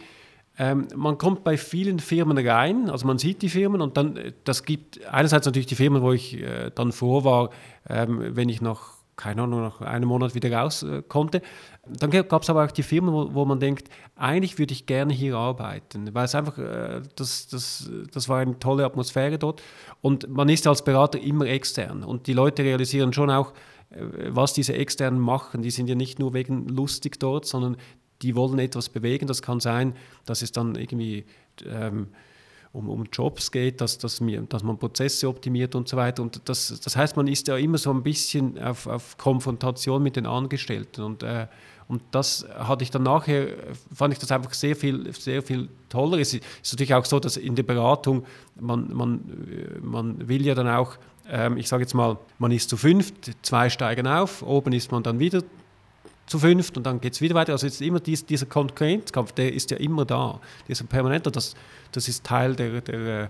ähm, 0.57 0.87
man 0.93 1.17
kommt 1.17 1.45
bei 1.45 1.57
vielen 1.57 1.99
Firmen 1.99 2.37
rein, 2.37 2.89
also 2.89 3.07
man 3.07 3.17
sieht 3.17 3.41
die 3.41 3.49
Firmen 3.49 3.81
und 3.81 3.95
dann, 3.95 4.17
äh, 4.17 4.33
das 4.43 4.65
gibt 4.65 5.05
einerseits 5.07 5.45
natürlich 5.45 5.67
die 5.67 5.75
Firmen, 5.75 6.01
wo 6.01 6.11
ich 6.11 6.35
äh, 6.35 6.69
dann 6.75 6.91
vor 6.91 7.23
war, 7.23 7.49
ähm, 7.87 8.35
wenn 8.35 8.49
ich 8.49 8.61
noch 8.61 8.98
keine 9.19 9.41
Ahnung, 9.43 9.61
nach 9.61 9.81
einem 9.81 10.07
Monat 10.07 10.33
wieder 10.33 10.49
raus 10.51 10.81
äh, 10.83 11.03
konnte. 11.05 11.41
Dann 11.85 12.09
gab 12.09 12.41
es 12.41 12.49
aber 12.49 12.63
auch 12.63 12.71
die 12.71 12.83
Firmen, 12.83 13.13
wo, 13.13 13.33
wo, 13.33 13.43
man 13.43 13.59
denkt, 13.59 13.89
eigentlich 14.15 14.57
würde 14.57 14.71
ich 14.73 14.85
gerne 14.85 15.11
hier 15.11 15.35
arbeiten, 15.35 16.13
weil 16.13 16.23
es 16.23 16.35
einfach, 16.35 16.57
äh, 16.57 17.01
das, 17.17 17.49
das, 17.49 17.91
das 18.13 18.29
war 18.29 18.39
eine 18.39 18.57
tolle 18.59 18.85
Atmosphäre 18.85 19.37
dort 19.37 19.61
und 20.01 20.29
man 20.29 20.47
ist 20.47 20.65
als 20.67 20.85
Berater 20.85 21.19
immer 21.19 21.47
extern 21.47 22.03
und 22.03 22.27
die 22.27 22.33
Leute 22.33 22.63
realisieren 22.63 23.11
schon 23.11 23.29
auch, 23.29 23.51
äh, 23.89 23.97
was 24.29 24.53
diese 24.53 24.73
Externen 24.73 25.19
machen. 25.19 25.63
Die 25.63 25.71
sind 25.71 25.89
ja 25.89 25.95
nicht 25.95 26.17
nur 26.19 26.33
wegen 26.33 26.69
lustig 26.69 27.19
dort, 27.19 27.45
sondern 27.45 27.75
die 28.21 28.37
wollen 28.37 28.57
etwas 28.59 28.87
bewegen. 28.87 29.27
Das 29.27 29.41
kann 29.41 29.59
sein, 29.59 29.95
dass 30.25 30.41
es 30.41 30.53
dann 30.53 30.75
irgendwie... 30.75 31.25
Ähm, 31.65 32.07
um, 32.71 32.89
um 32.89 33.05
Jobs 33.11 33.51
geht, 33.51 33.81
dass, 33.81 33.97
dass, 33.97 34.21
mir, 34.21 34.41
dass 34.41 34.63
man 34.63 34.77
Prozesse 34.77 35.27
optimiert 35.27 35.75
und 35.75 35.87
so 35.87 35.97
weiter. 35.97 36.21
Und 36.21 36.41
das, 36.45 36.79
das 36.79 36.95
heißt, 36.95 37.17
man 37.17 37.27
ist 37.27 37.47
ja 37.47 37.57
immer 37.57 37.77
so 37.77 37.91
ein 37.91 38.03
bisschen 38.03 38.59
auf, 38.59 38.85
auf 38.87 39.17
Konfrontation 39.17 40.03
mit 40.03 40.15
den 40.15 40.25
Angestellten. 40.25 41.03
Und, 41.03 41.23
äh, 41.23 41.47
und 41.87 42.03
das 42.11 42.45
hatte 42.53 42.83
ich 42.83 42.91
dann 42.91 43.03
nachher, 43.03 43.47
fand 43.93 44.13
ich 44.13 44.19
das 44.19 44.31
einfach 44.31 44.53
sehr 44.53 44.75
viel, 44.75 45.11
sehr 45.13 45.41
viel 45.41 45.67
toller. 45.89 46.19
Es 46.19 46.33
ist 46.35 46.43
natürlich 46.71 46.93
auch 46.93 47.05
so, 47.05 47.19
dass 47.19 47.37
in 47.37 47.55
der 47.55 47.63
Beratung, 47.63 48.25
man, 48.59 48.93
man, 48.93 49.21
man 49.81 50.27
will 50.27 50.45
ja 50.45 50.53
dann 50.53 50.67
auch, 50.67 50.97
ähm, 51.27 51.57
ich 51.57 51.67
sage 51.67 51.81
jetzt 51.81 51.95
mal, 51.95 52.17
man 52.37 52.51
ist 52.51 52.69
zu 52.69 52.77
fünft, 52.77 53.31
zwei 53.41 53.71
steigen 53.71 54.05
auf, 54.05 54.43
oben 54.43 54.73
ist 54.73 54.91
man 54.91 55.01
dann 55.01 55.17
wieder 55.17 55.41
zu 56.29 56.39
fünft 56.39 56.77
und 56.77 56.83
dann 56.83 57.01
geht 57.01 57.13
es 57.13 57.21
wieder 57.21 57.35
weiter. 57.35 57.53
Also 57.53 57.65
jetzt 57.65 57.81
immer 57.81 57.99
dies, 57.99 58.25
dieser 58.25 58.45
Konkurrenzkampf, 58.45 59.31
der 59.33 59.53
ist 59.53 59.71
ja 59.71 59.77
immer 59.77 60.05
da, 60.05 60.39
dieser 60.67 60.85
permanente, 60.85 61.31
das, 61.31 61.55
das 61.91 62.07
ist 62.07 62.23
Teil 62.23 62.55
der, 62.55 62.81
der 62.81 63.23
äh, 63.23 63.27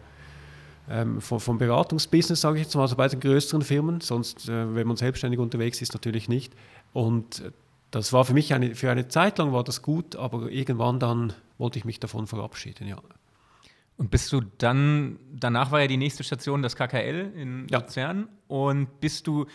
ähm, 0.89 1.21
vom, 1.21 1.39
vom, 1.39 1.57
Beratungsbusiness, 1.57 2.41
sage 2.41 2.57
ich 2.57 2.63
jetzt 2.63 2.75
mal, 2.75 2.81
also 2.81 2.95
bei 2.95 3.07
den 3.07 3.19
größeren 3.19 3.61
Firmen, 3.61 4.01
sonst, 4.01 4.49
äh, 4.49 4.75
wenn 4.75 4.87
man 4.87 4.97
selbstständig 4.97 5.39
unterwegs 5.39 5.81
ist, 5.81 5.93
natürlich 5.93 6.27
nicht. 6.27 6.53
Und 6.93 7.41
äh, 7.41 7.51
das 7.91 8.11
war 8.11 8.25
für 8.25 8.33
mich 8.33 8.53
eine, 8.53 8.75
für 8.75 8.91
eine 8.91 9.07
Zeit 9.07 9.37
lang 9.37 9.53
war 9.53 9.63
das 9.63 9.81
gut, 9.81 10.15
aber 10.15 10.49
irgendwann 10.51 10.99
dann 10.99 11.33
wollte 11.57 11.79
ich 11.79 11.85
mich 11.85 11.99
davon 11.99 12.27
verabschieden, 12.27 12.87
ja. 12.87 13.01
Und 13.97 14.11
bist 14.11 14.31
du 14.31 14.41
dann, 14.59 15.19
danach 15.33 15.71
war 15.71 15.81
ja 15.81 15.87
die 15.87 15.97
nächste 15.97 16.23
Station 16.23 16.61
das 16.61 16.75
KKL 16.75 17.33
in 17.35 17.67
ja. 17.69 17.79
Luzern 17.79 18.29
und 18.47 19.01
bist 19.01 19.27
du 19.27 19.45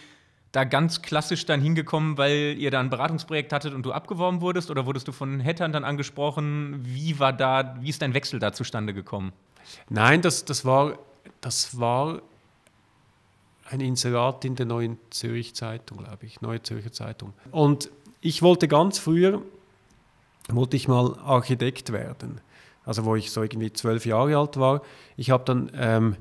da 0.55 0.63
ganz 0.63 1.03
klassisch 1.03 1.47
dann 1.47 1.61
hingekommen, 1.61 2.17
weil 2.17 2.55
ihr 2.59 2.71
da 2.71 2.79
ein 2.79 2.89
Beratungsprojekt 2.89 3.53
hattet 3.53 3.75
und 3.75 3.83
du 3.83 3.91
abgeworben 3.91 4.41
wurdest 4.41 4.71
oder 4.71 4.87
wurdest 4.87 5.09
du 5.09 5.13
von 5.13 5.45
Hattern 5.45 5.73
dann 5.73 5.83
angesprochen? 5.83 6.79
Wie 6.85 7.19
war 7.19 7.33
da, 7.33 7.77
wie 7.81 7.89
ist 7.89 8.03
dein 8.03 8.15
Wechsel 8.15 8.39
da 8.39 8.53
zustande 8.53 8.95
gekommen? 8.95 9.33
Nein, 9.89 10.23
das, 10.23 10.45
das, 10.45 10.65
war, 10.65 10.97
das 11.41 11.81
war 11.81 12.23
ein 13.69 13.81
Inserat 13.81 14.45
in 14.45 14.55
der 14.55 14.67
Neuen 14.67 14.97
Zürich 15.11 15.57
Zeitung, 15.57 15.99
glaube 15.99 16.25
ich, 16.25 16.41
Neue 16.41 16.63
Zürcher 16.63 16.93
Zeitung. 16.93 17.33
Und 17.51 17.91
ich 18.21 18.41
wollte 18.41 18.69
ganz 18.69 19.01
früher, 19.01 19.43
wollte 20.49 20.77
ich 20.77 20.87
mal 20.87 21.19
Architekt 21.19 21.91
werden. 21.91 22.41
Also 22.85 23.05
wo 23.05 23.17
ich 23.17 23.33
so 23.33 23.43
irgendwie 23.43 23.73
zwölf 23.73 24.07
Jahre 24.07 24.39
alt 24.39 24.57
war. 24.57 24.83
Ich 25.17 25.31
habe 25.31 25.43
dann, 25.45 25.73
ähm, 25.75 26.17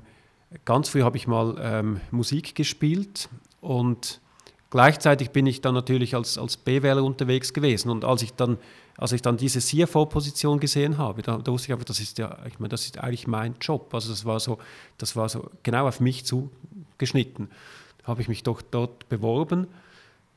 ganz 0.65 0.89
früh 0.89 1.03
habe 1.03 1.17
ich 1.17 1.27
mal 1.27 1.55
ähm, 1.59 2.01
Musik 2.09 2.55
gespielt 2.55 3.29
und 3.61 4.22
Gleichzeitig 4.73 5.29
bin 5.29 5.45
ich 5.45 5.61
dann 5.61 5.75
natürlich 5.75 6.15
als, 6.15 6.35
als 6.39 6.57
BWLer 6.57 7.03
unterwegs 7.03 7.53
gewesen 7.53 7.91
und 7.91 8.03
als 8.03 8.23
ich 8.23 8.33
dann, 8.33 8.57
als 8.97 9.11
ich 9.11 9.21
dann 9.21 9.37
diese 9.37 9.59
CFO-Position 9.59 10.59
gesehen 10.59 10.97
habe, 10.97 11.21
da, 11.21 11.37
da, 11.37 11.51
wusste 11.51 11.67
ich 11.67 11.73
einfach, 11.73 11.85
das 11.85 11.99
ist 11.99 12.17
ja, 12.17 12.39
ich 12.47 12.57
meine, 12.57 12.69
das 12.69 12.85
ist 12.85 12.97
eigentlich 12.97 13.27
mein 13.27 13.53
Job. 13.61 13.93
Also 13.93 14.09
das 14.09 14.25
war 14.25 14.39
so, 14.39 14.57
das 14.97 15.15
war 15.15 15.29
so 15.29 15.47
genau 15.61 15.87
auf 15.87 15.99
mich 15.99 16.25
zugeschnitten. 16.25 17.51
Da 17.99 18.07
habe 18.07 18.23
ich 18.23 18.27
mich 18.27 18.41
doch 18.41 18.63
dort 18.63 19.07
beworben 19.09 19.67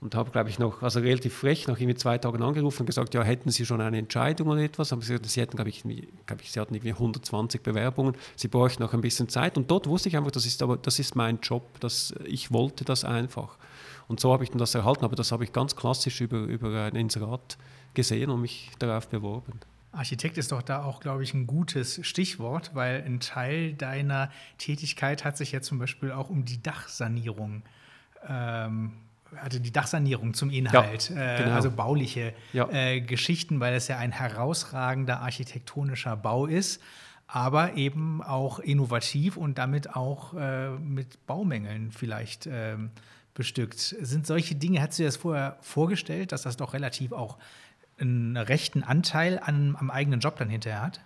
und 0.03 0.15
habe, 0.15 0.31
glaube 0.33 0.51
ich, 0.51 0.59
noch, 0.59 0.83
also 0.83 1.01
relativ 1.01 1.33
frech, 1.33 1.67
nach 1.67 1.81
irgendwie 1.81 1.97
zwei 1.97 2.19
Tagen 2.19 2.43
angerufen 2.43 2.83
und 2.83 2.87
gesagt, 2.89 3.15
ja, 3.15 3.23
hätten 3.23 3.51
Sie 3.51 3.65
schon 3.65 3.81
eine 3.81 3.97
Entscheidung 3.97 4.49
oder 4.49 4.61
etwas? 4.61 4.93
Aber 4.93 5.01
sie, 5.01 5.17
sie 5.23 5.41
hätten, 5.41 5.57
glaube 5.57 5.71
ich, 5.71 5.83
glaube 5.83 6.43
ich, 6.43 6.53
sie 6.53 6.61
hatten 6.61 6.75
irgendwie 6.75 6.93
120 6.93 7.63
Bewerbungen, 7.63 8.15
sie 8.37 8.49
bräuchten 8.49 8.83
noch 8.83 8.93
ein 8.93 9.01
bisschen 9.01 9.31
Zeit 9.31 9.57
und 9.57 9.71
dort 9.71 9.87
wusste 9.87 10.11
ich 10.11 10.17
einfach, 10.19 10.31
das 10.31 10.45
ist 10.45 10.63
aber, 10.63 10.77
das 10.77 10.99
ist 10.99 11.17
mein 11.17 11.39
Job, 11.41 11.81
das, 11.81 12.15
ich 12.27 12.53
wollte 12.53 12.85
das 12.85 13.03
einfach. 13.03 13.57
Und 14.09 14.21
so 14.21 14.33
habe 14.33 14.45
ich 14.45 14.51
dann 14.51 14.59
das 14.59 14.75
erhalten, 14.75 15.05
aber 15.05 15.17
das 15.17 15.33
habe 15.33 15.45
ich 15.45 15.53
ganz 15.53 15.75
klassisch 15.77 16.21
über, 16.21 16.39
über 16.39 16.85
ein 16.85 16.97
Inserat 16.97 17.59
gesehen 17.95 18.31
und 18.31 18.41
mich 18.41 18.71
darauf 18.79 19.09
beworben. 19.09 19.61
Architekt 19.93 20.37
ist 20.37 20.53
doch 20.53 20.63
da 20.63 20.85
auch, 20.85 21.01
glaube 21.01 21.23
ich, 21.23 21.33
ein 21.33 21.47
gutes 21.47 22.07
Stichwort, 22.07 22.73
weil 22.75 23.03
ein 23.03 23.21
Teil 23.21 23.73
deiner 23.73 24.31
Tätigkeit 24.59 25.25
hat 25.25 25.37
sich 25.37 25.53
ja 25.53 25.63
zum 25.63 25.79
Beispiel 25.79 26.13
auch 26.13 26.29
um 26.29 26.45
die 26.45 26.63
Dachsanierung 26.63 27.63
ähm, 28.29 28.93
hatte 29.35 29.61
die 29.61 29.73
Dachsanierung 29.73 30.35
zum 30.35 30.51
Inhalt, 30.51 31.11
ja, 31.11 31.35
äh, 31.35 31.39
genau. 31.39 31.51
äh, 31.51 31.55
also 31.55 31.71
bauliche 31.71 32.33
ja. 32.53 32.69
äh, 32.71 33.01
Geschichten, 33.01 33.61
weil 33.61 33.75
es 33.75 33.89
ja 33.89 33.99
ein 33.99 34.13
herausragender 34.13 35.21
architektonischer 35.21 36.17
Bau 36.17 36.47
ist, 36.47 36.81
aber 37.27 37.75
eben 37.75 38.23
auch 38.23 38.61
innovativ 38.61 39.37
und 39.37 39.59
damit 39.59 39.97
auch 39.97 40.35
äh, 40.35 40.71
mit 40.71 41.27
Baumängeln 41.27 41.91
vielleicht 41.91 42.47
ähm, 42.47 42.91
bestückt. 43.37 43.79
Sind 43.79 44.27
solche 44.27 44.57
Dinge, 44.57 44.81
hättest 44.81 44.99
du 44.99 45.03
dir 45.05 45.09
das 45.09 45.17
vorher 45.17 45.57
vorgestellt, 45.61 46.33
dass 46.33 46.43
das 46.43 46.57
doch 46.57 46.75
relativ 46.75 47.13
auch 47.13 47.39
einen 47.99 48.37
rechten 48.37 48.83
Anteil 48.83 49.39
an, 49.39 49.77
am 49.79 49.91
eigenen 49.91 50.21
Job 50.21 50.37
dann 50.37 50.49
hinterher 50.49 50.83
hat? 50.83 51.01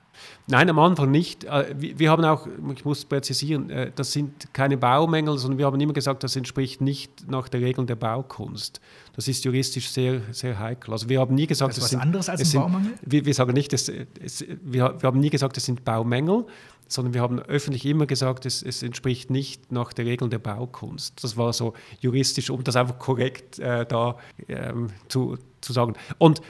Nein, 0.49 0.69
am 0.69 0.79
Anfang 0.79 1.11
nicht. 1.11 1.45
Äh, 1.45 1.75
wir 1.79 2.11
haben 2.11 2.25
auch, 2.25 2.47
ich 2.75 2.85
muss 2.85 3.05
präzisieren, 3.05 3.71
äh, 3.71 3.93
das 3.95 4.13
sind 4.13 4.53
keine 4.53 4.77
Baumängel, 4.77 5.39
sondern 5.39 5.59
wir 5.59 5.67
haben 5.67 5.81
immer 5.81 5.93
gesagt, 5.93 6.25
das 6.25 6.35
entspricht 6.37 6.81
nicht 6.81 7.31
nach 7.31 7.49
der 7.49 7.61
Regeln 7.61 7.87
der 7.87 7.95
Baukunst. 7.95 8.81
Das 9.15 9.29
ist 9.29 9.45
juristisch 9.45 9.89
sehr, 9.89 10.21
sehr 10.33 10.59
heikel. 10.59 10.93
Also 10.93 11.09
wir 11.09 11.21
haben 11.21 11.35
nie 11.35 11.47
gesagt, 11.47 11.71
das 11.71 11.79
ist 11.79 11.85
was 11.85 11.91
sind, 11.91 12.01
anderes 12.01 12.29
als 12.29 12.41
ein 12.41 12.47
sind, 12.47 12.61
Baumangel? 12.61 12.93
Wir, 13.03 13.25
wir 13.25 13.35
sagen 13.35 13.53
nicht, 13.53 13.73
es, 13.73 13.89
es, 13.89 14.45
wir, 14.63 14.97
wir 15.01 15.07
haben 15.07 15.21
nie 15.21 15.31
gesagt, 15.31 15.57
es 15.57 15.65
sind 15.65 15.85
Baumängel, 15.85 16.45
sondern 16.93 17.15
wir 17.15 17.21
haben 17.21 17.39
öffentlich 17.41 17.87
immer 17.87 18.07
gesagt, 18.07 18.47
es, 18.47 18.63
es, 18.63 18.83
entspricht 18.83 19.31
nicht 19.31 19.71
nach 19.71 19.93
der 19.93 20.07
Regeln 20.07 20.31
der 20.31 20.39
Baukunst. 20.39 21.23
Das 21.23 21.37
war 21.37 21.53
so 21.53 21.75
juristisch, 22.01 22.51
um 22.51 22.65
das 22.65 22.77
einfach 22.77 22.99
korrekt 22.99 23.59
äh, 23.59 23.87
da 23.87 24.17
ähm, 24.49 24.89
zu, 25.09 25.39
zu 25.61 25.73
sagen. 25.73 25.95
Und 26.19 26.41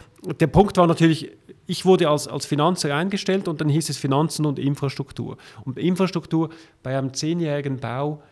der 0.40 0.46
Punkt 0.46 0.76
war 0.76 0.86
natürlich, 0.86 1.30
ich 1.66 1.84
wurde 1.84 2.08
als, 2.08 2.26
als 2.26 2.46
Finanzer 2.46 2.94
eingestellt 2.94 3.48
und 3.48 3.60
dann 3.60 3.68
hieß 3.68 3.90
es 3.90 3.98
Finanzen 3.98 4.46
und 4.46 4.58
Infrastruktur. 4.58 5.36
Und 5.64 5.78
Infrastruktur 5.78 6.50
bei 6.82 6.96
einem 6.96 7.12
zehnjährigen 7.12 7.78
Bau, 7.78 8.22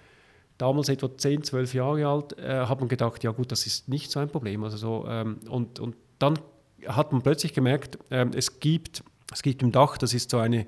damals 0.56 0.88
etwa 0.88 1.14
10, 1.16 1.44
12 1.44 1.74
Jahre 1.74 2.06
alt, 2.06 2.38
äh, 2.38 2.66
hat 2.66 2.80
man 2.80 2.88
gedacht, 2.88 3.22
ja 3.22 3.32
gut, 3.32 3.52
das 3.52 3.66
ist 3.66 3.88
nicht 3.88 4.10
so 4.10 4.18
ein 4.18 4.28
Problem. 4.28 4.64
Also 4.64 4.76
so, 4.76 5.06
ähm, 5.08 5.38
und, 5.48 5.78
und 5.78 5.94
dann 6.18 6.38
hat 6.86 7.12
man 7.12 7.22
plötzlich 7.22 7.52
gemerkt, 7.52 7.98
ähm, 8.10 8.30
es, 8.34 8.60
gibt, 8.60 9.02
es 9.32 9.42
gibt 9.42 9.62
im 9.62 9.72
Dach, 9.72 9.98
das 9.98 10.14
ist 10.14 10.30
so 10.30 10.38
eine 10.38 10.66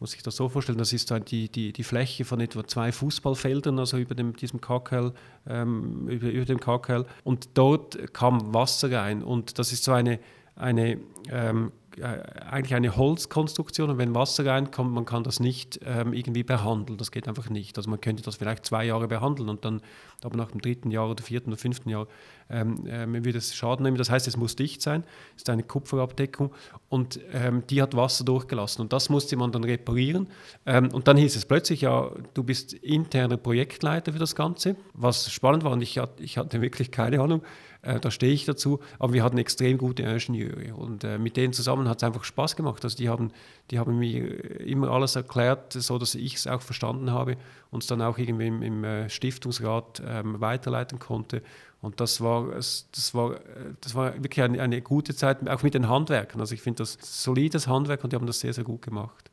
muss 0.00 0.14
ich 0.14 0.22
das 0.22 0.36
so 0.36 0.48
vorstellen, 0.48 0.78
das 0.78 0.94
ist 0.94 1.12
die, 1.30 1.50
die, 1.50 1.72
die 1.72 1.84
Fläche 1.84 2.24
von 2.24 2.40
etwa 2.40 2.66
zwei 2.66 2.90
Fußballfeldern, 2.90 3.78
also 3.78 3.98
über 3.98 4.14
dem, 4.14 4.34
diesem 4.34 4.60
KKL, 4.60 5.12
ähm, 5.46 6.08
über, 6.08 6.28
über 6.28 6.46
dem 6.46 6.58
KKL. 6.58 7.04
Und 7.22 7.50
dort 7.54 8.12
kam 8.14 8.54
Wasser 8.54 8.90
rein. 8.90 9.22
Und 9.22 9.58
das 9.58 9.72
ist 9.72 9.84
so 9.84 9.92
eine, 9.92 10.18
eine 10.56 10.98
ähm, 11.30 11.72
äh, 11.89 11.89
eigentlich 11.98 12.74
eine 12.74 12.96
Holzkonstruktion 12.96 13.90
und 13.90 13.98
wenn 13.98 14.14
Wasser 14.14 14.46
reinkommt, 14.46 14.92
man 14.92 15.04
kann 15.04 15.24
das 15.24 15.40
nicht 15.40 15.80
ähm, 15.84 16.12
irgendwie 16.12 16.42
behandeln. 16.42 16.98
Das 16.98 17.10
geht 17.10 17.26
einfach 17.28 17.50
nicht. 17.50 17.76
Also 17.76 17.90
man 17.90 18.00
könnte 18.00 18.22
das 18.22 18.36
vielleicht 18.36 18.66
zwei 18.66 18.84
Jahre 18.84 19.08
behandeln 19.08 19.48
und 19.48 19.64
dann 19.64 19.80
aber 20.22 20.36
nach 20.36 20.50
dem 20.50 20.60
dritten 20.60 20.90
Jahr 20.90 21.10
oder 21.10 21.22
vierten 21.22 21.50
oder 21.50 21.56
fünften 21.56 21.88
Jahr 21.88 22.06
ähm, 22.48 22.86
äh, 22.86 23.24
wird 23.24 23.36
es 23.36 23.54
Schaden 23.54 23.84
nehmen. 23.84 23.96
Das 23.96 24.10
heißt, 24.10 24.28
es 24.28 24.36
muss 24.36 24.56
dicht 24.56 24.82
sein. 24.82 25.04
Es 25.36 25.42
ist 25.42 25.50
eine 25.50 25.62
Kupferabdeckung 25.62 26.52
und 26.88 27.20
ähm, 27.32 27.64
die 27.68 27.82
hat 27.82 27.96
Wasser 27.96 28.24
durchgelassen 28.24 28.82
und 28.82 28.92
das 28.92 29.08
musste 29.08 29.36
man 29.36 29.52
dann 29.52 29.64
reparieren. 29.64 30.28
Ähm, 30.66 30.90
und 30.92 31.08
dann 31.08 31.16
hieß 31.16 31.36
es 31.36 31.44
plötzlich, 31.44 31.82
ja, 31.82 32.10
du 32.34 32.42
bist 32.42 32.72
interner 32.72 33.36
Projektleiter 33.36 34.12
für 34.12 34.18
das 34.18 34.34
Ganze, 34.34 34.76
was 34.94 35.30
spannend 35.30 35.64
war 35.64 35.72
und 35.72 35.82
ich, 35.82 36.00
ich 36.18 36.38
hatte 36.38 36.60
wirklich 36.60 36.90
keine 36.90 37.20
Ahnung. 37.20 37.42
Äh, 37.82 38.00
da 38.00 38.10
stehe 38.10 38.32
ich 38.32 38.44
dazu. 38.44 38.80
Aber 38.98 39.12
wir 39.12 39.24
hatten 39.24 39.38
extrem 39.38 39.78
gute 39.78 40.02
Ingenieure 40.02 40.74
und 40.74 41.04
äh, 41.04 41.18
mit 41.18 41.36
denen 41.36 41.52
zusammen 41.52 41.88
hat 41.88 41.98
es 41.98 42.04
einfach 42.04 42.24
Spaß 42.24 42.56
gemacht. 42.56 42.84
Also 42.84 42.96
die 42.96 43.08
haben, 43.08 43.32
die 43.70 43.78
haben 43.78 43.98
mir 43.98 44.60
immer 44.60 44.90
alles 44.90 45.16
erklärt, 45.16 45.72
so 45.72 45.98
dass 45.98 46.14
ich 46.14 46.34
es 46.34 46.46
auch 46.46 46.62
verstanden 46.62 47.10
habe 47.10 47.36
und 47.70 47.82
es 47.82 47.86
dann 47.86 48.02
auch 48.02 48.18
irgendwie 48.18 48.46
im, 48.46 48.62
im 48.62 48.84
äh, 48.84 49.08
Stiftungsrat 49.08 50.02
ähm, 50.06 50.40
weiterleiten 50.40 50.98
konnte. 50.98 51.42
Und 51.82 52.00
das 52.00 52.20
war, 52.20 52.50
das 52.54 53.14
war, 53.14 53.36
äh, 53.36 53.38
das 53.80 53.94
war 53.94 54.14
wirklich 54.22 54.42
eine, 54.42 54.60
eine 54.60 54.82
gute 54.82 55.14
Zeit, 55.14 55.48
auch 55.48 55.62
mit 55.62 55.74
den 55.74 55.88
Handwerkern. 55.88 56.40
Also 56.40 56.54
ich 56.54 56.62
finde 56.62 56.78
das 56.78 56.98
solides 57.00 57.66
Handwerk 57.66 58.04
und 58.04 58.12
die 58.12 58.16
haben 58.16 58.26
das 58.26 58.40
sehr, 58.40 58.52
sehr 58.52 58.64
gut 58.64 58.82
gemacht. 58.82 59.30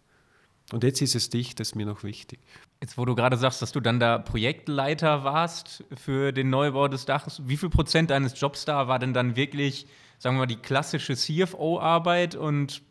Und 0.71 0.83
jetzt 0.83 1.01
ist 1.01 1.15
es 1.15 1.29
dicht, 1.29 1.59
das 1.59 1.69
ist 1.69 1.75
mir 1.75 1.85
noch 1.85 2.03
wichtig. 2.03 2.39
Jetzt, 2.81 2.97
wo 2.97 3.05
du 3.05 3.15
gerade 3.15 3.37
sagst, 3.37 3.61
dass 3.61 3.71
du 3.71 3.79
dann 3.79 3.99
da 3.99 4.19
Projektleiter 4.19 5.23
warst 5.23 5.83
für 5.95 6.31
den 6.31 6.49
Neubau 6.49 6.87
des 6.87 7.05
Daches, 7.05 7.41
wie 7.45 7.57
viel 7.57 7.69
Prozent 7.69 8.11
deines 8.11 8.39
Jobs 8.39 8.65
da 8.65 8.87
war 8.87 8.99
denn 8.99 9.13
dann 9.13 9.35
wirklich, 9.35 9.87
sagen 10.19 10.35
wir 10.35 10.41
mal, 10.41 10.45
die 10.45 10.57
klassische 10.57 11.15
CFO-Arbeit 11.15 12.35
und 12.35 12.83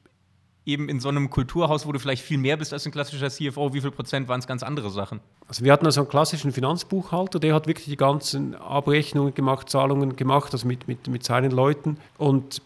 eben 0.65 0.89
in 0.89 0.99
so 0.99 1.09
einem 1.09 1.31
Kulturhaus, 1.31 1.87
wo 1.87 1.93
du 1.93 2.01
vielleicht 2.01 2.25
viel 2.25 2.39
mehr 2.39 2.57
bist 2.57 2.73
als 2.73 2.85
ein 2.85 2.91
klassischer 2.91 3.31
CFO, 3.31 3.73
wie 3.73 3.81
viel 3.81 3.93
Prozent 3.93 4.27
waren 4.27 4.41
es 4.41 4.49
ganz 4.49 4.65
andere 4.65 4.91
Sachen? 4.91 5.21
Also 5.47 5.65
wir 5.65 5.73
hatten 5.73 5.87
also 5.87 6.01
einen 6.01 6.11
klassischen 6.11 6.51
Finanzbuchhalter, 6.51 7.39
der 7.39 7.55
hat 7.55 7.69
wirklich 7.69 7.87
die 7.87 7.97
ganzen 7.97 8.57
Abrechnungen 8.57 9.33
gemacht, 9.35 9.71
Zahlungen 9.71 10.17
gemacht, 10.17 10.53
also 10.53 10.67
mit, 10.67 10.89
mit, 10.89 11.07
mit 11.07 11.23
seinen 11.23 11.53
Leuten 11.53 11.99
und 12.19 12.61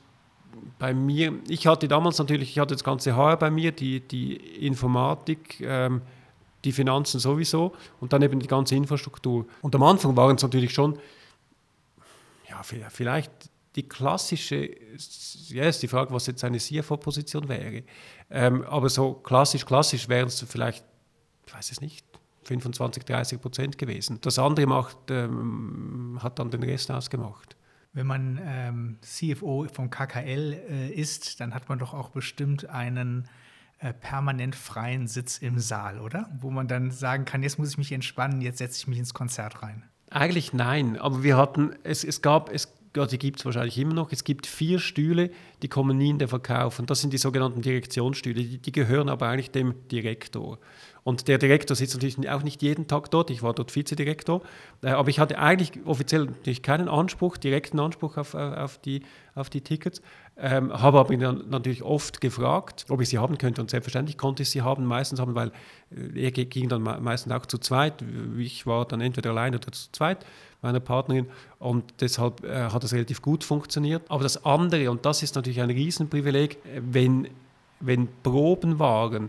bei 0.79 0.95
mir, 0.95 1.35
ich 1.49 1.67
hatte 1.67 1.89
damals 1.89 2.19
natürlich, 2.19 2.51
ich 2.51 2.59
hatte 2.59 2.75
das 2.75 2.85
ganze 2.85 3.15
HR 3.15 3.37
bei 3.37 3.51
mir, 3.51 3.71
die, 3.73 4.01
die 4.01 4.35
Informatik, 4.35 5.61
ähm, 5.61 6.01
die 6.64 6.73
Finanzen 6.73 7.20
sowieso 7.20 7.75
und 8.01 8.12
dann 8.12 8.23
eben 8.23 8.40
die 8.40 8.46
ganze 8.46 8.75
Infrastruktur. 8.75 9.46
Und 9.62 9.75
am 9.75 9.83
Anfang 9.83 10.16
waren 10.16 10.37
es 10.37 10.42
natürlich 10.42 10.73
schon, 10.73 10.99
ja, 12.49 12.62
vielleicht 12.90 13.31
die 13.77 13.88
klassische, 13.88 14.70
ja, 15.49 15.64
ist 15.64 15.83
die 15.83 15.88
Frage, 15.88 16.12
was 16.12 16.27
jetzt 16.27 16.42
eine 16.44 16.59
CFO-Position 16.59 17.49
wäre. 17.49 17.85
Ähm, 18.31 18.64
aber 18.64 18.88
so 18.88 19.14
klassisch, 19.14 19.64
klassisch 19.64 20.09
wären 20.09 20.27
es 20.27 20.40
vielleicht, 20.40 20.85
ich 21.46 21.55
weiß 21.55 21.70
es 21.70 21.81
nicht, 21.81 22.05
25, 22.44 23.05
30 23.05 23.40
Prozent 23.40 23.79
gewesen. 23.79 24.18
Das 24.23 24.38
andere 24.38 24.66
macht, 24.66 24.96
ähm, 25.11 26.18
hat 26.20 26.38
dann 26.38 26.51
den 26.51 26.62
Rest 26.62 26.90
ausgemacht. 26.90 27.57
Wenn 27.92 28.07
man 28.07 28.40
ähm, 28.42 28.99
CFO 29.03 29.66
vom 29.73 29.90
KKL 29.90 30.53
äh, 30.68 30.90
ist, 30.92 31.40
dann 31.40 31.55
hat 31.55 31.68
man 31.68 31.79
doch 31.79 31.92
auch 31.92 32.11
bestimmt 32.11 32.68
einen 32.68 33.29
äh, 33.81 33.95
permanent 33.95 34.55
freien 34.55 35.07
Sitz 35.07 35.38
im 35.38 35.59
Saal, 35.59 36.01
oder? 36.01 36.31
Wo 36.38 36.51
man 36.51 36.69
dann 36.69 36.90
sagen 36.90 37.25
kann, 37.25 37.43
jetzt 37.43 37.59
muss 37.59 37.71
ich 37.71 37.79
mich 37.79 37.93
entspannen, 37.93 38.43
jetzt 38.43 38.59
setze 38.59 38.79
ich 38.79 38.87
mich 38.87 38.99
ins 38.99 39.14
Konzert 39.14 39.62
rein. 39.62 39.85
Eigentlich 40.11 40.53
nein, 40.53 40.99
aber 40.99 41.23
wir 41.23 41.37
hatten, 41.37 41.75
es, 41.83 42.05
es, 42.05 42.21
gab, 42.21 42.53
es 42.53 42.75
ja, 42.97 43.07
die 43.07 43.19
gibt 43.19 43.38
es 43.38 43.45
wahrscheinlich 43.45 43.79
immer 43.79 43.95
noch. 43.95 44.11
Es 44.11 44.25
gibt 44.25 44.47
vier 44.47 44.81
Stühle, 44.81 45.31
die 45.62 45.69
kommen 45.69 45.97
nie 45.97 46.11
in 46.11 46.19
den 46.19 46.29
Verkauf. 46.29 46.79
Und 46.81 46.90
das 46.90 47.01
sind 47.01 47.12
die 47.12 47.19
sogenannten 47.19 47.62
Direktionsstühle. 47.62 48.43
Die, 48.43 48.59
die 48.59 48.73
gehören 48.73 49.09
aber 49.09 49.29
eigentlich 49.29 49.53
dem 49.53 49.75
Direktor. 49.88 50.59
Und 51.05 51.29
der 51.29 51.38
Direktor 51.38 51.77
sitzt 51.77 51.95
natürlich 51.95 52.29
auch 52.29 52.43
nicht 52.43 52.62
jeden 52.62 52.88
Tag 52.88 53.11
dort. 53.11 53.31
Ich 53.31 53.43
war 53.43 53.55
dort 53.55 53.75
Vizedirektor. 53.75 54.43
Äh, 54.83 54.88
aber 54.88 55.09
ich 55.09 55.21
hatte 55.21 55.38
eigentlich 55.38 55.73
offiziell 55.85 56.27
natürlich 56.27 56.62
keinen 56.62 56.88
Anspruch, 56.88 57.37
direkten 57.37 57.79
Anspruch 57.79 58.16
auf, 58.16 58.35
auf, 58.35 58.79
die, 58.79 59.05
auf 59.37 59.51
die 59.51 59.61
Tickets. 59.61 60.03
Ähm, 60.42 60.72
habe 60.72 60.98
aber 60.98 61.12
ihn 61.12 61.20
natürlich 61.50 61.83
oft 61.83 62.22
gefragt, 62.22 62.87
ob 62.88 63.03
ich 63.03 63.11
sie 63.11 63.18
haben 63.18 63.37
könnte. 63.37 63.61
Und 63.61 63.70
selbstverständlich 63.70 64.16
konnte 64.16 64.42
ich 64.42 64.50
sie 64.50 64.62
haben, 64.62 64.87
meistens 64.87 65.20
haben, 65.20 65.35
weil 65.35 65.53
äh, 65.90 66.24
er 66.24 66.31
ging 66.31 66.68
dann 66.68 66.83
meistens 66.83 67.33
auch 67.33 67.44
zu 67.44 67.59
zweit. 67.59 68.03
Ich 68.38 68.66
war 68.66 68.87
dann 68.87 69.03
entweder 69.03 69.31
allein 69.31 69.55
oder 69.55 69.70
zu 69.70 69.92
zweit 69.92 70.24
meiner 70.62 70.81
Partnerin. 70.81 71.26
Und 71.59 71.85
deshalb 72.00 72.42
äh, 72.42 72.70
hat 72.70 72.83
das 72.83 72.94
relativ 72.94 73.20
gut 73.20 73.44
funktioniert. 73.44 74.03
Aber 74.09 74.22
das 74.22 74.44
andere, 74.44 74.90
und 74.90 75.05
das 75.05 75.22
ist 75.22 75.35
natürlich 75.35 75.61
ein 75.61 75.70
Riesenprivileg, 75.70 76.55
äh, 76.55 76.81
wenn, 76.90 77.29
wenn 77.81 78.09
Proben 78.22 78.79
waren, 78.79 79.29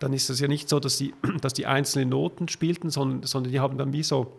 dann 0.00 0.12
ist 0.12 0.28
es 0.28 0.40
ja 0.40 0.48
nicht 0.48 0.68
so, 0.68 0.80
dass 0.80 0.98
die, 0.98 1.14
dass 1.40 1.54
die 1.54 1.66
einzelnen 1.66 2.08
Noten 2.08 2.48
spielten, 2.48 2.90
sondern, 2.90 3.22
sondern 3.22 3.52
die 3.52 3.60
haben 3.60 3.78
dann 3.78 3.92
wie 3.92 4.02
so 4.02 4.32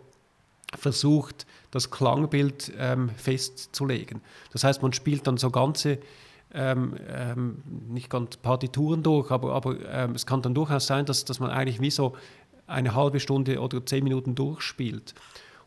versucht, 0.76 1.46
das 1.70 1.90
Klangbild 1.90 2.72
ähm, 2.78 3.10
festzulegen. 3.10 4.20
Das 4.52 4.64
heißt, 4.64 4.82
man 4.82 4.92
spielt 4.92 5.26
dann 5.26 5.36
so 5.36 5.50
ganze, 5.50 5.98
ähm, 6.52 6.96
ähm, 7.08 7.62
nicht 7.88 8.10
ganz 8.10 8.36
Partituren 8.36 9.02
durch, 9.02 9.30
aber, 9.30 9.54
aber 9.54 9.76
ähm, 9.88 10.12
es 10.12 10.26
kann 10.26 10.42
dann 10.42 10.54
durchaus 10.54 10.86
sein, 10.86 11.06
dass, 11.06 11.24
dass 11.24 11.40
man 11.40 11.50
eigentlich 11.50 11.80
wie 11.80 11.90
so 11.90 12.14
eine 12.66 12.94
halbe 12.94 13.20
Stunde 13.20 13.60
oder 13.60 13.84
zehn 13.84 14.04
Minuten 14.04 14.34
durchspielt. 14.34 15.14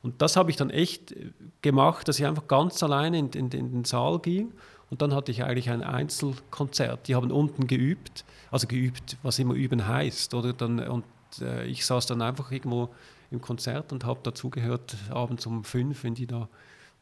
Und 0.02 0.22
das 0.22 0.36
habe 0.36 0.52
ich 0.52 0.58
dann 0.58 0.70
echt 0.70 1.16
gemacht, 1.62 2.08
dass 2.08 2.20
ich 2.20 2.26
einfach 2.26 2.48
ganz 2.48 2.84
alleine 2.84 3.18
in, 3.20 3.30
in, 3.30 3.50
in, 3.52 3.72
den 3.72 3.86
Saal 3.86 4.20
ging. 4.20 4.52
Und 4.90 5.02
dann 5.02 5.16
hatte 5.16 5.32
ich 5.32 5.44
eigentlich 5.44 5.70
ein 5.70 5.82
Einzelkonzert. 5.82 7.08
Die 7.08 7.16
haben 7.16 7.32
unten 7.32 7.68
geübt, 7.68 8.26
also 8.52 8.68
geübt, 8.68 9.18
was 9.24 9.40
immer 9.40 9.54
üben 9.54 9.88
heißt. 9.88 10.34
Oder 10.34 10.52
dann, 10.54 10.80
und 10.80 11.06
äh, 11.42 11.66
ich 11.66 11.86
saß 11.86 12.06
dann 12.06 12.22
einfach 12.22 12.52
irgendwo 12.52 12.90
im 13.34 13.42
Konzert 13.42 13.92
und 13.92 14.06
habe 14.06 14.20
dazugehört, 14.24 14.96
abends 15.10 15.46
um 15.46 15.64
fünf, 15.64 16.04
wenn 16.04 16.14
die 16.14 16.28
da 16.28 16.48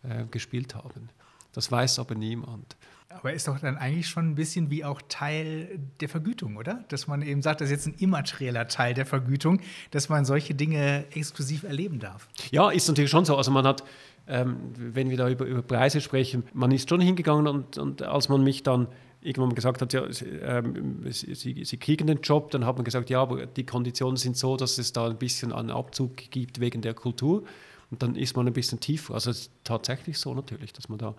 äh, 0.04 0.26
gespielt 0.26 0.74
haben. 0.74 1.10
Das 1.54 1.72
weiß 1.72 2.00
aber 2.00 2.16
niemand. 2.16 2.78
Aber 3.10 3.34
ist 3.34 3.50
doch 3.50 3.60
dann 3.60 3.78
eigentlich 3.78 4.08
schon 4.08 4.32
ein 4.32 4.36
bisschen 4.36 4.72
wie 4.72 4.86
auch 4.86 5.02
Teil 5.10 5.80
der 6.00 6.08
Vergütung, 6.08 6.56
oder? 6.56 6.86
Dass 6.88 7.08
man 7.08 7.22
eben 7.22 7.42
sagt, 7.42 7.60
das 7.60 7.70
ist 7.70 7.72
jetzt 7.72 7.88
ein 7.88 7.96
immaterieller 8.00 8.70
Teil 8.70 8.94
der 8.94 9.06
Vergütung, 9.06 9.60
dass 9.92 10.08
man 10.08 10.24
solche 10.24 10.56
Dinge 10.56 11.06
exklusiv 11.12 11.64
erleben 11.64 12.00
darf. 12.00 12.30
Ja, 12.52 12.72
ist 12.72 12.88
natürlich 12.88 13.12
schon 13.12 13.26
so. 13.26 13.36
Also 13.36 13.52
man 13.52 13.68
hat, 13.68 13.84
ähm, 14.28 14.72
wenn 14.76 15.10
wir 15.10 15.18
da 15.18 15.30
über, 15.30 15.46
über 15.46 15.62
Preise 15.62 16.00
sprechen, 16.00 16.44
man 16.54 16.72
ist 16.72 16.88
schon 16.88 17.02
hingegangen 17.02 17.48
und, 17.48 17.78
und 17.78 18.02
als 18.02 18.30
man 18.30 18.44
mich 18.44 18.64
dann 18.64 18.88
irgendwann 19.22 19.56
gesagt 19.56 19.82
hat, 19.82 19.94
ja, 19.94 20.04
ähm, 20.42 21.06
sie, 21.12 21.64
sie, 21.64 21.78
kriegen 21.78 22.08
den 22.08 22.22
Job, 22.22 22.52
dann 22.52 22.66
hat 22.66 22.76
man 22.76 22.86
gesagt, 22.86 23.10
ja, 23.10 23.22
aber 23.22 23.46
die 23.46 23.66
Konditionen 23.66 24.18
sind 24.18 24.36
so, 24.36 24.58
dass 24.58 24.78
es 24.78 24.94
da 24.94 25.08
ein 25.08 25.18
bisschen 25.18 25.54
einen 25.54 25.70
Abzug 25.70 26.18
gibt 26.18 26.60
wegen 26.60 26.82
der 26.82 26.94
Kultur. 26.94 27.44
Und 27.92 28.02
dann 28.02 28.16
ist 28.16 28.38
man 28.38 28.48
ein 28.48 28.54
bisschen 28.54 28.80
tiefer. 28.80 29.14
Also 29.16 29.32
es 29.32 29.42
ist 29.42 29.52
tatsächlich 29.66 30.18
so 30.18 30.34
natürlich, 30.34 30.72
dass 30.72 30.88
man 30.88 30.98
da 30.98 31.14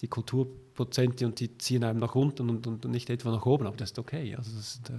die 0.00 0.08
Kulturprozente 0.08 1.26
und 1.26 1.38
die 1.38 1.56
ziehen 1.58 1.84
einem 1.84 2.00
nach 2.00 2.14
unten 2.14 2.48
und, 2.48 2.66
und 2.66 2.84
nicht 2.86 3.10
etwa 3.10 3.30
nach 3.30 3.44
oben, 3.44 3.66
aber 3.66 3.76
das 3.76 3.90
ist 3.90 3.98
okay. 3.98 4.34
Also 4.34 4.50
das 4.56 4.76
ist, 4.76 4.90
äh 4.90 4.94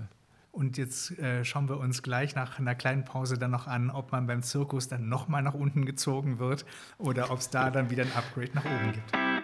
und 0.56 0.78
jetzt 0.78 1.20
äh, 1.20 1.44
schauen 1.44 1.68
wir 1.68 1.78
uns 1.78 2.02
gleich 2.02 2.34
nach 2.34 2.60
einer 2.60 2.76
kleinen 2.76 3.04
Pause 3.04 3.38
dann 3.38 3.52
noch 3.52 3.68
an, 3.68 3.90
ob 3.90 4.14
man 4.14 4.26
beim 4.26 4.42
Zirkus 4.42 4.88
dann 4.88 5.10
nochmal 5.10 5.42
nach 5.42 5.54
unten 5.54 5.86
gezogen 5.86 6.40
wird 6.40 6.66
oder 6.98 7.30
ob 7.30 7.40
es 7.40 7.50
da 7.50 7.70
dann 7.70 7.90
wieder 7.90 8.04
ein 8.04 8.14
Upgrade 8.14 8.52
nach 8.54 8.64
oben 8.64 8.94
gibt. 8.94 9.35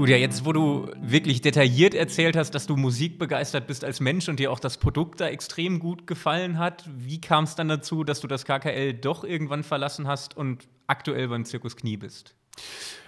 Gut, 0.00 0.08
ja, 0.08 0.16
jetzt, 0.16 0.46
wo 0.46 0.54
du 0.54 0.88
wirklich 0.98 1.42
detailliert 1.42 1.94
erzählt 1.94 2.34
hast, 2.34 2.54
dass 2.54 2.66
du 2.66 2.74
musikbegeistert 2.74 3.66
bist 3.66 3.84
als 3.84 4.00
Mensch 4.00 4.30
und 4.30 4.40
dir 4.40 4.50
auch 4.50 4.58
das 4.58 4.78
Produkt 4.78 5.20
da 5.20 5.28
extrem 5.28 5.78
gut 5.78 6.06
gefallen 6.06 6.58
hat, 6.58 6.88
wie 6.96 7.20
kam 7.20 7.44
es 7.44 7.54
dann 7.54 7.68
dazu, 7.68 8.02
dass 8.02 8.22
du 8.22 8.26
das 8.26 8.46
KKL 8.46 8.94
doch 8.94 9.24
irgendwann 9.24 9.62
verlassen 9.62 10.08
hast 10.08 10.38
und 10.38 10.68
aktuell 10.86 11.28
beim 11.28 11.44
Zirkus 11.44 11.76
Knie 11.76 11.98
bist? 11.98 12.34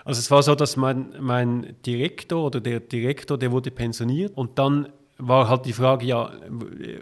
Also 0.04 0.18
es 0.18 0.30
war 0.30 0.42
so, 0.42 0.54
dass 0.54 0.76
mein, 0.76 1.14
mein 1.18 1.76
Direktor 1.86 2.44
oder 2.44 2.60
der 2.60 2.80
Direktor, 2.80 3.38
der 3.38 3.52
wurde 3.52 3.70
pensioniert 3.70 4.36
und 4.36 4.58
dann 4.58 4.92
war 5.16 5.48
halt 5.48 5.64
die 5.64 5.72
Frage, 5.72 6.04
ja, 6.04 6.30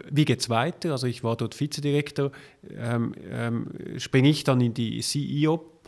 wie 0.09 0.23
geht 0.23 0.39
es 0.39 0.49
weiter? 0.49 0.91
Also 0.91 1.07
ich 1.07 1.21
war 1.25 1.35
dort 1.35 1.59
Vizedirektor, 1.59 2.31
ähm, 2.69 3.13
ähm, 3.29 3.67
springe 3.97 4.29
ich 4.29 4.45
dann 4.45 4.61
in 4.61 4.73
die 4.73 5.01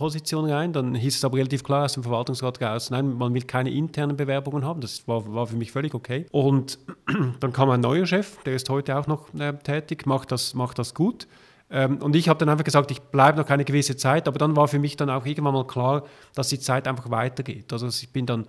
CEO-Position 0.03 0.49
rein? 0.49 0.73
Dann 0.73 0.95
hieß 0.95 1.15
es 1.15 1.25
aber 1.25 1.37
relativ 1.37 1.63
klar 1.63 1.85
aus 1.85 1.93
dem 1.93 2.03
Verwaltungsrat 2.03 2.61
raus, 2.61 2.89
nein, 2.89 3.13
man 3.13 3.33
will 3.33 3.43
keine 3.43 3.71
internen 3.71 4.17
Bewerbungen 4.17 4.65
haben. 4.65 4.81
Das 4.81 5.07
war, 5.07 5.33
war 5.33 5.47
für 5.47 5.55
mich 5.55 5.71
völlig 5.71 5.93
okay. 5.93 6.25
Und 6.31 6.79
dann 7.39 7.53
kam 7.53 7.69
ein 7.69 7.81
neuer 7.81 8.05
Chef, 8.05 8.41
der 8.43 8.55
ist 8.55 8.69
heute 8.69 8.97
auch 8.97 9.07
noch 9.07 9.33
äh, 9.35 9.53
tätig, 9.53 10.05
macht 10.05 10.31
das, 10.31 10.53
macht 10.53 10.79
das 10.79 10.93
gut. 10.93 11.27
Ähm, 11.69 11.97
und 11.97 12.15
ich 12.15 12.29
habe 12.29 12.39
dann 12.39 12.49
einfach 12.49 12.65
gesagt, 12.65 12.91
ich 12.91 13.01
bleibe 13.01 13.39
noch 13.39 13.49
eine 13.49 13.65
gewisse 13.65 13.95
Zeit, 13.95 14.27
aber 14.27 14.37
dann 14.37 14.55
war 14.55 14.67
für 14.67 14.79
mich 14.79 14.97
dann 14.97 15.09
auch 15.09 15.25
irgendwann 15.25 15.53
mal 15.53 15.67
klar, 15.67 16.03
dass 16.35 16.49
die 16.49 16.59
Zeit 16.59 16.87
einfach 16.87 17.09
weitergeht. 17.09 17.71
Also 17.71 17.87
ich 17.87 18.11
bin 18.11 18.25
dann 18.25 18.45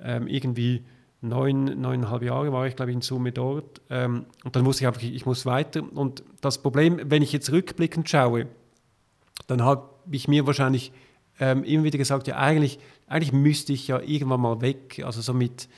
ähm, 0.00 0.26
irgendwie 0.28 0.84
neun, 1.20 1.64
neuneinhalb 1.80 2.22
Jahre 2.22 2.52
war 2.52 2.66
ich, 2.66 2.76
glaube 2.76 2.92
ich, 2.92 2.96
in 2.96 3.02
Summe 3.02 3.32
dort. 3.32 3.80
Ähm, 3.90 4.26
und 4.44 4.54
dann 4.54 4.64
wusste 4.64 4.84
ich 4.84 4.86
einfach, 4.86 5.02
ich 5.02 5.26
muss 5.26 5.44
weiter. 5.46 5.82
Und 5.94 6.22
das 6.40 6.62
Problem, 6.62 7.00
wenn 7.04 7.22
ich 7.22 7.32
jetzt 7.32 7.50
rückblickend 7.50 8.08
schaue, 8.08 8.46
dann 9.46 9.62
habe 9.62 9.88
ich 10.10 10.28
mir 10.28 10.46
wahrscheinlich 10.46 10.92
ähm, 11.38 11.64
immer 11.64 11.84
wieder 11.84 11.98
gesagt, 11.98 12.26
ja, 12.28 12.36
eigentlich, 12.36 12.78
eigentlich 13.06 13.32
müsste 13.32 13.72
ich 13.72 13.88
ja 13.88 14.00
irgendwann 14.00 14.40
mal 14.40 14.60
weg. 14.60 15.02
Also 15.04 15.20
so 15.20 15.34
mit 15.34 15.68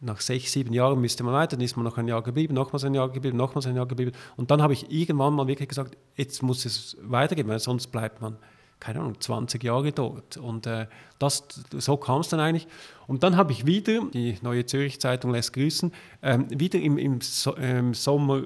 nach 0.00 0.20
sechs, 0.20 0.52
sieben 0.52 0.72
Jahren 0.72 1.00
müsste 1.00 1.22
man 1.22 1.32
weiter, 1.32 1.56
dann 1.56 1.64
ist 1.64 1.76
man 1.76 1.84
noch 1.84 1.96
ein 1.96 2.08
Jahr 2.08 2.22
geblieben, 2.22 2.54
nochmals 2.54 2.84
ein 2.84 2.94
Jahr 2.94 3.08
geblieben, 3.08 3.36
nochmals 3.36 3.66
ein 3.66 3.76
Jahr 3.76 3.86
geblieben. 3.86 4.12
Und 4.36 4.50
dann 4.50 4.60
habe 4.60 4.72
ich 4.72 4.90
irgendwann 4.90 5.34
mal 5.34 5.46
wirklich 5.46 5.68
gesagt, 5.68 5.96
jetzt 6.16 6.42
muss 6.42 6.64
es 6.64 6.96
weitergehen, 7.02 7.46
weil 7.46 7.60
sonst 7.60 7.88
bleibt 7.88 8.20
man 8.20 8.36
keine 8.82 8.98
Ahnung, 8.98 9.20
20 9.20 9.62
Jahre 9.62 9.92
dort. 9.92 10.38
Und 10.38 10.66
äh, 10.66 10.88
das, 11.20 11.44
so 11.78 11.96
kam 11.96 12.22
es 12.22 12.30
dann 12.30 12.40
eigentlich. 12.40 12.66
Und 13.06 13.22
dann 13.22 13.36
habe 13.36 13.52
ich 13.52 13.64
wieder, 13.64 14.00
die 14.12 14.36
Neue 14.42 14.66
Zürich 14.66 15.00
Zeitung 15.00 15.30
lässt 15.30 15.52
grüßen, 15.52 15.92
ähm, 16.20 16.48
wieder 16.50 16.80
im, 16.80 16.98
im, 16.98 17.20
so, 17.20 17.54
im, 17.54 17.94
Sommer 17.94 18.42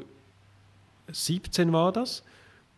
17 1.11 1.73
war 1.73 1.91
das, 1.91 2.23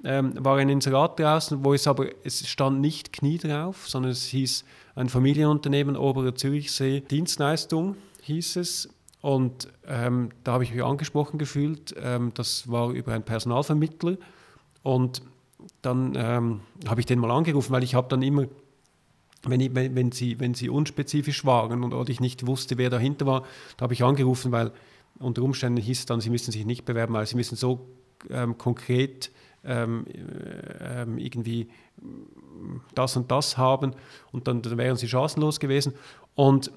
ähm, 0.05 0.33
war 0.39 0.57
ein 0.59 0.69
Inserat 0.69 1.19
draußen, 1.19 1.65
wo 1.65 1.75
es 1.75 1.87
aber, 1.87 2.07
es 2.25 2.47
stand 2.49 2.81
nicht 2.81 3.13
Knie 3.13 3.39
drauf, 3.39 3.89
sondern 3.89 4.13
es 4.13 4.27
hieß 4.27 4.65
ein 4.95 5.09
Familienunternehmen, 5.09 5.97
Oberer 5.97 6.35
Zürichsee, 6.35 7.01
Dienstleistung 7.01 7.97
hieß 8.23 8.57
es. 8.57 8.89
Und 9.21 9.69
ähm, 9.87 10.31
da 10.45 10.53
habe 10.53 10.65
ich 10.65 10.73
mich 10.73 10.83
angesprochen 10.83 11.39
gefühlt. 11.39 11.95
Ähm, 12.01 12.33
das 12.35 12.71
war 12.71 12.91
über 12.91 13.13
einen 13.13 13.25
Personalvermittler. 13.25 14.17
Und 14.83 15.23
dann 15.83 16.15
ähm, 16.17 16.61
habe 16.87 17.01
ich 17.01 17.07
den 17.07 17.19
mal 17.19 17.31
angerufen, 17.31 17.73
weil 17.73 17.83
ich 17.83 17.95
habe 17.95 18.09
dann 18.09 18.23
immer, 18.23 18.47
wenn, 19.43 19.61
ich, 19.61 19.75
wenn, 19.75 19.95
wenn, 19.97 20.13
sie, 20.13 20.39
wenn 20.39 20.55
sie 20.55 20.69
unspezifisch 20.69 21.45
waren 21.45 21.83
und 21.83 21.93
oder 21.93 22.09
ich 22.11 22.21
nicht 22.21 22.47
wusste, 22.47 22.79
wer 22.79 22.91
dahinter 22.91 23.27
war, 23.27 23.43
da 23.77 23.85
habe 23.85 23.95
ich 23.95 24.05
angerufen, 24.05 24.53
weil 24.53 24.73
unter 25.19 25.43
Umständen 25.43 25.81
hieß 25.81 26.01
es 26.01 26.07
dann, 26.07 26.21
sie 26.21 26.31
müssen 26.31 26.53
sich 26.53 26.65
nicht 26.65 26.85
bewerben, 26.85 27.15
weil 27.15 27.27
sie 27.27 27.37
müssen 27.37 27.57
so 27.57 27.89
ähm, 28.31 28.57
konkret 28.57 29.33
ähm, 29.69 30.07
äh, 30.07 31.05
irgendwie 31.23 31.69
das 32.95 33.17
und 33.17 33.31
das 33.31 33.57
haben 33.57 33.93
und 34.33 34.49
dann, 34.49 34.63
dann, 34.63 34.79
wären 34.79 34.97
sie 34.97 35.09
chancenlos 35.09 35.61
gewesen. 35.61 35.95
Und 36.35 36.71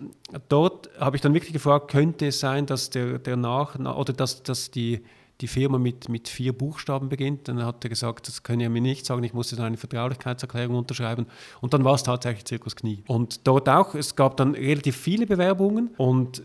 dort 0.50 0.90
habe 1.00 1.16
ich 1.16 1.22
dann 1.22 1.34
wirklich 1.34 1.54
gefragt, 1.54 1.90
könnte 1.90 2.28
es 2.28 2.40
sein, 2.40 2.66
dass 2.66 2.90
der, 2.90 3.20
der 3.20 3.38
Nach- 3.38 3.76
oder 3.76 4.14
dass, 4.14 4.44
dass 4.44 4.72
die 4.72 5.04
die 5.42 5.48
Firma 5.48 5.78
mit, 5.78 6.08
mit 6.08 6.30
vier 6.30 6.54
Buchstaben 6.54 7.10
beginnt. 7.10 7.48
Dann 7.48 7.66
hat 7.66 7.84
er 7.84 7.90
gesagt, 7.90 8.28
das 8.28 8.44
können 8.44 8.62
er 8.62 8.70
mir 8.70 8.82
nicht 8.82 9.06
sagen, 9.06 9.24
ich 9.24 9.34
musste 9.34 9.56
dann 9.56 9.66
eine 9.66 9.78
Vertraulichkeitserklärung 9.78 10.76
unterschreiben. 10.76 11.26
Und 11.60 11.74
dann 11.74 11.84
war 11.84 11.96
es 11.96 12.04
tatsächlich 12.04 12.46
Zirkus 12.46 12.76
Knie. 12.76 13.04
Und 13.08 13.48
dort 13.48 13.68
auch, 13.68 13.96
es 13.96 14.16
gab 14.16 14.38
dann 14.38 14.54
relativ 14.54 14.96
viele 14.96 15.26
Bewerbungen 15.26 15.90
und 15.98 16.44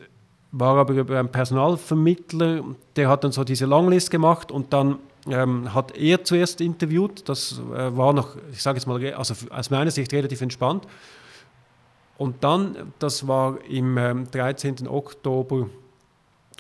war 0.53 0.79
aber 0.79 0.95
über 0.95 1.19
einen 1.19 1.31
Personalvermittler, 1.31 2.65
der 2.97 3.09
hat 3.09 3.25
dann 3.25 3.33
so 3.33 3.45
diese 3.45 3.67
Longlist 3.67 4.11
gemacht 4.11 4.51
und 4.51 4.73
dann 4.73 4.99
ähm, 5.29 5.75
hat 5.75 5.97
er 5.97 6.25
zuerst 6.25 6.61
interviewt. 6.61 7.29
Das 7.29 7.61
äh, 7.75 7.97
war 7.97 8.13
noch, 8.13 8.37
ich 8.53 8.63
sage 8.63 8.79
jetzt 8.79 8.87
mal, 8.87 9.15
also 9.15 9.35
aus 9.51 9.71
meiner 9.71 9.91
Sicht 9.91 10.13
relativ 10.13 10.41
entspannt. 10.41 10.87
Und 12.19 12.43
dann, 12.43 12.93
das 12.99 13.29
war 13.29 13.59
im 13.69 13.99
ähm, 13.99 14.31
13. 14.31 14.89
Oktober 14.89 15.69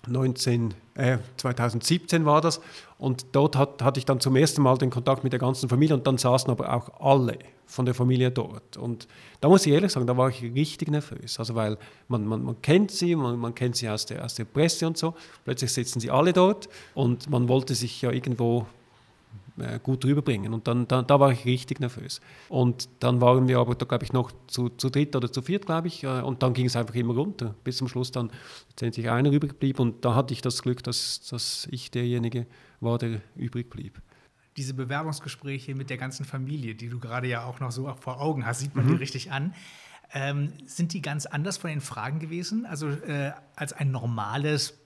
19, 0.06 0.74
äh, 0.94 1.18
2017 1.36 2.24
war 2.24 2.40
das. 2.40 2.60
Und 2.98 3.26
dort 3.32 3.56
hat, 3.56 3.82
hatte 3.82 3.98
ich 3.98 4.06
dann 4.06 4.20
zum 4.20 4.36
ersten 4.36 4.62
Mal 4.62 4.78
den 4.78 4.90
Kontakt 4.90 5.24
mit 5.24 5.32
der 5.32 5.40
ganzen 5.40 5.68
Familie 5.68 5.94
und 5.94 6.06
dann 6.06 6.18
saßen 6.18 6.50
aber 6.50 6.72
auch 6.72 7.00
alle 7.00 7.38
von 7.66 7.84
der 7.84 7.94
Familie 7.94 8.30
dort. 8.30 8.76
Und 8.76 9.06
da 9.40 9.48
muss 9.48 9.66
ich 9.66 9.72
ehrlich 9.72 9.92
sagen, 9.92 10.06
da 10.06 10.16
war 10.16 10.28
ich 10.28 10.42
richtig 10.42 10.88
nervös. 10.88 11.38
Also 11.38 11.54
weil 11.54 11.76
man, 12.08 12.26
man, 12.26 12.42
man 12.42 12.62
kennt 12.62 12.90
sie, 12.90 13.14
man, 13.16 13.38
man 13.38 13.54
kennt 13.54 13.76
sie 13.76 13.88
aus 13.88 14.06
der, 14.06 14.24
aus 14.24 14.34
der 14.34 14.44
Presse 14.44 14.86
und 14.86 14.96
so. 14.96 15.14
Plötzlich 15.44 15.72
sitzen 15.72 16.00
sie 16.00 16.10
alle 16.10 16.32
dort 16.32 16.68
und 16.94 17.28
man 17.28 17.48
wollte 17.48 17.74
sich 17.74 18.00
ja 18.02 18.10
irgendwo 18.10 18.66
gut 19.82 20.04
rüberbringen. 20.04 20.52
Und 20.52 20.68
dann, 20.68 20.86
da, 20.86 21.02
da 21.02 21.18
war 21.18 21.32
ich 21.32 21.44
richtig 21.44 21.80
nervös. 21.80 22.20
Und 22.48 22.88
dann 23.00 23.20
waren 23.20 23.48
wir 23.48 23.58
aber, 23.58 23.74
da 23.74 23.86
glaube 23.86 24.04
ich, 24.04 24.12
noch 24.12 24.30
zu, 24.46 24.68
zu 24.68 24.90
dritt 24.90 25.16
oder 25.16 25.32
zu 25.32 25.42
viert, 25.42 25.66
glaube 25.66 25.88
ich. 25.88 26.04
Äh, 26.04 26.20
und 26.20 26.42
dann 26.42 26.52
ging 26.52 26.66
es 26.66 26.76
einfach 26.76 26.94
immer 26.94 27.14
runter, 27.14 27.54
bis 27.64 27.78
zum 27.78 27.88
Schluss 27.88 28.12
dann 28.12 28.30
letztendlich 28.68 29.10
einer 29.10 29.30
übrig 29.30 29.58
blieb. 29.58 29.80
Und 29.80 30.04
da 30.04 30.14
hatte 30.14 30.34
ich 30.34 30.42
das 30.42 30.62
Glück, 30.62 30.82
dass, 30.82 31.26
dass 31.30 31.66
ich 31.70 31.90
derjenige 31.90 32.46
war, 32.80 32.98
der 32.98 33.20
übrig 33.34 33.70
blieb 33.70 34.00
diese 34.56 34.72
Bewerbungsgespräche 34.72 35.74
mit 35.74 35.90
der 35.90 35.98
ganzen 35.98 36.24
Familie, 36.24 36.74
die 36.74 36.88
du 36.88 36.98
gerade 36.98 37.28
ja 37.28 37.44
auch 37.44 37.60
noch 37.60 37.70
so 37.70 37.94
vor 38.00 38.20
Augen 38.20 38.46
hast, 38.46 38.60
sieht 38.60 38.74
man 38.74 38.86
mhm. 38.86 38.92
dir 38.92 39.00
richtig 39.00 39.30
an. 39.30 39.54
Ähm, 40.12 40.52
sind 40.64 40.92
die 40.92 41.02
ganz 41.02 41.26
anders 41.26 41.58
von 41.58 41.68
den 41.68 41.80
Fragen 41.80 42.20
gewesen? 42.20 42.64
Also 42.64 42.88
äh, 42.88 43.32
als 43.54 43.72
ein 43.72 43.90
normales 43.90 44.78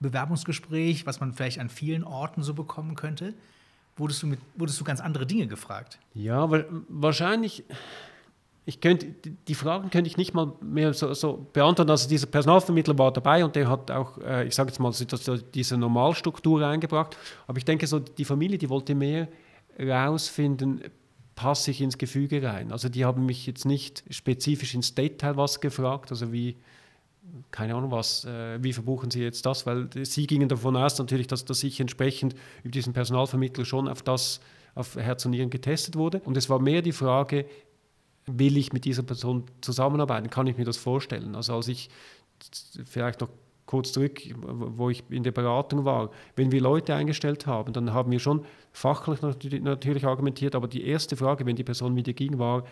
Bewerbungsgespräch, 0.00 1.04
was 1.04 1.20
man 1.20 1.34
vielleicht 1.34 1.58
an 1.58 1.68
vielen 1.68 2.04
Orten 2.04 2.42
so 2.42 2.54
bekommen 2.54 2.94
könnte? 2.94 3.34
Wurdest 3.96 4.22
du, 4.22 4.26
mit, 4.26 4.40
wurdest 4.56 4.80
du 4.80 4.84
ganz 4.84 5.00
andere 5.00 5.26
Dinge 5.26 5.46
gefragt? 5.46 5.98
Ja, 6.14 6.48
wahrscheinlich, 6.88 7.64
ich 8.64 8.80
könnte, 8.80 9.14
die 9.48 9.54
Fragen 9.54 9.90
könnte 9.90 10.08
ich 10.08 10.16
nicht 10.16 10.32
mal 10.32 10.52
mehr 10.60 10.94
so, 10.94 11.12
so 11.14 11.46
beantworten. 11.52 11.90
Also 11.90 12.08
dieser 12.08 12.26
Personalvermittler 12.26 12.96
war 12.98 13.12
dabei 13.12 13.44
und 13.44 13.54
der 13.54 13.68
hat 13.68 13.90
auch, 13.90 14.18
äh, 14.18 14.46
ich 14.46 14.54
sage 14.54 14.70
jetzt 14.70 14.78
mal, 14.78 14.92
diese 15.54 15.76
Normalstruktur 15.76 16.66
eingebracht. 16.66 17.16
Aber 17.46 17.58
ich 17.58 17.64
denke 17.64 17.86
so, 17.86 17.98
die 17.98 18.24
Familie, 18.24 18.56
die 18.56 18.70
wollte 18.70 18.94
mehr 18.94 19.28
rausfinden, 19.78 20.82
passe 21.34 21.70
ich 21.70 21.80
ins 21.80 21.98
Gefüge 21.98 22.42
rein. 22.42 22.72
Also 22.72 22.88
die 22.88 23.04
haben 23.04 23.26
mich 23.26 23.46
jetzt 23.46 23.64
nicht 23.64 24.04
spezifisch 24.10 24.74
ins 24.74 24.94
Detail 24.94 25.36
was 25.36 25.60
gefragt, 25.60 26.10
also 26.10 26.32
wie, 26.32 26.56
keine 27.50 27.74
Ahnung 27.74 27.90
was, 27.90 28.24
äh, 28.24 28.62
wie 28.62 28.72
verbuchen 28.72 29.10
Sie 29.10 29.22
jetzt 29.22 29.46
das? 29.46 29.66
Weil 29.66 29.88
Sie 30.04 30.26
gingen 30.26 30.48
davon 30.48 30.76
aus 30.76 30.98
natürlich, 30.98 31.26
dass, 31.26 31.44
dass 31.44 31.62
ich 31.62 31.80
entsprechend 31.80 32.34
über 32.62 32.72
diesen 32.72 32.92
Personalvermittler 32.92 33.64
schon 33.64 33.88
auf 33.88 34.02
das, 34.02 34.40
auf 34.74 34.96
Herz 34.96 35.24
und 35.24 35.32
Nieren 35.32 35.50
getestet 35.50 35.96
wurde. 35.96 36.20
Und 36.24 36.36
es 36.36 36.50
war 36.50 36.58
mehr 36.58 36.82
die 36.82 36.92
Frage, 36.92 37.46
will 38.26 38.56
ich 38.56 38.72
mit 38.72 38.84
dieser 38.84 39.02
Person 39.02 39.44
zusammenarbeiten? 39.60 40.30
Kann 40.30 40.46
ich 40.46 40.56
mir 40.56 40.64
das 40.64 40.76
vorstellen? 40.76 41.34
Also 41.34 41.54
als 41.54 41.68
ich 41.68 41.88
vielleicht 42.84 43.20
noch 43.20 43.28
kurz 43.66 43.92
zurück, 43.92 44.20
wo 44.36 44.90
ich 44.90 45.04
in 45.08 45.22
der 45.22 45.32
Beratung 45.32 45.84
war, 45.84 46.10
wenn 46.36 46.52
wir 46.52 46.60
Leute 46.60 46.94
eingestellt 46.94 47.46
haben, 47.46 47.72
dann 47.72 47.92
haben 47.92 48.10
wir 48.10 48.18
schon 48.18 48.44
fachlich 48.72 49.22
natürlich 49.22 50.04
argumentiert, 50.04 50.54
aber 50.54 50.68
die 50.68 50.84
erste 50.86 51.16
Frage, 51.16 51.46
wenn 51.46 51.56
die 51.56 51.64
Person 51.64 51.94
mit 51.94 52.06
dir 52.06 52.14
ging, 52.14 52.38
war, 52.38 52.64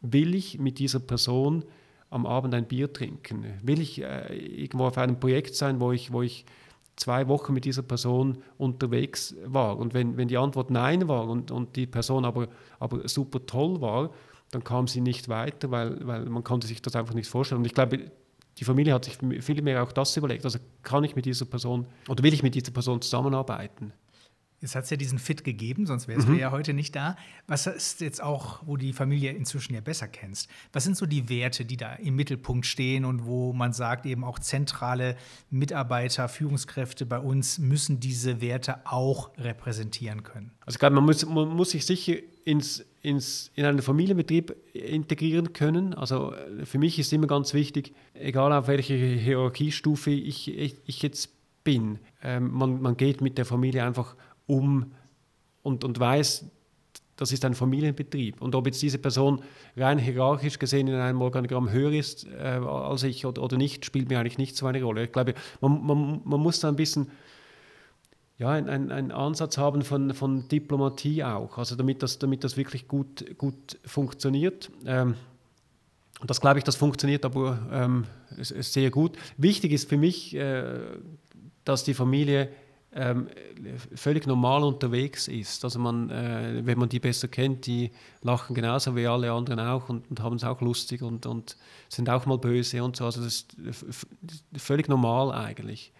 will 0.00 0.34
ich 0.34 0.58
mit 0.58 0.78
dieser 0.78 1.00
Person 1.00 1.64
am 2.10 2.26
Abend 2.26 2.54
ein 2.54 2.66
Bier 2.66 2.92
trinken? 2.92 3.44
Will 3.62 3.80
ich 3.80 4.02
äh, 4.02 4.34
irgendwo 4.36 4.86
auf 4.86 4.98
einem 4.98 5.18
Projekt 5.18 5.54
sein, 5.54 5.80
wo 5.80 5.92
ich, 5.92 6.12
wo 6.12 6.22
ich 6.22 6.44
zwei 6.96 7.28
Wochen 7.28 7.52
mit 7.52 7.64
dieser 7.64 7.82
Person 7.82 8.38
unterwegs 8.58 9.34
war? 9.44 9.78
Und 9.78 9.94
wenn, 9.94 10.16
wenn 10.16 10.28
die 10.28 10.38
Antwort 10.38 10.70
Nein 10.70 11.08
war 11.08 11.28
und, 11.28 11.50
und 11.50 11.76
die 11.76 11.86
Person 11.86 12.24
aber, 12.24 12.48
aber 12.78 13.08
super 13.08 13.44
toll 13.46 13.80
war, 13.80 14.10
dann 14.50 14.62
kam 14.62 14.86
sie 14.86 15.00
nicht 15.00 15.28
weiter, 15.28 15.70
weil, 15.70 16.06
weil 16.06 16.24
man 16.26 16.44
konnte 16.44 16.66
sich 16.66 16.80
das 16.80 16.94
einfach 16.94 17.14
nicht 17.14 17.28
vorstellen. 17.28 17.60
Und 17.60 17.66
ich 17.66 17.74
glaube, 17.74 18.10
die 18.58 18.64
Familie 18.64 18.94
hat 18.94 19.04
sich 19.04 19.18
viel 19.40 19.62
mehr 19.62 19.82
auch 19.82 19.92
das 19.92 20.16
überlegt. 20.16 20.44
Also 20.44 20.58
kann 20.82 21.04
ich 21.04 21.14
mit 21.14 21.26
dieser 21.26 21.44
Person 21.44 21.86
oder 22.08 22.22
will 22.22 22.32
ich 22.32 22.42
mit 22.42 22.54
dieser 22.54 22.72
Person 22.72 23.02
zusammenarbeiten? 23.02 23.92
Jetzt 24.60 24.74
hat 24.74 24.84
es 24.84 24.90
ja 24.90 24.96
diesen 24.96 25.18
Fit 25.18 25.44
gegeben, 25.44 25.86
sonst 25.86 26.08
wärst 26.08 26.28
mhm. 26.28 26.34
du 26.34 26.40
ja 26.40 26.50
heute 26.50 26.72
nicht 26.72 26.96
da. 26.96 27.16
Was 27.46 27.66
ist 27.66 28.00
jetzt 28.00 28.22
auch, 28.22 28.60
wo 28.64 28.76
die 28.76 28.92
Familie 28.92 29.32
inzwischen 29.32 29.74
ja 29.74 29.80
besser 29.80 30.08
kennst? 30.08 30.48
Was 30.72 30.84
sind 30.84 30.96
so 30.96 31.04
die 31.04 31.28
Werte, 31.28 31.64
die 31.64 31.76
da 31.76 31.94
im 31.94 32.16
Mittelpunkt 32.16 32.64
stehen 32.64 33.04
und 33.04 33.26
wo 33.26 33.52
man 33.52 33.72
sagt, 33.72 34.06
eben 34.06 34.24
auch 34.24 34.38
zentrale 34.38 35.16
Mitarbeiter, 35.50 36.28
Führungskräfte 36.28 37.04
bei 37.04 37.18
uns 37.18 37.58
müssen 37.58 38.00
diese 38.00 38.40
Werte 38.40 38.86
auch 38.86 39.30
repräsentieren 39.36 40.22
können? 40.22 40.52
Also 40.60 40.76
ich 40.76 40.80
glaube, 40.80 40.94
man 40.96 41.04
muss, 41.04 41.26
man 41.26 41.48
muss 41.48 41.70
sich 41.70 41.84
sicher 41.84 42.14
ins, 42.44 42.84
ins, 43.02 43.50
in 43.56 43.66
einen 43.66 43.82
Familienbetrieb 43.82 44.56
integrieren 44.72 45.52
können. 45.52 45.92
Also 45.94 46.32
äh, 46.32 46.64
für 46.64 46.78
mich 46.78 46.98
ist 46.98 47.12
immer 47.12 47.26
ganz 47.26 47.52
wichtig, 47.52 47.92
egal 48.14 48.52
auf 48.52 48.68
welcher 48.68 48.94
Hierarchiestufe 48.94 50.10
ich, 50.10 50.48
ich, 50.56 50.76
ich 50.86 51.02
jetzt 51.02 51.30
bin, 51.64 51.98
ähm, 52.22 52.52
man, 52.52 52.80
man 52.80 52.96
geht 52.96 53.20
mit 53.20 53.36
der 53.36 53.44
Familie 53.44 53.84
einfach 53.84 54.14
um 54.46 54.92
und, 55.62 55.84
und 55.84 55.98
weiß, 55.98 56.44
das 57.16 57.32
ist 57.32 57.44
ein 57.44 57.54
Familienbetrieb. 57.54 58.40
Und 58.40 58.54
ob 58.54 58.66
jetzt 58.66 58.82
diese 58.82 58.98
Person 58.98 59.42
rein 59.76 59.98
hierarchisch 59.98 60.58
gesehen 60.58 60.86
in 60.86 60.94
einem 60.94 61.20
Organigramm 61.22 61.70
höher 61.70 61.92
ist 61.92 62.26
äh, 62.26 62.60
als 62.62 63.02
ich 63.02 63.24
oder, 63.24 63.42
oder 63.42 63.56
nicht, 63.56 63.84
spielt 63.84 64.08
mir 64.08 64.20
eigentlich 64.20 64.38
nicht 64.38 64.56
so 64.56 64.66
eine 64.66 64.82
Rolle. 64.82 65.04
Ich 65.04 65.12
glaube, 65.12 65.34
man, 65.60 65.84
man, 65.84 66.20
man 66.24 66.40
muss 66.40 66.60
da 66.60 66.68
ein 66.68 66.76
bisschen 66.76 67.10
ja, 68.38 68.50
einen 68.50 68.92
ein 68.92 69.12
Ansatz 69.12 69.56
haben 69.56 69.80
von, 69.80 70.12
von 70.12 70.46
Diplomatie 70.48 71.24
auch, 71.24 71.56
also 71.56 71.74
damit 71.74 72.02
das, 72.02 72.18
damit 72.18 72.44
das 72.44 72.58
wirklich 72.58 72.86
gut, 72.86 73.38
gut 73.38 73.78
funktioniert. 73.86 74.70
Ähm, 74.84 75.14
und 76.20 76.30
das 76.30 76.40
glaube 76.40 76.58
ich, 76.58 76.64
das 76.64 76.76
funktioniert 76.76 77.24
aber 77.24 77.58
ähm, 77.72 78.04
sehr 78.38 78.90
gut. 78.90 79.16
Wichtig 79.38 79.72
ist 79.72 79.88
für 79.88 79.96
mich, 79.96 80.34
äh, 80.34 80.64
dass 81.64 81.84
die 81.84 81.94
Familie 81.94 82.50
ähm, 82.96 83.28
völlig 83.94 84.26
normal 84.26 84.64
unterwegs 84.64 85.28
ist. 85.28 85.64
Also 85.64 85.78
man, 85.78 86.10
äh, 86.10 86.62
wenn 86.64 86.78
man 86.78 86.88
die 86.88 86.98
besser 86.98 87.28
kennt, 87.28 87.66
die 87.66 87.90
lachen 88.22 88.54
genauso 88.54 88.96
wie 88.96 89.06
alle 89.06 89.30
anderen 89.32 89.60
auch 89.60 89.88
und, 89.88 90.08
und 90.10 90.20
haben 90.20 90.36
es 90.36 90.44
auch 90.44 90.60
lustig 90.62 91.02
und, 91.02 91.26
und 91.26 91.56
sind 91.88 92.08
auch 92.08 92.24
mal 92.24 92.38
böse 92.38 92.82
und 92.82 92.96
so. 92.96 93.04
Also 93.04 93.22
das 93.22 93.46
ist 93.58 94.06
völlig 94.56 94.88
normal 94.88 95.32
eigentlich. 95.32 95.92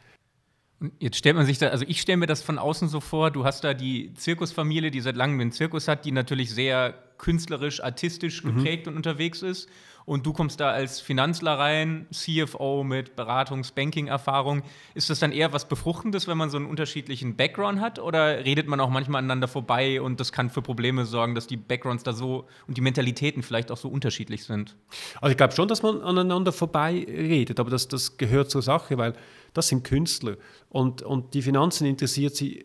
Und 0.80 0.92
jetzt 0.98 1.16
stellt 1.16 1.36
man 1.36 1.46
sich 1.46 1.58
da, 1.58 1.68
also 1.68 1.84
ich 1.86 2.00
stelle 2.00 2.16
mir 2.18 2.26
das 2.26 2.42
von 2.42 2.58
außen 2.58 2.88
so 2.88 3.00
vor, 3.00 3.30
du 3.30 3.44
hast 3.44 3.64
da 3.64 3.74
die 3.74 4.14
Zirkusfamilie, 4.14 4.90
die 4.90 5.00
seit 5.00 5.16
langem 5.16 5.38
den 5.38 5.52
Zirkus 5.52 5.88
hat, 5.88 6.04
die 6.04 6.12
natürlich 6.12 6.54
sehr 6.54 6.94
künstlerisch, 7.18 7.82
artistisch 7.82 8.42
mhm. 8.42 8.56
geprägt 8.56 8.86
mhm. 8.86 8.92
und 8.92 8.96
unterwegs 8.96 9.42
ist 9.42 9.68
und 10.06 10.24
du 10.24 10.32
kommst 10.32 10.60
da 10.60 10.70
als 10.70 11.00
Finanzler 11.00 11.58
rein, 11.58 12.06
CFO 12.12 12.84
mit 12.84 13.16
Beratungs-, 13.16 13.74
Banking-Erfahrung. 13.74 14.62
Ist 14.94 15.10
das 15.10 15.18
dann 15.18 15.32
eher 15.32 15.52
was 15.52 15.68
Befruchtendes, 15.68 16.28
wenn 16.28 16.38
man 16.38 16.48
so 16.48 16.56
einen 16.56 16.66
unterschiedlichen 16.66 17.36
Background 17.36 17.80
hat? 17.80 17.98
Oder 17.98 18.44
redet 18.44 18.68
man 18.68 18.78
auch 18.80 18.88
manchmal 18.88 19.18
aneinander 19.18 19.48
vorbei 19.48 20.00
und 20.00 20.20
das 20.20 20.32
kann 20.32 20.48
für 20.48 20.62
Probleme 20.62 21.04
sorgen, 21.04 21.34
dass 21.34 21.48
die 21.48 21.56
Backgrounds 21.56 22.04
da 22.04 22.12
so 22.12 22.46
und 22.68 22.76
die 22.76 22.80
Mentalitäten 22.82 23.42
vielleicht 23.42 23.72
auch 23.72 23.76
so 23.76 23.88
unterschiedlich 23.88 24.44
sind? 24.44 24.76
Also 25.20 25.32
ich 25.32 25.36
glaube 25.36 25.54
schon, 25.54 25.66
dass 25.66 25.82
man 25.82 26.00
aneinander 26.00 26.52
vorbei 26.52 27.04
redet, 27.08 27.58
aber 27.58 27.70
das, 27.70 27.88
das 27.88 28.16
gehört 28.16 28.48
zur 28.48 28.62
Sache, 28.62 28.96
weil 28.98 29.14
das 29.54 29.68
sind 29.68 29.82
Künstler 29.82 30.36
und, 30.68 31.02
und 31.02 31.34
die 31.34 31.42
Finanzen 31.42 31.84
interessiert 31.84 32.36
sie 32.36 32.64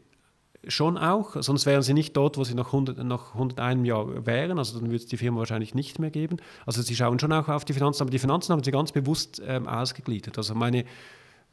schon 0.68 0.98
auch, 0.98 1.42
sonst 1.42 1.66
wären 1.66 1.82
sie 1.82 1.94
nicht 1.94 2.16
dort, 2.16 2.38
wo 2.38 2.44
sie 2.44 2.54
nach, 2.54 2.68
100, 2.68 3.04
nach 3.04 3.34
101 3.34 3.88
Jahr 3.88 4.26
wären, 4.26 4.60
also 4.60 4.80
dann 4.80 4.88
würde 4.88 4.98
es 4.98 5.08
die 5.08 5.18
Firma 5.18 5.40
wahrscheinlich 5.40 5.74
nicht 5.74 6.00
mehr 6.00 6.12
geben. 6.12 6.38
Also 6.66 6.82
sie 6.82 6.96
schauen 6.96 7.20
schon 7.20 7.34
auch 7.34 7.48
auf 7.48 7.66
die 7.66 7.74
Finanzen, 7.74 8.04
aber 8.04 8.12
die 8.12 8.20
Finanzen 8.20 8.52
haben 8.54 8.64
sie 8.64 8.72
ganz 8.72 8.92
bewusst 8.92 9.42
ähm, 9.46 9.68
ausgegliedert. 9.68 10.38
Also 10.38 10.54
meine 10.54 10.86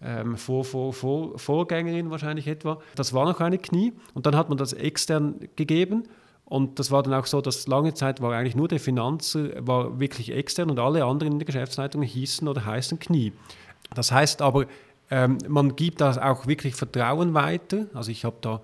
ähm, 0.02 0.36
Vor, 0.36 0.64
Vor, 0.64 0.92
Vor, 0.92 1.38
Vorgängerin 1.38 2.10
wahrscheinlich 2.10 2.46
etwa, 2.46 2.80
das 2.94 3.14
war 3.14 3.24
noch 3.24 3.40
eine 3.40 3.58
Knie 3.58 3.94
und 4.14 4.26
dann 4.26 4.36
hat 4.36 4.50
man 4.50 4.58
das 4.58 4.74
extern 4.74 5.48
gegeben 5.56 6.04
und 6.44 6.78
das 6.78 6.90
war 6.90 7.02
dann 7.02 7.14
auch 7.14 7.26
so, 7.26 7.40
dass 7.40 7.66
lange 7.66 7.94
Zeit 7.94 8.20
war 8.20 8.32
eigentlich 8.34 8.56
nur 8.56 8.68
der 8.68 8.80
Finanzer 8.80 9.50
war 9.66 10.00
wirklich 10.00 10.32
extern 10.32 10.70
und 10.70 10.78
alle 10.78 11.04
anderen 11.04 11.32
in 11.32 11.38
der 11.38 11.46
Geschäftsleitung 11.46 12.02
hießen 12.02 12.46
oder 12.46 12.64
heißen 12.64 12.98
Knie. 12.98 13.32
Das 13.94 14.12
heißt 14.12 14.42
aber, 14.42 14.66
ähm, 15.10 15.38
man 15.48 15.76
gibt 15.76 16.00
da 16.00 16.10
auch 16.30 16.46
wirklich 16.46 16.74
Vertrauen 16.74 17.34
weiter. 17.34 17.86
Also 17.94 18.10
ich 18.10 18.24
habe 18.24 18.36
da 18.40 18.60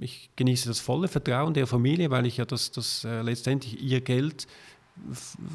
ich 0.00 0.30
genieße 0.36 0.68
das 0.68 0.80
volle 0.80 1.08
Vertrauen 1.08 1.54
der 1.54 1.66
Familie, 1.66 2.10
weil 2.10 2.26
ich 2.26 2.36
ja 2.36 2.44
das, 2.44 2.70
das 2.70 3.04
äh, 3.04 3.22
letztendlich 3.22 3.82
ihr 3.82 4.00
Geld 4.00 4.46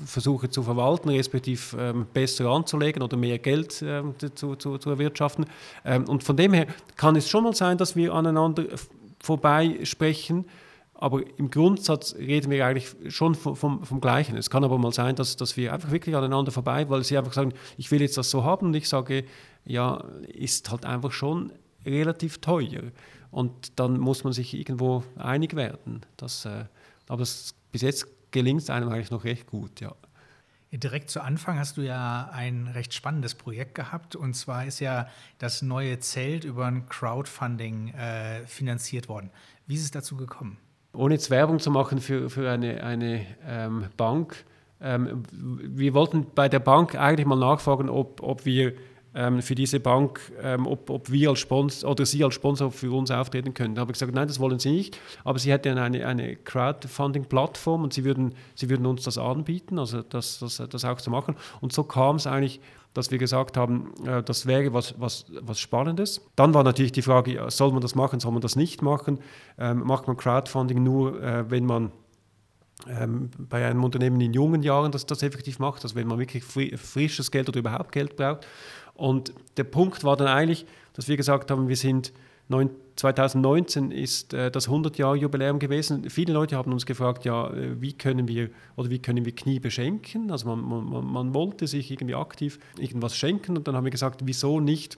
versuche 0.05 0.49
zu 0.49 0.63
verwalten, 0.63 1.09
respektive 1.09 1.77
ähm, 1.77 2.07
besser 2.11 2.47
anzulegen 2.47 3.03
oder 3.03 3.17
mehr 3.17 3.37
Geld 3.37 3.83
ähm, 3.85 4.15
zu, 4.33 4.55
zu, 4.55 4.77
zu, 4.77 4.89
erwirtschaften. 4.89 5.45
Ähm, 5.85 6.05
und 6.05 6.23
von 6.23 6.35
dem 6.35 6.53
her 6.53 6.67
kann 6.95 7.15
es 7.15 7.29
schon 7.29 7.43
mal 7.43 7.53
sein, 7.53 7.77
dass 7.77 7.95
wir 7.95 8.13
aneinander 8.13 8.65
vorbei 9.19 9.79
sprechen, 9.83 10.45
aber 10.95 11.21
im 11.37 11.51
Grundsatz 11.51 12.15
reden 12.15 12.49
wir 12.49 12.65
eigentlich 12.65 13.13
schon 13.13 13.35
vom, 13.35 13.55
vom, 13.55 13.83
vom, 13.83 14.01
Gleichen. 14.01 14.35
Es 14.35 14.49
kann 14.49 14.63
aber 14.63 14.79
mal 14.79 14.91
sein, 14.91 15.15
dass, 15.15 15.37
dass 15.37 15.55
wir 15.55 15.71
einfach 15.71 15.91
wirklich 15.91 16.15
aneinander 16.15 16.51
vorbei, 16.51 16.89
weil 16.89 17.03
sie 17.03 17.17
einfach 17.17 17.33
sagen, 17.33 17.53
ich 17.77 17.91
will 17.91 18.01
jetzt 18.01 18.17
das 18.17 18.31
so 18.31 18.43
haben 18.43 18.67
und 18.67 18.75
ich 18.75 18.89
sage, 18.89 19.23
ja, 19.63 20.03
ist 20.27 20.71
halt 20.71 20.85
einfach 20.85 21.11
schon 21.11 21.53
relativ 21.85 22.39
teuer. 22.39 22.81
Und 23.31 23.79
dann 23.79 23.99
muss 23.99 24.23
man 24.23 24.33
sich 24.33 24.53
irgendwo 24.53 25.03
einig 25.17 25.55
werden. 25.55 26.01
Das, 26.15 26.45
äh, 26.45 26.65
aber 27.07 27.19
das, 27.19 27.53
bis 27.71 27.81
jetzt 27.81 28.07
gelingt 28.31 28.61
es 28.61 28.69
einem 28.69 28.89
eigentlich 28.89 29.11
noch 29.11 29.23
recht 29.23 29.47
gut, 29.47 29.79
ja. 29.79 29.93
Direkt 30.71 31.09
zu 31.09 31.21
Anfang 31.21 31.57
hast 31.57 31.77
du 31.77 31.81
ja 31.81 32.29
ein 32.33 32.67
recht 32.67 32.93
spannendes 32.93 33.35
Projekt 33.35 33.73
gehabt. 33.73 34.15
Und 34.15 34.33
zwar 34.33 34.65
ist 34.65 34.79
ja 34.79 35.07
das 35.39 35.61
neue 35.61 35.99
Zelt 35.99 36.43
über 36.43 36.65
ein 36.65 36.89
Crowdfunding 36.89 37.89
äh, 37.89 38.45
finanziert 38.45 39.07
worden. 39.07 39.29
Wie 39.65 39.75
ist 39.75 39.83
es 39.83 39.91
dazu 39.91 40.17
gekommen? 40.17 40.57
Ohne 40.93 41.13
jetzt 41.13 41.29
Werbung 41.29 41.59
zu 41.59 41.71
machen 41.71 41.99
für, 41.99 42.29
für 42.29 42.51
eine, 42.51 42.83
eine 42.83 43.25
ähm, 43.45 43.85
Bank. 43.95 44.45
Ähm, 44.81 45.23
wir 45.31 45.93
wollten 45.93 46.27
bei 46.35 46.49
der 46.49 46.59
Bank 46.59 46.95
eigentlich 46.95 47.25
mal 47.25 47.37
nachfragen, 47.37 47.89
ob, 47.89 48.21
ob 48.21 48.45
wir 48.45 48.73
ähm, 49.17 49.41
für 49.41 49.55
diese 49.55 49.79
Bank, 49.79 50.31
ähm, 50.41 50.67
ob, 50.67 50.91
ob 50.91 51.11
wir 51.11 51.31
als 51.31 51.39
Sponsor 51.39 51.89
oder 51.89 52.05
Sie 52.05 52.23
als 52.23 52.35
Sponsor 52.35 52.71
für 52.71 52.91
uns 52.95 53.09
auftreten 53.09 53.55
können. 53.55 53.73
Da 53.73 53.81
habe 53.81 53.91
ich 53.91 53.95
gesagt, 53.95 54.13
nein, 54.13 54.27
das 54.27 54.39
wollen 54.39 54.59
Sie 54.59 54.71
nicht, 54.71 54.99
aber 55.23 55.39
Sie 55.39 55.51
hätten 55.51 55.79
eine, 55.79 56.05
eine 56.05 56.35
Crowdfunding-Plattform 56.35 57.83
und 57.83 57.93
Sie 57.93 58.05
würden, 58.05 58.35
Sie 58.53 58.69
würden 58.69 58.85
uns 58.85 59.03
das 59.03 59.17
anbieten, 59.17 59.79
also 59.79 60.03
das, 60.03 60.37
das, 60.37 60.61
das 60.69 60.85
auch 60.85 61.01
zu 61.01 61.09
machen. 61.09 61.35
Und 61.61 61.73
so 61.73 61.83
kam 61.83 62.17
es 62.17 62.27
eigentlich, 62.27 62.61
dass 62.93 63.09
wir 63.09 63.17
gesagt 63.17 63.57
haben, 63.57 63.91
äh, 64.05 64.21
das 64.21 64.45
wäre 64.45 64.71
was, 64.73 64.93
was, 64.99 65.25
was 65.41 65.59
Spannendes. 65.59 66.21
Dann 66.35 66.53
war 66.53 66.63
natürlich 66.63 66.91
die 66.91 67.01
Frage, 67.01 67.43
soll 67.49 67.71
man 67.71 67.81
das 67.81 67.95
machen, 67.95 68.19
soll 68.19 68.31
man 68.31 68.41
das 68.41 68.55
nicht 68.55 68.83
machen? 68.83 69.19
Ähm, 69.57 69.79
macht 69.79 70.05
man 70.05 70.15
Crowdfunding 70.15 70.83
nur, 70.83 71.21
äh, 71.23 71.49
wenn 71.49 71.65
man 71.65 71.91
ähm, 72.87 73.31
bei 73.37 73.65
einem 73.65 73.83
Unternehmen 73.83 74.21
in 74.21 74.33
jungen 74.33 74.61
Jahren 74.61 74.91
das, 74.91 75.07
das 75.07 75.23
effektiv 75.23 75.57
macht, 75.57 75.83
also 75.83 75.95
wenn 75.95 76.07
man 76.07 76.19
wirklich 76.19 76.43
frisches 76.43 77.31
Geld 77.31 77.49
oder 77.49 77.59
überhaupt 77.59 77.91
Geld 77.91 78.15
braucht. 78.15 78.45
Und 78.97 79.33
der 79.55 79.63
Punkt 79.63 80.03
war 80.03 80.17
dann 80.17 80.27
eigentlich, 80.27 80.65
dass 80.93 81.07
wir 81.07 81.17
gesagt 81.17 81.51
haben, 81.51 81.69
wir 81.69 81.77
sind 81.77 82.11
2019 82.95 83.91
ist 83.91 84.33
äh, 84.33 84.49
das 84.49 84.69
100-Jahr-Jubiläum 84.69 85.59
gewesen. 85.59 86.09
Viele 86.09 86.33
Leute 86.33 86.55
haben 86.55 86.71
uns 86.71 86.85
gefragt, 86.85 87.25
ja, 87.25 87.49
äh, 87.51 87.79
wie 87.81 87.93
können 87.93 88.27
wir 88.27 88.49
oder 88.75 88.89
wie 88.89 88.99
können 88.99 89.25
wir 89.25 89.35
Knie 89.35 89.59
beschenken? 89.59 90.31
Also 90.31 90.55
man, 90.55 90.89
man, 90.89 91.05
man 91.05 91.33
wollte 91.33 91.67
sich 91.67 91.91
irgendwie 91.91 92.15
aktiv 92.15 92.57
irgendwas 92.79 93.15
schenken 93.15 93.57
und 93.57 93.67
dann 93.67 93.75
haben 93.75 93.83
wir 93.83 93.91
gesagt, 93.91 94.21
wieso 94.23 94.59
nicht 94.59 94.97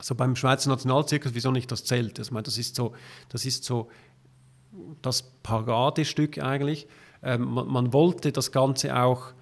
so 0.00 0.14
beim 0.14 0.34
Schweizer 0.34 0.70
Nationalzirkus, 0.70 1.34
wieso 1.34 1.50
nicht 1.50 1.70
das 1.70 1.84
Zelt? 1.84 2.18
Also, 2.18 2.40
das 2.40 2.58
ist 2.58 2.74
so, 2.74 2.92
das 3.28 3.44
ist 3.46 3.64
so 3.64 3.88
das 5.02 5.22
Paradestück 5.42 6.38
eigentlich. 6.38 6.86
Ähm, 7.22 7.44
man, 7.44 7.68
man, 7.68 7.92
wollte 7.92 8.32
das 8.32 8.52
Ganze 8.52 8.96
auch, 8.96 9.32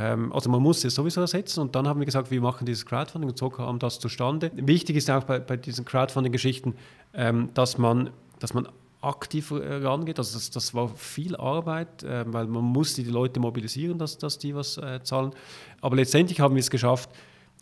also 0.00 0.50
man 0.50 0.62
musste 0.62 0.88
es 0.88 0.94
sowieso 0.94 1.20
ersetzen 1.20 1.60
und 1.60 1.74
dann 1.74 1.88
haben 1.88 2.00
wir 2.00 2.06
gesagt, 2.06 2.30
wir 2.30 2.40
machen 2.40 2.66
dieses 2.66 2.86
Crowdfunding 2.86 3.30
und 3.30 3.38
so 3.38 3.50
kam 3.50 3.78
das 3.78 3.98
zustande. 3.98 4.50
Wichtig 4.54 4.96
ist 4.96 5.10
auch 5.10 5.24
bei, 5.24 5.38
bei 5.40 5.56
diesen 5.56 5.84
Crowdfunding-Geschichten, 5.84 6.74
ähm, 7.14 7.50
dass, 7.54 7.78
man, 7.78 8.10
dass 8.38 8.54
man 8.54 8.68
aktiv 9.00 9.52
rangeht. 9.52 10.18
Also 10.18 10.34
das, 10.34 10.50
das 10.50 10.74
war 10.74 10.88
viel 10.88 11.36
Arbeit, 11.36 12.02
äh, 12.02 12.24
weil 12.26 12.46
man 12.46 12.64
musste 12.64 13.02
die 13.02 13.10
Leute 13.10 13.40
mobilisieren, 13.40 13.98
dass, 13.98 14.18
dass 14.18 14.38
die 14.38 14.54
was 14.54 14.76
äh, 14.78 15.00
zahlen. 15.02 15.32
Aber 15.80 15.96
letztendlich 15.96 16.40
haben 16.40 16.54
wir 16.54 16.60
es 16.60 16.70
geschafft, 16.70 17.10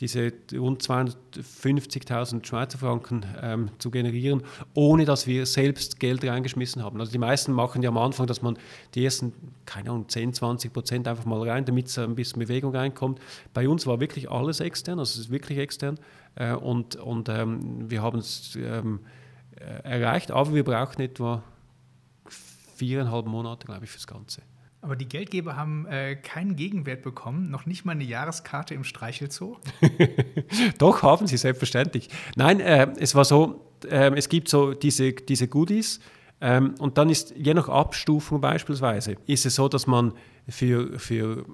diese 0.00 0.32
rund 0.54 0.82
250.000 0.82 2.44
Schweizer 2.44 2.78
Franken 2.78 3.24
ähm, 3.40 3.70
zu 3.78 3.90
generieren, 3.90 4.42
ohne 4.74 5.04
dass 5.04 5.26
wir 5.26 5.46
selbst 5.46 5.98
Geld 5.98 6.24
reingeschmissen 6.24 6.82
haben. 6.82 7.00
Also 7.00 7.12
die 7.12 7.18
meisten 7.18 7.52
machen 7.52 7.82
ja 7.82 7.88
am 7.88 7.96
Anfang, 7.96 8.26
dass 8.26 8.42
man 8.42 8.58
die 8.94 9.04
ersten, 9.04 9.32
keine 9.64 9.90
Ahnung, 9.90 10.08
10, 10.08 10.34
20 10.34 10.72
Prozent 10.72 11.08
einfach 11.08 11.24
mal 11.24 11.48
rein, 11.48 11.64
damit 11.64 11.86
es 11.86 11.98
ein 11.98 12.14
bisschen 12.14 12.40
Bewegung 12.40 12.74
reinkommt. 12.74 13.20
Bei 13.54 13.68
uns 13.68 13.86
war 13.86 14.00
wirklich 14.00 14.30
alles 14.30 14.60
extern, 14.60 14.98
also 14.98 15.18
es 15.18 15.26
ist 15.26 15.30
wirklich 15.30 15.58
extern 15.58 15.98
äh, 16.34 16.52
und, 16.52 16.96
und 16.96 17.28
ähm, 17.28 17.90
wir 17.90 18.02
haben 18.02 18.18
es 18.18 18.56
ähm, 18.56 19.00
äh, 19.58 20.00
erreicht, 20.00 20.30
aber 20.30 20.54
wir 20.54 20.64
brauchen 20.64 21.00
etwa 21.00 21.42
viereinhalb 22.76 23.26
Monate, 23.26 23.66
glaube 23.66 23.84
ich, 23.84 23.90
fürs 23.90 24.06
Ganze. 24.06 24.42
Aber 24.86 24.94
die 24.94 25.08
Geldgeber 25.08 25.56
haben 25.56 25.84
äh, 25.86 26.14
keinen 26.14 26.54
Gegenwert 26.54 27.02
bekommen, 27.02 27.50
noch 27.50 27.66
nicht 27.66 27.84
mal 27.84 27.90
eine 27.90 28.04
Jahreskarte 28.04 28.72
im 28.72 28.84
Streichelzoo? 28.84 29.56
Doch, 30.78 31.02
haben 31.02 31.26
sie, 31.26 31.36
selbstverständlich. 31.36 32.08
Nein, 32.36 32.60
äh, 32.60 32.86
es 33.00 33.16
war 33.16 33.24
so, 33.24 33.66
äh, 33.90 34.12
es 34.14 34.28
gibt 34.28 34.48
so 34.48 34.74
diese, 34.74 35.12
diese 35.12 35.48
Goodies 35.48 35.98
ähm, 36.40 36.76
und 36.78 36.98
dann 36.98 37.10
ist, 37.10 37.34
je 37.36 37.52
nach 37.52 37.68
Abstufung 37.68 38.40
beispielsweise, 38.40 39.16
ist 39.26 39.44
es 39.44 39.56
so, 39.56 39.68
dass 39.68 39.88
man 39.88 40.12
für, 40.48 41.00
für 41.00 41.44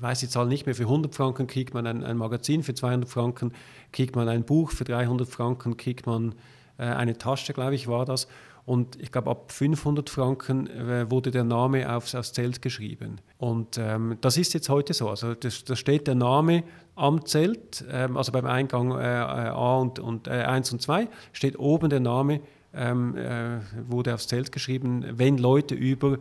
weiß 0.00 0.18
die 0.18 0.28
Zahl 0.28 0.48
nicht 0.48 0.66
mehr, 0.66 0.74
für 0.74 0.82
100 0.82 1.14
Franken 1.14 1.46
kriegt 1.46 1.72
man 1.72 1.86
ein, 1.86 2.02
ein 2.02 2.16
Magazin, 2.16 2.64
für 2.64 2.74
200 2.74 3.08
Franken 3.08 3.52
kriegt 3.92 4.16
man 4.16 4.28
ein 4.28 4.42
Buch, 4.42 4.72
für 4.72 4.82
300 4.82 5.28
Franken 5.28 5.76
kriegt 5.76 6.06
man 6.06 6.34
äh, 6.78 6.82
eine 6.82 7.16
Tasche, 7.16 7.52
glaube 7.52 7.76
ich, 7.76 7.86
war 7.86 8.04
das. 8.04 8.26
Und 8.66 9.00
ich 9.00 9.12
glaube, 9.12 9.30
ab 9.30 9.52
500 9.52 10.10
Franken 10.10 10.66
äh, 10.66 11.08
wurde 11.08 11.30
der 11.30 11.44
Name 11.44 11.94
aufs, 11.94 12.16
aufs 12.16 12.32
Zelt 12.32 12.60
geschrieben. 12.60 13.20
Und 13.38 13.78
ähm, 13.78 14.18
das 14.20 14.36
ist 14.36 14.54
jetzt 14.54 14.68
heute 14.68 14.92
so. 14.92 15.08
Also 15.08 15.34
da 15.34 15.76
steht 15.76 16.08
der 16.08 16.16
Name 16.16 16.64
am 16.96 17.24
Zelt, 17.24 17.84
ähm, 17.88 18.16
also 18.16 18.32
beim 18.32 18.44
Eingang 18.44 18.90
äh, 18.90 19.04
äh 19.04 19.48
A 19.50 19.76
und, 19.76 20.00
und 20.00 20.26
äh, 20.26 20.42
1 20.42 20.72
und 20.72 20.82
2, 20.82 21.06
steht 21.32 21.56
oben 21.60 21.90
der 21.90 22.00
Name, 22.00 22.40
ähm, 22.74 23.16
äh, 23.16 23.58
wurde 23.88 24.12
aufs 24.12 24.26
Zelt 24.26 24.50
geschrieben, 24.50 25.04
wenn 25.12 25.38
Leute 25.38 25.74
über 25.74 26.18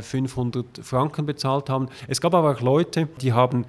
500 0.00 0.78
äh, 0.78 0.82
Franken 0.82 1.26
bezahlt 1.26 1.70
haben. 1.70 1.88
Es 2.08 2.20
gab 2.20 2.34
aber 2.34 2.50
auch 2.50 2.60
Leute, 2.60 3.06
die 3.20 3.32
haben 3.32 3.64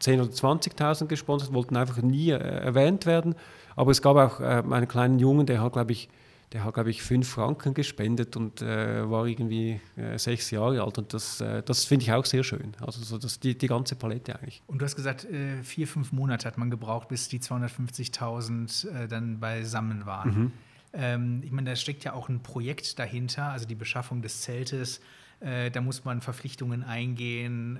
10.000 0.00 0.22
oder 0.22 0.32
20.000 0.32 1.06
gesponsert, 1.06 1.52
wollten 1.52 1.76
einfach 1.76 2.02
nie 2.02 2.30
erwähnt 2.30 3.06
werden. 3.06 3.36
Aber 3.76 3.92
es 3.92 4.02
gab 4.02 4.16
auch 4.16 4.40
einen 4.40 4.88
kleinen 4.88 5.20
Jungen, 5.20 5.46
der 5.46 5.62
hat, 5.62 5.74
glaube 5.74 5.92
ich, 5.92 6.08
der 6.52 6.64
hat, 6.64 6.74
glaube 6.74 6.90
ich, 6.90 7.02
fünf 7.02 7.28
Franken 7.28 7.74
gespendet 7.74 8.36
und 8.36 8.60
äh, 8.60 9.08
war 9.08 9.26
irgendwie 9.26 9.80
äh, 9.96 10.18
sechs 10.18 10.50
Jahre 10.50 10.82
alt. 10.82 10.98
Und 10.98 11.14
das, 11.14 11.40
äh, 11.40 11.62
das 11.62 11.84
finde 11.84 12.04
ich 12.04 12.12
auch 12.12 12.24
sehr 12.24 12.44
schön. 12.44 12.74
Also 12.80 13.02
so 13.02 13.18
das, 13.18 13.40
die, 13.40 13.56
die 13.56 13.66
ganze 13.66 13.96
Palette 13.96 14.38
eigentlich. 14.38 14.62
Und 14.66 14.80
du 14.80 14.84
hast 14.84 14.96
gesagt, 14.96 15.24
äh, 15.24 15.62
vier, 15.62 15.88
fünf 15.88 16.12
Monate 16.12 16.46
hat 16.46 16.58
man 16.58 16.70
gebraucht, 16.70 17.08
bis 17.08 17.28
die 17.28 17.40
250.000 17.40 18.88
äh, 18.88 19.08
dann 19.08 19.40
beisammen 19.40 20.04
waren. 20.04 20.30
Mhm. 20.30 20.52
Ähm, 20.92 21.40
ich 21.42 21.52
meine, 21.52 21.70
da 21.70 21.76
steckt 21.76 22.04
ja 22.04 22.12
auch 22.12 22.28
ein 22.28 22.42
Projekt 22.42 22.98
dahinter, 22.98 23.46
also 23.46 23.66
die 23.66 23.74
Beschaffung 23.74 24.20
des 24.20 24.42
Zeltes. 24.42 25.00
Äh, 25.40 25.70
da 25.70 25.80
muss 25.80 26.04
man 26.04 26.20
Verpflichtungen 26.20 26.84
eingehen. 26.84 27.78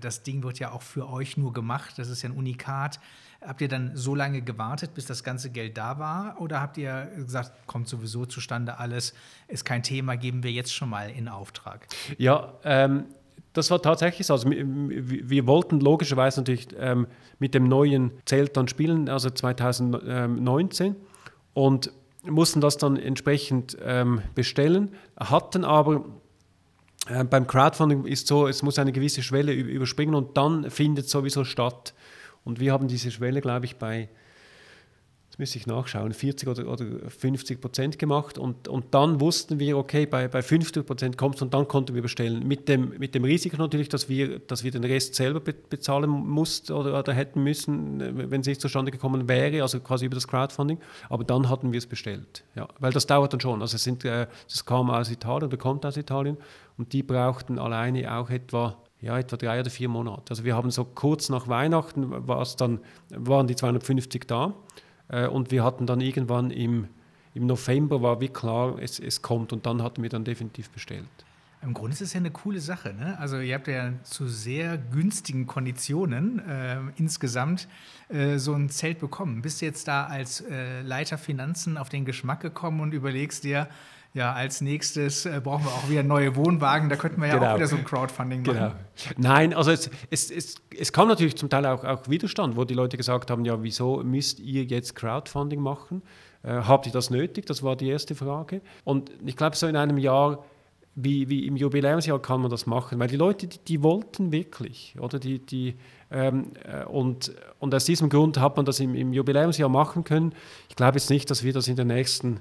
das 0.00 0.22
Ding 0.22 0.42
wird 0.42 0.58
ja 0.60 0.70
auch 0.70 0.82
für 0.82 1.08
euch 1.08 1.36
nur 1.36 1.52
gemacht. 1.52 1.94
Das 1.98 2.08
ist 2.08 2.22
ja 2.22 2.28
ein 2.28 2.36
Unikat. 2.36 3.00
Habt 3.44 3.60
ihr 3.60 3.68
dann 3.68 3.92
so 3.94 4.14
lange 4.14 4.42
gewartet, 4.42 4.94
bis 4.94 5.06
das 5.06 5.24
ganze 5.24 5.50
Geld 5.50 5.76
da 5.76 5.98
war? 5.98 6.40
Oder 6.40 6.60
habt 6.60 6.78
ihr 6.78 7.10
gesagt, 7.16 7.52
kommt 7.66 7.88
sowieso 7.88 8.24
zustande 8.26 8.78
alles, 8.78 9.14
ist 9.48 9.64
kein 9.64 9.82
Thema, 9.82 10.16
geben 10.16 10.42
wir 10.42 10.52
jetzt 10.52 10.72
schon 10.72 10.88
mal 10.88 11.10
in 11.10 11.28
Auftrag? 11.28 11.86
Ja, 12.18 12.54
ähm, 12.64 13.06
das 13.52 13.70
war 13.70 13.82
tatsächlich 13.82 14.26
so. 14.26 14.34
Also, 14.34 14.48
wir, 14.50 15.46
wollten 15.46 15.80
logischerweise 15.80 16.40
natürlich 16.40 16.68
ähm, 16.78 17.06
mit 17.38 17.54
dem 17.54 17.68
neuen 17.68 18.12
Zelt 18.24 18.56
dann 18.56 18.68
spielen, 18.68 19.08
also 19.08 19.28
2019. 19.28 20.96
Und 21.54 21.92
mussten 22.24 22.60
das 22.60 22.76
dann 22.78 22.96
entsprechend 22.96 23.76
ähm, 23.82 24.22
bestellen, 24.34 24.92
hatten 25.18 25.64
aber 25.64 26.04
äh, 27.08 27.24
beim 27.24 27.46
Crowdfunding 27.46 28.04
ist 28.04 28.26
so, 28.26 28.46
es 28.46 28.62
muss 28.62 28.78
eine 28.78 28.92
gewisse 28.92 29.22
Schwelle 29.22 29.52
überspringen 29.52 30.14
und 30.14 30.36
dann 30.36 30.70
findet 30.70 31.08
sowieso 31.08 31.44
statt. 31.44 31.94
Und 32.44 32.60
wir 32.60 32.72
haben 32.72 32.88
diese 32.88 33.10
Schwelle, 33.10 33.40
glaube 33.40 33.66
ich, 33.66 33.76
bei, 33.76 34.08
jetzt 35.32 35.38
müsste 35.38 35.56
ich 35.56 35.66
nachschauen, 35.66 36.12
40 36.12 36.46
oder, 36.46 36.66
oder 36.68 36.84
50 37.08 37.58
Prozent 37.58 37.98
gemacht. 37.98 38.36
Und, 38.36 38.68
und 38.68 38.92
dann 38.92 39.18
wussten 39.18 39.58
wir, 39.58 39.78
okay, 39.78 40.04
bei, 40.04 40.28
bei 40.28 40.42
50 40.42 40.84
Prozent 40.84 41.16
kommt 41.16 41.36
es 41.36 41.42
und 41.42 41.54
dann 41.54 41.66
konnten 41.68 41.94
wir 41.94 42.02
bestellen. 42.02 42.46
Mit 42.46 42.68
dem, 42.68 42.98
mit 42.98 43.14
dem 43.14 43.24
Risiko 43.24 43.56
natürlich, 43.56 43.88
dass 43.88 44.10
wir, 44.10 44.40
dass 44.40 44.62
wir 44.62 44.70
den 44.70 44.84
Rest 44.84 45.14
selber 45.14 45.40
bezahlen 45.40 46.10
mussten 46.10 46.74
oder, 46.74 46.98
oder 46.98 47.14
hätten 47.14 47.42
müssen, 47.42 48.30
wenn 48.30 48.42
es 48.42 48.46
nicht 48.46 48.60
zustande 48.60 48.90
gekommen 48.90 49.26
wäre, 49.26 49.62
also 49.62 49.80
quasi 49.80 50.04
über 50.04 50.16
das 50.16 50.28
Crowdfunding. 50.28 50.78
Aber 51.08 51.24
dann 51.24 51.48
hatten 51.48 51.72
wir 51.72 51.78
es 51.78 51.86
bestellt. 51.86 52.44
Ja, 52.54 52.68
weil 52.78 52.92
das 52.92 53.06
dauert 53.06 53.32
dann 53.32 53.40
schon. 53.40 53.62
Also 53.62 53.76
es, 53.76 53.84
sind, 53.84 54.04
äh, 54.04 54.26
es 54.46 54.66
kam 54.66 54.90
aus 54.90 55.10
Italien 55.10 55.44
oder 55.44 55.56
kommt 55.56 55.86
aus 55.86 55.96
Italien 55.96 56.36
und 56.76 56.92
die 56.92 57.02
brauchten 57.02 57.58
alleine 57.58 58.14
auch 58.14 58.28
etwa 58.28 58.76
ja, 59.02 59.18
etwa 59.18 59.36
drei 59.36 59.60
oder 59.60 59.70
vier 59.70 59.88
Monate. 59.88 60.30
Also 60.30 60.44
wir 60.44 60.56
haben 60.56 60.70
so 60.70 60.84
kurz 60.84 61.28
nach 61.28 61.48
Weihnachten 61.48 62.10
dann, 62.56 62.80
waren 63.10 63.46
die 63.46 63.56
250 63.56 64.26
da 64.26 64.54
äh, 65.08 65.26
und 65.26 65.50
wir 65.50 65.64
hatten 65.64 65.86
dann 65.86 66.00
irgendwann 66.00 66.50
im, 66.50 66.88
im 67.34 67.46
November 67.46 68.00
war 68.00 68.20
wie 68.20 68.28
klar, 68.28 68.78
es, 68.78 68.98
es 69.00 69.20
kommt 69.20 69.52
und 69.52 69.66
dann 69.66 69.82
hatten 69.82 70.02
wir 70.02 70.08
dann 70.08 70.24
definitiv 70.24 70.70
bestellt. 70.70 71.04
Im 71.62 71.74
Grunde 71.74 71.92
ist 71.92 72.00
es 72.00 72.12
ja 72.12 72.18
eine 72.18 72.32
coole 72.32 72.60
Sache. 72.60 72.92
Ne? 72.92 73.16
Also 73.20 73.38
ihr 73.38 73.54
habt 73.54 73.68
ja 73.68 73.92
zu 74.02 74.26
sehr 74.26 74.78
günstigen 74.78 75.46
Konditionen 75.46 76.40
äh, 76.40 76.78
insgesamt 76.96 77.68
äh, 78.08 78.38
so 78.38 78.54
ein 78.54 78.68
Zelt 78.68 78.98
bekommen. 78.98 79.42
Bist 79.42 79.60
du 79.60 79.66
jetzt 79.66 79.86
da 79.86 80.06
als 80.06 80.40
äh, 80.40 80.82
Leiter 80.82 81.18
Finanzen 81.18 81.76
auf 81.76 81.88
den 81.88 82.04
Geschmack 82.04 82.40
gekommen 82.40 82.80
und 82.80 82.92
überlegst 82.92 83.44
dir, 83.44 83.68
ja, 84.14 84.32
als 84.32 84.60
nächstes 84.60 85.24
äh, 85.24 85.40
brauchen 85.42 85.64
wir 85.64 85.70
auch 85.70 85.88
wieder 85.88 86.02
neue 86.02 86.36
Wohnwagen. 86.36 86.88
Da 86.88 86.96
könnten 86.96 87.20
wir 87.20 87.28
ja 87.28 87.38
genau. 87.38 87.52
auch 87.52 87.56
wieder 87.56 87.66
so 87.66 87.76
ein 87.76 87.84
Crowdfunding 87.84 88.42
machen. 88.42 88.54
Genau. 88.54 88.72
Nein, 89.16 89.54
also 89.54 89.70
es, 89.70 89.90
es, 90.10 90.30
es, 90.30 90.56
es 90.78 90.92
kam 90.92 91.08
natürlich 91.08 91.36
zum 91.36 91.48
Teil 91.48 91.64
auch, 91.64 91.82
auch 91.84 92.08
Widerstand, 92.08 92.56
wo 92.56 92.64
die 92.64 92.74
Leute 92.74 92.96
gesagt 92.96 93.30
haben, 93.30 93.44
ja, 93.44 93.62
wieso 93.62 94.02
müsst 94.04 94.38
ihr 94.40 94.64
jetzt 94.64 94.94
Crowdfunding 94.96 95.60
machen? 95.60 96.02
Äh, 96.42 96.52
habt 96.52 96.86
ihr 96.86 96.92
das 96.92 97.08
nötig? 97.08 97.46
Das 97.46 97.62
war 97.62 97.74
die 97.74 97.88
erste 97.88 98.14
Frage. 98.14 98.60
Und 98.84 99.10
ich 99.24 99.36
glaube, 99.36 99.56
so 99.56 99.66
in 99.66 99.76
einem 99.76 99.96
Jahr 99.96 100.44
wie, 100.94 101.28
wie 101.28 101.46
im 101.46 101.56
Jubiläumsjahr 101.56 102.20
kann 102.20 102.42
man 102.42 102.50
das 102.50 102.66
machen, 102.66 102.98
weil 102.98 103.08
die 103.08 103.16
Leute, 103.16 103.46
die, 103.46 103.58
die 103.58 103.82
wollten 103.82 104.30
wirklich, 104.30 104.94
oder 105.00 105.18
die, 105.18 105.38
die 105.38 105.74
ähm, 106.10 106.50
äh, 106.64 106.84
und, 106.84 107.32
und 107.58 107.74
aus 107.74 107.86
diesem 107.86 108.10
Grund 108.10 108.38
hat 108.38 108.56
man 108.56 108.66
das 108.66 108.78
im, 108.78 108.94
im 108.94 109.12
Jubiläumsjahr 109.12 109.70
machen 109.70 110.04
können. 110.04 110.34
Ich 110.68 110.76
glaube 110.76 110.98
jetzt 110.98 111.08
nicht, 111.08 111.30
dass 111.30 111.44
wir 111.44 111.54
das 111.54 111.68
in 111.68 111.76
den 111.76 111.86
nächsten 111.86 112.40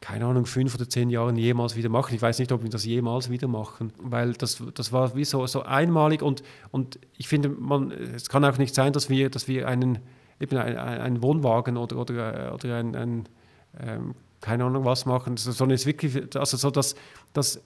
keine 0.00 0.26
Ahnung, 0.26 0.46
fünf 0.46 0.74
oder 0.74 0.88
zehn 0.88 1.10
Jahren 1.10 1.36
jemals 1.36 1.74
wieder 1.74 1.88
machen. 1.88 2.14
Ich 2.14 2.22
weiß 2.22 2.38
nicht, 2.38 2.52
ob 2.52 2.62
wir 2.62 2.70
das 2.70 2.84
jemals 2.84 3.30
wieder 3.30 3.48
machen, 3.48 3.92
weil 3.98 4.34
das, 4.34 4.62
das 4.74 4.92
war 4.92 5.16
wie 5.16 5.24
so, 5.24 5.46
so 5.46 5.62
einmalig 5.62 6.22
und, 6.22 6.42
und 6.70 6.98
ich 7.16 7.28
finde, 7.28 7.48
man, 7.48 7.90
es 7.90 8.28
kann 8.28 8.44
auch 8.44 8.58
nicht 8.58 8.74
sein, 8.74 8.92
dass 8.92 9.08
wir, 9.08 9.30
dass 9.30 9.48
wir 9.48 9.66
einen, 9.66 9.98
eben 10.38 10.58
einen, 10.58 10.76
einen 10.76 11.22
Wohnwagen 11.22 11.76
oder, 11.76 11.96
oder, 11.96 12.54
oder 12.54 12.76
ein, 12.76 12.94
ein 12.94 13.28
ähm, 13.80 14.14
keine 14.40 14.64
Ahnung 14.64 14.84
was 14.84 15.06
machen, 15.06 15.36
sondern 15.36 15.74
es 15.74 15.82
ist 15.82 15.86
wirklich, 15.86 16.36
also 16.36 16.56
so, 16.56 16.70
dass, 16.70 16.94
dass 17.32 17.60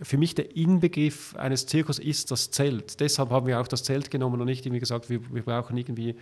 für 0.00 0.18
mich 0.18 0.34
der 0.34 0.56
Inbegriff 0.56 1.36
eines 1.36 1.66
Zirkus 1.66 1.98
ist 1.98 2.30
das 2.30 2.50
Zelt. 2.50 2.98
Deshalb 3.00 3.30
haben 3.30 3.46
wir 3.46 3.60
auch 3.60 3.68
das 3.68 3.84
Zelt 3.84 4.10
genommen 4.10 4.40
und 4.40 4.46
nicht 4.46 4.66
irgendwie 4.66 4.80
gesagt, 4.80 5.08
wir, 5.08 5.20
wir 5.32 5.42
brauchen 5.42 5.76
irgendwie 5.76 6.16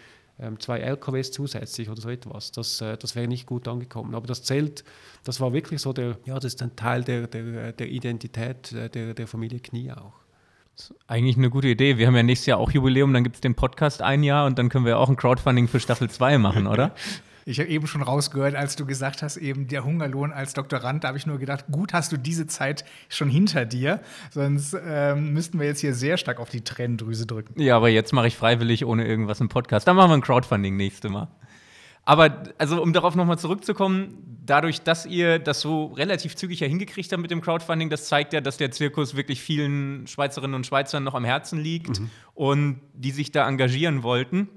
zwei 0.59 0.78
LKWs 0.78 1.30
zusätzlich 1.30 1.88
oder 1.88 2.01
so 2.01 2.11
etwas. 2.11 2.53
Das, 2.53 2.80
äh, 2.80 2.97
das 2.97 3.16
wäre 3.16 3.28
nicht 3.28 3.47
gut 3.47 3.68
angekommen. 3.68 4.14
Aber 4.14 4.26
das 4.26 4.43
Zelt, 4.43 4.84
das 5.24 5.40
war 5.40 5.53
wirklich 5.53 5.80
so 5.80 5.93
der, 5.93 6.18
ja, 6.24 6.34
das 6.34 6.55
ist 6.55 6.62
ein 6.62 6.76
Teil 6.76 7.05
der, 7.05 7.26
der, 7.26 7.72
der 7.72 7.88
Identität 7.88 8.72
äh, 8.72 8.88
der, 8.88 9.14
der 9.14 9.26
Familie 9.26 9.61
Knie 9.61 9.93
auch. 9.93 10.14
Das 10.76 10.90
ist 10.90 10.95
eigentlich 11.07 11.36
eine 11.36 11.51
gute 11.51 11.68
Idee. 11.68 11.99
Wir 11.99 12.07
haben 12.07 12.16
ja 12.16 12.22
nächstes 12.22 12.47
Jahr 12.47 12.59
auch 12.59 12.70
Jubiläum, 12.70 13.12
dann 13.12 13.24
gibt 13.24 13.36
es 13.36 13.40
den 13.40 13.55
Podcast 13.55 14.01
ein 14.01 14.22
Jahr 14.22 14.47
und 14.47 14.59
dann 14.59 14.68
können 14.68 14.86
wir 14.86 14.99
auch 14.99 15.09
ein 15.09 15.16
Crowdfunding 15.16 15.68
für 15.68 15.80
Staffel 15.80 16.09
2 16.09 16.38
machen, 16.38 16.66
oder? 16.66 16.95
Ich 17.45 17.59
habe 17.59 17.68
eben 17.68 17.86
schon 17.86 18.03
rausgehört, 18.03 18.55
als 18.55 18.76
du 18.76 18.86
gesagt 18.86 19.22
hast, 19.22 19.36
eben 19.36 19.68
der 19.68 19.84
Hungerlohn 19.84 20.32
als 20.32 20.55
Doktorand, 20.55 21.05
da 21.05 21.09
habe 21.09 21.18
ich 21.18 21.26
nur 21.26 21.38
gedacht, 21.38 21.66
gut 21.70 21.93
hast 21.93 22.12
du 22.12 22.16
diese 22.16 22.47
Zeit 22.47 22.84
schon 23.09 23.28
hinter 23.28 23.64
dir, 23.64 24.01
sonst 24.30 24.76
ähm, 24.84 25.32
müssten 25.32 25.59
wir 25.59 25.66
jetzt 25.66 25.80
hier 25.80 25.95
sehr 25.95 26.16
stark 26.16 26.40
auf 26.40 26.51
die 26.51 26.62
Tränendrüse 26.62 27.26
drücken. 27.26 27.61
Ja, 27.61 27.76
aber 27.76 27.88
jetzt 27.88 28.12
mache 28.12 28.28
ich 28.28 28.36
freiwillig 28.36 28.84
ohne 28.84 29.07
irgendwas 29.07 29.40
im 29.40 29.49
Podcast. 29.49 29.88
Dann 29.88 29.97
machen 29.97 30.11
wir 30.11 30.14
ein 30.14 30.22
Crowdfunding 30.22 30.76
nächste 30.76 31.09
Mal. 31.09 31.28
Aber 32.05 32.43
also 32.59 32.82
um 32.82 32.93
darauf 32.93 33.14
nochmal 33.14 33.38
zurückzukommen, 33.38 34.18
dadurch, 34.45 34.82
dass 34.82 35.07
ihr 35.07 35.38
das 35.38 35.61
so 35.61 35.86
relativ 35.86 36.34
zügig 36.34 36.61
ja 36.61 36.66
hingekriegt 36.66 37.12
habt 37.12 37.22
mit 37.22 37.30
dem 37.30 37.40
Crowdfunding, 37.40 37.90
das 37.90 38.07
zeigt 38.07 38.32
ja, 38.32 38.40
dass 38.40 38.57
der 38.57 38.72
Zirkus 38.72 39.14
wirklich 39.14 39.40
vielen 39.40 40.07
Schweizerinnen 40.09 40.55
und 40.55 40.66
Schweizern 40.66 41.05
noch 41.05 41.14
am 41.14 41.24
Herzen 41.24 41.61
liegt 41.61 42.01
mhm. 42.01 42.11
und 42.34 42.80
die 42.93 43.12
sich 43.12 43.30
da 43.30 43.49
engagieren 43.49 44.03
wollten. 44.03 44.49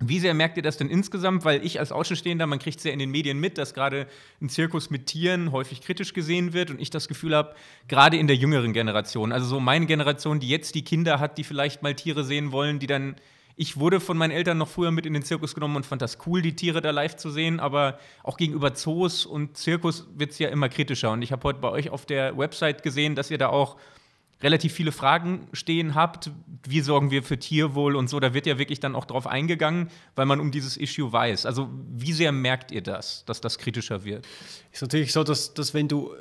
Wie 0.00 0.20
sehr 0.20 0.32
merkt 0.32 0.56
ihr 0.56 0.62
das 0.62 0.76
denn 0.76 0.88
insgesamt? 0.88 1.44
Weil 1.44 1.64
ich 1.64 1.80
als 1.80 1.90
Außenstehender, 1.90 2.46
man 2.46 2.60
kriegt 2.60 2.78
es 2.78 2.84
ja 2.84 2.92
in 2.92 3.00
den 3.00 3.10
Medien 3.10 3.40
mit, 3.40 3.58
dass 3.58 3.74
gerade 3.74 4.06
ein 4.40 4.48
Zirkus 4.48 4.90
mit 4.90 5.06
Tieren 5.06 5.50
häufig 5.50 5.80
kritisch 5.80 6.12
gesehen 6.12 6.52
wird 6.52 6.70
und 6.70 6.80
ich 6.80 6.90
das 6.90 7.08
Gefühl 7.08 7.34
habe, 7.34 7.54
gerade 7.88 8.16
in 8.16 8.28
der 8.28 8.36
jüngeren 8.36 8.72
Generation, 8.72 9.32
also 9.32 9.46
so 9.46 9.58
meine 9.60 9.86
Generation, 9.86 10.38
die 10.38 10.48
jetzt 10.48 10.76
die 10.76 10.84
Kinder 10.84 11.18
hat, 11.18 11.36
die 11.36 11.44
vielleicht 11.44 11.82
mal 11.82 11.94
Tiere 11.94 12.22
sehen 12.22 12.52
wollen, 12.52 12.78
die 12.78 12.86
dann 12.86 13.16
ich 13.60 13.76
wurde 13.76 13.98
von 13.98 14.16
meinen 14.16 14.30
Eltern 14.30 14.56
noch 14.56 14.68
früher 14.68 14.92
mit 14.92 15.04
in 15.04 15.14
den 15.14 15.24
Zirkus 15.24 15.52
genommen 15.52 15.74
und 15.74 15.84
fand 15.84 16.00
das 16.00 16.18
cool, 16.26 16.42
die 16.42 16.54
Tiere 16.54 16.80
da 16.80 16.92
live 16.92 17.16
zu 17.16 17.28
sehen, 17.28 17.58
aber 17.58 17.98
auch 18.22 18.36
gegenüber 18.36 18.72
Zoos 18.74 19.26
und 19.26 19.56
Zirkus 19.56 20.06
wird 20.14 20.30
es 20.30 20.38
ja 20.38 20.48
immer 20.48 20.68
kritischer. 20.68 21.10
Und 21.10 21.22
ich 21.22 21.32
habe 21.32 21.42
heute 21.42 21.58
bei 21.58 21.68
euch 21.68 21.90
auf 21.90 22.06
der 22.06 22.38
Website 22.38 22.84
gesehen, 22.84 23.16
dass 23.16 23.32
ihr 23.32 23.38
da 23.38 23.48
auch 23.48 23.76
relativ 24.42 24.72
viele 24.72 24.92
Fragen 24.92 25.48
stehen 25.52 25.94
habt. 25.94 26.30
Wie 26.66 26.80
sorgen 26.80 27.10
wir 27.10 27.22
für 27.22 27.38
Tierwohl 27.38 27.96
und 27.96 28.08
so? 28.08 28.20
Da 28.20 28.34
wird 28.34 28.46
ja 28.46 28.58
wirklich 28.58 28.80
dann 28.80 28.94
auch 28.94 29.04
drauf 29.04 29.26
eingegangen, 29.26 29.90
weil 30.14 30.26
man 30.26 30.40
um 30.40 30.50
dieses 30.50 30.76
Issue 30.76 31.12
weiß. 31.12 31.46
Also 31.46 31.68
wie 31.90 32.12
sehr 32.12 32.32
merkt 32.32 32.70
ihr 32.70 32.82
das, 32.82 33.24
dass 33.26 33.40
das 33.40 33.58
kritischer 33.58 34.04
wird? 34.04 34.26
Ist 34.72 34.82
natürlich 34.82 35.12
so, 35.12 35.24
dass, 35.24 35.54
dass 35.54 35.74
wenn 35.74 35.88
du 35.88 36.12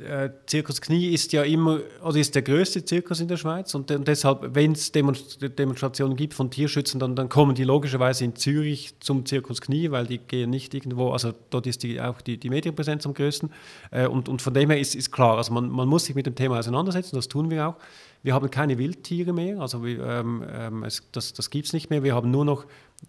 äh, 0.00 0.30
Zirkus 0.46 0.80
Knie 0.80 1.08
ist 1.08 1.32
ja 1.32 1.42
immer, 1.42 1.80
also 2.02 2.18
ist 2.18 2.34
der 2.34 2.42
größte 2.42 2.84
Zirkus 2.84 3.20
in 3.20 3.28
der 3.28 3.36
Schweiz 3.36 3.74
und, 3.74 3.90
und 3.90 4.08
deshalb, 4.08 4.54
wenn 4.54 4.72
es 4.72 4.92
Demonstrationen 4.92 6.16
gibt 6.16 6.34
von 6.34 6.50
Tierschützen, 6.50 7.00
dann, 7.00 7.16
dann 7.16 7.28
kommen 7.28 7.54
die 7.54 7.64
logischerweise 7.64 8.24
in 8.24 8.36
Zürich 8.36 8.94
zum 9.00 9.26
Zirkus 9.26 9.60
Knie, 9.60 9.90
weil 9.90 10.06
die 10.06 10.18
gehen 10.18 10.50
nicht 10.50 10.74
irgendwo, 10.74 11.10
also 11.10 11.32
dort 11.50 11.66
ist 11.66 11.82
die, 11.82 12.00
auch 12.00 12.20
die, 12.20 12.38
die 12.38 12.50
Medienpräsenz 12.50 13.06
am 13.06 13.14
größten 13.14 13.50
äh, 13.90 14.06
und, 14.06 14.28
und 14.28 14.42
von 14.42 14.54
dem 14.54 14.70
her 14.70 14.78
ist, 14.78 14.94
ist 14.94 15.10
klar, 15.10 15.36
also 15.36 15.52
man, 15.52 15.70
man 15.70 15.88
muss 15.88 16.04
sich 16.06 16.14
mit 16.14 16.26
dem 16.26 16.34
Thema 16.34 16.58
auseinandersetzen, 16.58 17.16
das 17.16 17.28
tun 17.28 17.50
wir 17.50 17.68
auch. 17.68 17.76
Wir 18.22 18.34
haben 18.34 18.50
keine 18.50 18.78
Wildtiere 18.78 19.32
mehr, 19.32 19.60
also 19.60 19.84
wir, 19.84 20.04
ähm, 20.04 20.44
ähm, 20.50 20.82
es, 20.84 21.02
das, 21.12 21.32
das 21.32 21.50
gibt 21.50 21.66
es 21.66 21.72
nicht 21.72 21.90
mehr, 21.90 22.02
wir 22.02 22.14
haben 22.14 22.30
nur 22.30 22.44
noch 22.44 22.66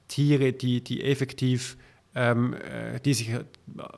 Tiere, 0.07 0.53
die, 0.53 0.83
die 0.83 1.03
effektiv 1.03 1.77
ähm, 2.17 2.53
äh, 2.53 2.99
die 2.99 3.13
sich 3.13 3.29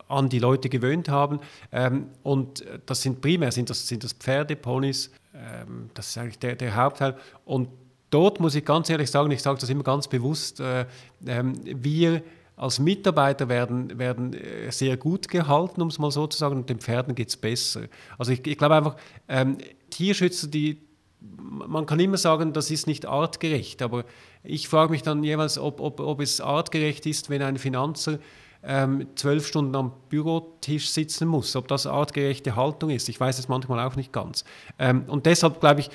an 0.10 0.28
die 0.28 0.40
Leute 0.40 0.68
gewöhnt 0.68 1.08
haben. 1.08 1.40
Ähm, 1.72 2.08
und 2.22 2.66
das 2.86 3.02
sind 3.02 3.22
primär 3.22 3.52
sind 3.52 3.70
das, 3.70 3.88
sind 3.88 4.04
das 4.04 4.14
Pferde, 4.14 4.58
Ponys, 4.58 5.12
ähm, 5.34 5.90
das 5.94 6.10
ist 6.10 6.18
eigentlich 6.18 6.40
der, 6.40 6.56
der 6.56 6.76
Hauptteil. 6.76 7.16
Und 7.46 7.70
dort 8.10 8.40
muss 8.42 8.56
ich 8.56 8.66
ganz 8.66 8.90
ehrlich 8.90 9.10
sagen, 9.10 9.32
ich 9.32 9.42
sage 9.42 9.60
das 9.60 9.70
immer 9.70 9.84
ganz 9.84 10.08
bewusst, 10.08 10.60
äh, 10.60 10.86
ähm, 11.26 11.60
wir 11.64 12.22
als 12.58 12.78
Mitarbeiter 12.80 13.48
werden, 13.48 13.98
werden 13.98 14.34
äh, 14.34 14.70
sehr 14.70 14.98
gut 14.98 15.30
gehalten, 15.30 15.82
um 15.82 15.88
es 15.88 15.98
mal 15.98 16.12
so 16.12 16.28
zu 16.28 16.38
sagen, 16.38 16.58
und 16.58 16.70
den 16.70 16.80
Pferden 16.80 17.16
geht 17.16 17.30
es 17.30 17.38
besser. 17.38 17.84
Also 18.18 18.34
ich, 18.34 18.46
ich 18.46 18.58
glaube 18.58 18.76
einfach, 18.76 18.98
ähm, 19.30 19.58
Tierschützer, 19.90 20.48
die, 20.48 20.89
man 21.22 21.86
kann 21.86 22.00
immer 22.00 22.18
sagen, 22.18 22.54
das 22.54 22.72
ist 22.72 22.88
nicht 22.88 23.06
artgerecht, 23.06 23.82
aber 23.82 24.06
ich 24.44 24.68
frage 24.68 24.92
mich 24.92 25.04
dann 25.04 25.24
jeweils, 25.24 25.58
ob, 25.58 25.82
ob, 25.82 26.00
ob 26.00 26.22
es 26.22 26.40
artgerecht 26.40 27.06
ist, 27.06 27.30
wenn 27.30 27.42
ein 27.42 27.58
Finanzer 27.58 28.20
ähm, 28.64 29.08
zwölf 29.16 29.48
Stunden 29.48 29.76
am 29.76 29.94
Bürotisch 30.10 30.90
sitzen 30.90 31.28
muss, 31.28 31.56
ob 31.56 31.68
das 31.68 31.88
artgerechte 31.88 32.56
Haltung 32.56 32.90
ist. 32.90 33.10
Ich 33.10 33.20
weiß 33.20 33.40
es 33.40 33.48
manchmal 33.48 33.86
auch 33.86 33.96
nicht 33.96 34.12
ganz. 34.12 34.44
Ähm, 34.78 35.04
und 35.08 35.26
deshalb 35.26 35.60
glaube 35.60 35.82
ich, 35.82 35.90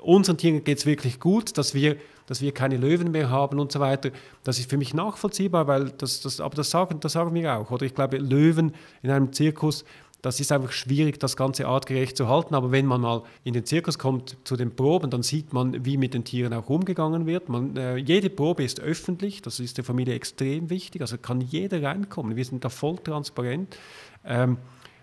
unseren 0.00 0.38
Tieren 0.38 0.64
geht 0.64 0.78
es 0.78 0.86
wirklich 0.86 1.20
gut, 1.20 1.58
dass 1.58 1.74
wir, 1.74 1.96
dass 2.26 2.40
wir 2.40 2.52
keine 2.52 2.76
Löwen 2.76 3.10
mehr 3.10 3.30
haben 3.30 3.58
und 3.58 3.72
so 3.72 3.80
weiter. 3.80 4.10
Das 4.44 4.58
ist 4.58 4.70
für 4.70 4.76
mich 4.76 4.94
nachvollziehbar, 4.94 5.66
weil 5.66 5.90
das, 5.90 6.20
das, 6.20 6.40
aber 6.40 6.54
das 6.54 6.70
sagen, 6.70 7.00
das 7.00 7.12
sagen 7.12 7.34
wir 7.34 7.56
auch. 7.56 7.70
Oder 7.70 7.86
ich 7.86 7.94
glaube, 7.94 8.18
Löwen 8.18 8.74
in 9.02 9.10
einem 9.10 9.32
Zirkus 9.32 9.84
das 10.22 10.40
ist 10.40 10.50
einfach 10.50 10.72
schwierig, 10.72 11.20
das 11.20 11.36
Ganze 11.36 11.68
artgerecht 11.68 12.16
zu 12.16 12.28
halten. 12.28 12.54
Aber 12.54 12.72
wenn 12.72 12.86
man 12.86 13.00
mal 13.00 13.22
in 13.44 13.54
den 13.54 13.64
Zirkus 13.64 13.98
kommt 13.98 14.36
zu 14.44 14.56
den 14.56 14.74
Proben, 14.74 15.10
dann 15.10 15.22
sieht 15.22 15.52
man, 15.52 15.84
wie 15.84 15.96
mit 15.96 16.14
den 16.14 16.24
Tieren 16.24 16.52
auch 16.54 16.68
umgegangen 16.68 17.26
wird. 17.26 17.48
Man, 17.48 17.76
äh, 17.76 17.96
jede 17.96 18.28
Probe 18.28 18.64
ist 18.64 18.80
öffentlich, 18.80 19.42
das 19.42 19.60
ist 19.60 19.76
der 19.76 19.84
Familie 19.84 20.14
extrem 20.14 20.70
wichtig. 20.70 21.02
Also 21.02 21.18
kann 21.18 21.40
jeder 21.40 21.82
reinkommen. 21.82 22.36
Wir 22.36 22.44
sind 22.44 22.64
da 22.64 22.68
voll 22.68 22.98
transparent. 22.98 23.76
Ähm, 24.24 24.58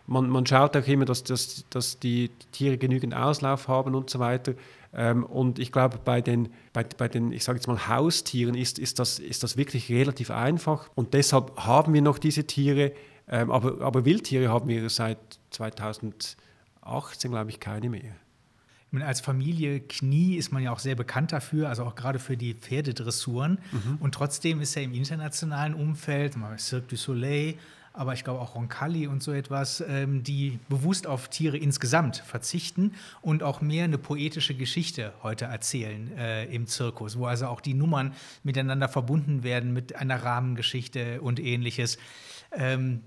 man, 0.08 0.30
man, 0.30 0.46
schaut 0.46 0.76
auch 0.76 0.88
immer, 0.88 1.06
dass, 1.06 1.24
dass, 1.24 1.66
dass, 1.70 1.98
die 2.00 2.30
Tiere 2.52 2.78
genügend 2.78 3.16
Auslauf 3.16 3.68
haben 3.68 3.96
und 3.96 4.10
so 4.10 4.20
weiter. 4.20 4.54
Ähm, 4.94 5.24
und 5.24 5.60
ich 5.60 5.72
glaube, 5.72 5.98
bei 6.04 6.22
den, 6.22 6.50
bei, 6.74 6.84
bei 6.84 7.08
den 7.08 7.32
ich 7.32 7.44
sage 7.44 7.58
jetzt 7.58 7.68
mal, 7.68 7.88
Haustieren 7.88 8.54
ist, 8.54 8.80
ist, 8.80 9.00
das, 9.00 9.20
ist 9.20 9.44
das 9.44 9.58
wirklich 9.58 9.90
relativ 9.90 10.30
einfach. 10.30 10.90
Und 10.94 11.14
deshalb 11.14 11.58
haben 11.58 11.94
wir 11.94 12.02
noch 12.02 12.18
diese 12.18 12.46
Tiere 12.46 12.92
ähm, 13.28 13.52
aber, 13.52 13.82
aber 13.82 14.06
Wildtiere 14.06 14.50
haben 14.50 14.68
wir 14.68 14.90
seit 14.90 15.18
2018, 15.52 16.36
glaube 17.32 17.50
ich, 17.50 17.60
keine 17.60 17.90
mehr. 17.90 18.16
Als 19.02 19.20
Familie 19.20 19.82
Knie 19.82 20.36
ist 20.36 20.54
man 20.54 20.64
ja 20.64 20.72
auch 20.72 20.80
sehr 20.80 20.96
bekannt 20.96 21.34
dafür, 21.34 21.68
also 21.68 21.84
auch 21.84 21.96
gerade 21.96 22.18
für 22.18 22.38
die 22.38 22.54
Pferdedressuren. 22.54 23.60
Mhm. 23.72 23.98
Und 24.00 24.16
trotzdem 24.16 24.62
ist 24.62 24.76
ja 24.76 24.84
im 24.84 24.94
internationalen 24.94 25.74
Umfeld, 25.74 26.36
Cirque 26.58 26.88
du 26.88 26.96
Soleil, 26.96 27.56
aber 27.96 28.14
ich 28.14 28.24
glaube 28.24 28.42
auch 28.42 28.56
Roncalli 28.56 29.08
und 29.08 29.24
so 29.24 29.32
etwas, 29.32 29.84
ähm, 29.88 30.24
die 30.24 30.60
bewusst 30.70 31.08
auf 31.08 31.30
Tiere 31.30 31.58
insgesamt 31.58 32.18
verzichten 32.18 32.94
und 33.22 33.42
auch 33.42 33.62
mehr 33.62 33.86
eine 33.86 33.98
poetische 33.98 34.54
Geschichte 34.54 35.14
heute 35.24 35.46
erzählen 35.46 36.12
äh, 36.18 36.46
im 36.46 36.68
Zirkus, 36.68 37.18
wo 37.18 37.26
also 37.26 37.48
auch 37.48 37.62
die 37.62 37.74
Nummern 37.74 38.14
miteinander 38.44 38.90
verbunden 38.90 39.44
werden 39.44 39.74
mit 39.74 39.96
einer 39.96 40.24
Rahmengeschichte 40.24 41.22
und 41.22 41.40
ähnliches. 41.40 41.98
Ähm, 42.52 43.02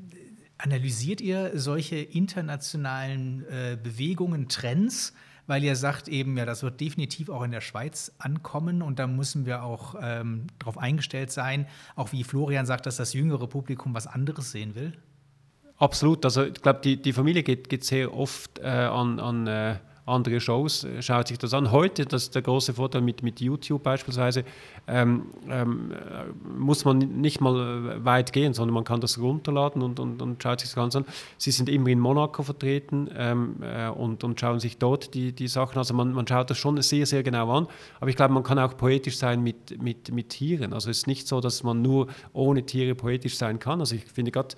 analysiert 0.59 1.20
ihr 1.20 1.53
solche 1.55 1.97
internationalen 1.97 3.45
äh, 3.49 3.78
Bewegungen, 3.82 4.49
Trends? 4.49 5.14
Weil 5.47 5.64
ihr 5.64 5.76
sagt 5.76 6.09
eben, 6.09 6.36
ja, 6.36 6.45
das 6.45 6.62
wird 6.62 6.78
definitiv 6.78 7.30
auch 7.30 7.43
in 7.43 7.51
der 7.51 7.62
Schweiz 7.62 8.12
ankommen 8.18 8.82
und 8.82 8.99
da 8.99 9.07
müssen 9.07 9.47
wir 9.47 9.62
auch 9.62 9.95
ähm, 9.99 10.47
darauf 10.59 10.76
eingestellt 10.76 11.30
sein, 11.30 11.66
auch 11.97 12.12
wie 12.12 12.22
Florian 12.22 12.66
sagt, 12.66 12.84
dass 12.84 12.97
das 12.97 13.14
jüngere 13.14 13.47
Publikum 13.47 13.95
was 13.95 14.07
anderes 14.07 14.53
sehen 14.53 14.74
will? 14.74 14.93
Absolut. 15.78 16.24
Also 16.26 16.45
ich 16.45 16.55
glaube, 16.61 16.80
die, 16.84 17.01
die 17.01 17.14
Familie 17.14 17.43
geht, 17.43 17.70
geht 17.70 17.84
sehr 17.84 18.12
oft 18.12 18.59
äh, 18.59 18.66
an, 18.66 19.20
an 19.20 19.47
äh, 19.47 19.76
andere 20.09 20.40
Shows, 20.40 20.84
äh, 20.84 21.02
schaut 21.02 21.28
sich 21.28 21.38
das 21.38 21.54
an. 21.54 21.70
Heute, 21.70 22.06
das 22.06 22.24
ist 22.24 22.34
der 22.34 22.42
große 22.42 22.74
Vorteil 22.74 23.02
mit, 23.02 23.22
mit 23.22 23.40
YouTube 23.40 23.82
beispielsweise, 23.82 24.44
ähm, 24.86 25.26
ähm, 25.48 25.92
muss 26.56 26.84
man 26.84 26.98
nicht 26.98 27.40
mal 27.40 27.56
äh, 27.98 28.04
weit 28.04 28.32
gehen, 28.32 28.54
sondern 28.54 28.74
man 28.74 28.84
kann 28.84 29.00
das 29.00 29.18
runterladen 29.18 29.82
und, 29.82 30.00
und, 30.00 30.20
und 30.22 30.42
schaut 30.42 30.61
sich 30.61 30.70
das 30.70 30.76
Ganze 30.76 30.98
an. 30.98 31.04
Sie 31.36 31.50
sind 31.50 31.68
immer 31.68 31.88
in 31.88 32.00
Monaco 32.00 32.42
vertreten 32.42 33.09
ähm, 33.16 33.56
äh, 33.62 33.88
und, 33.88 34.24
und 34.24 34.40
schauen 34.40 34.61
sich 34.61 34.78
dort 34.78 35.14
die, 35.14 35.32
die 35.32 35.48
Sachen 35.48 35.78
Also 35.78 35.94
man, 35.94 36.12
man 36.12 36.26
schaut 36.26 36.50
das 36.50 36.59
schon 36.59 36.80
sehr, 36.82 37.06
sehr 37.06 37.22
genau 37.22 37.50
an. 37.50 37.66
Aber 38.00 38.11
ich 38.11 38.16
glaube, 38.16 38.34
man 38.34 38.42
kann 38.42 38.59
auch 38.59 38.76
poetisch 38.76 39.18
sein 39.18 39.42
mit, 39.42 39.82
mit, 39.82 40.12
mit 40.12 40.30
Tieren. 40.30 40.72
Also 40.72 40.90
es 40.90 40.98
ist 40.98 41.06
nicht 41.06 41.28
so, 41.28 41.40
dass 41.40 41.62
man 41.62 41.82
nur 41.82 42.09
ohne 42.32 42.64
Tiere 42.64 42.94
poetisch 42.94 43.36
sein 43.36 43.59
kann. 43.59 43.80
Also 43.80 43.94
ich 43.94 44.04
finde 44.04 44.30
gerade 44.30 44.56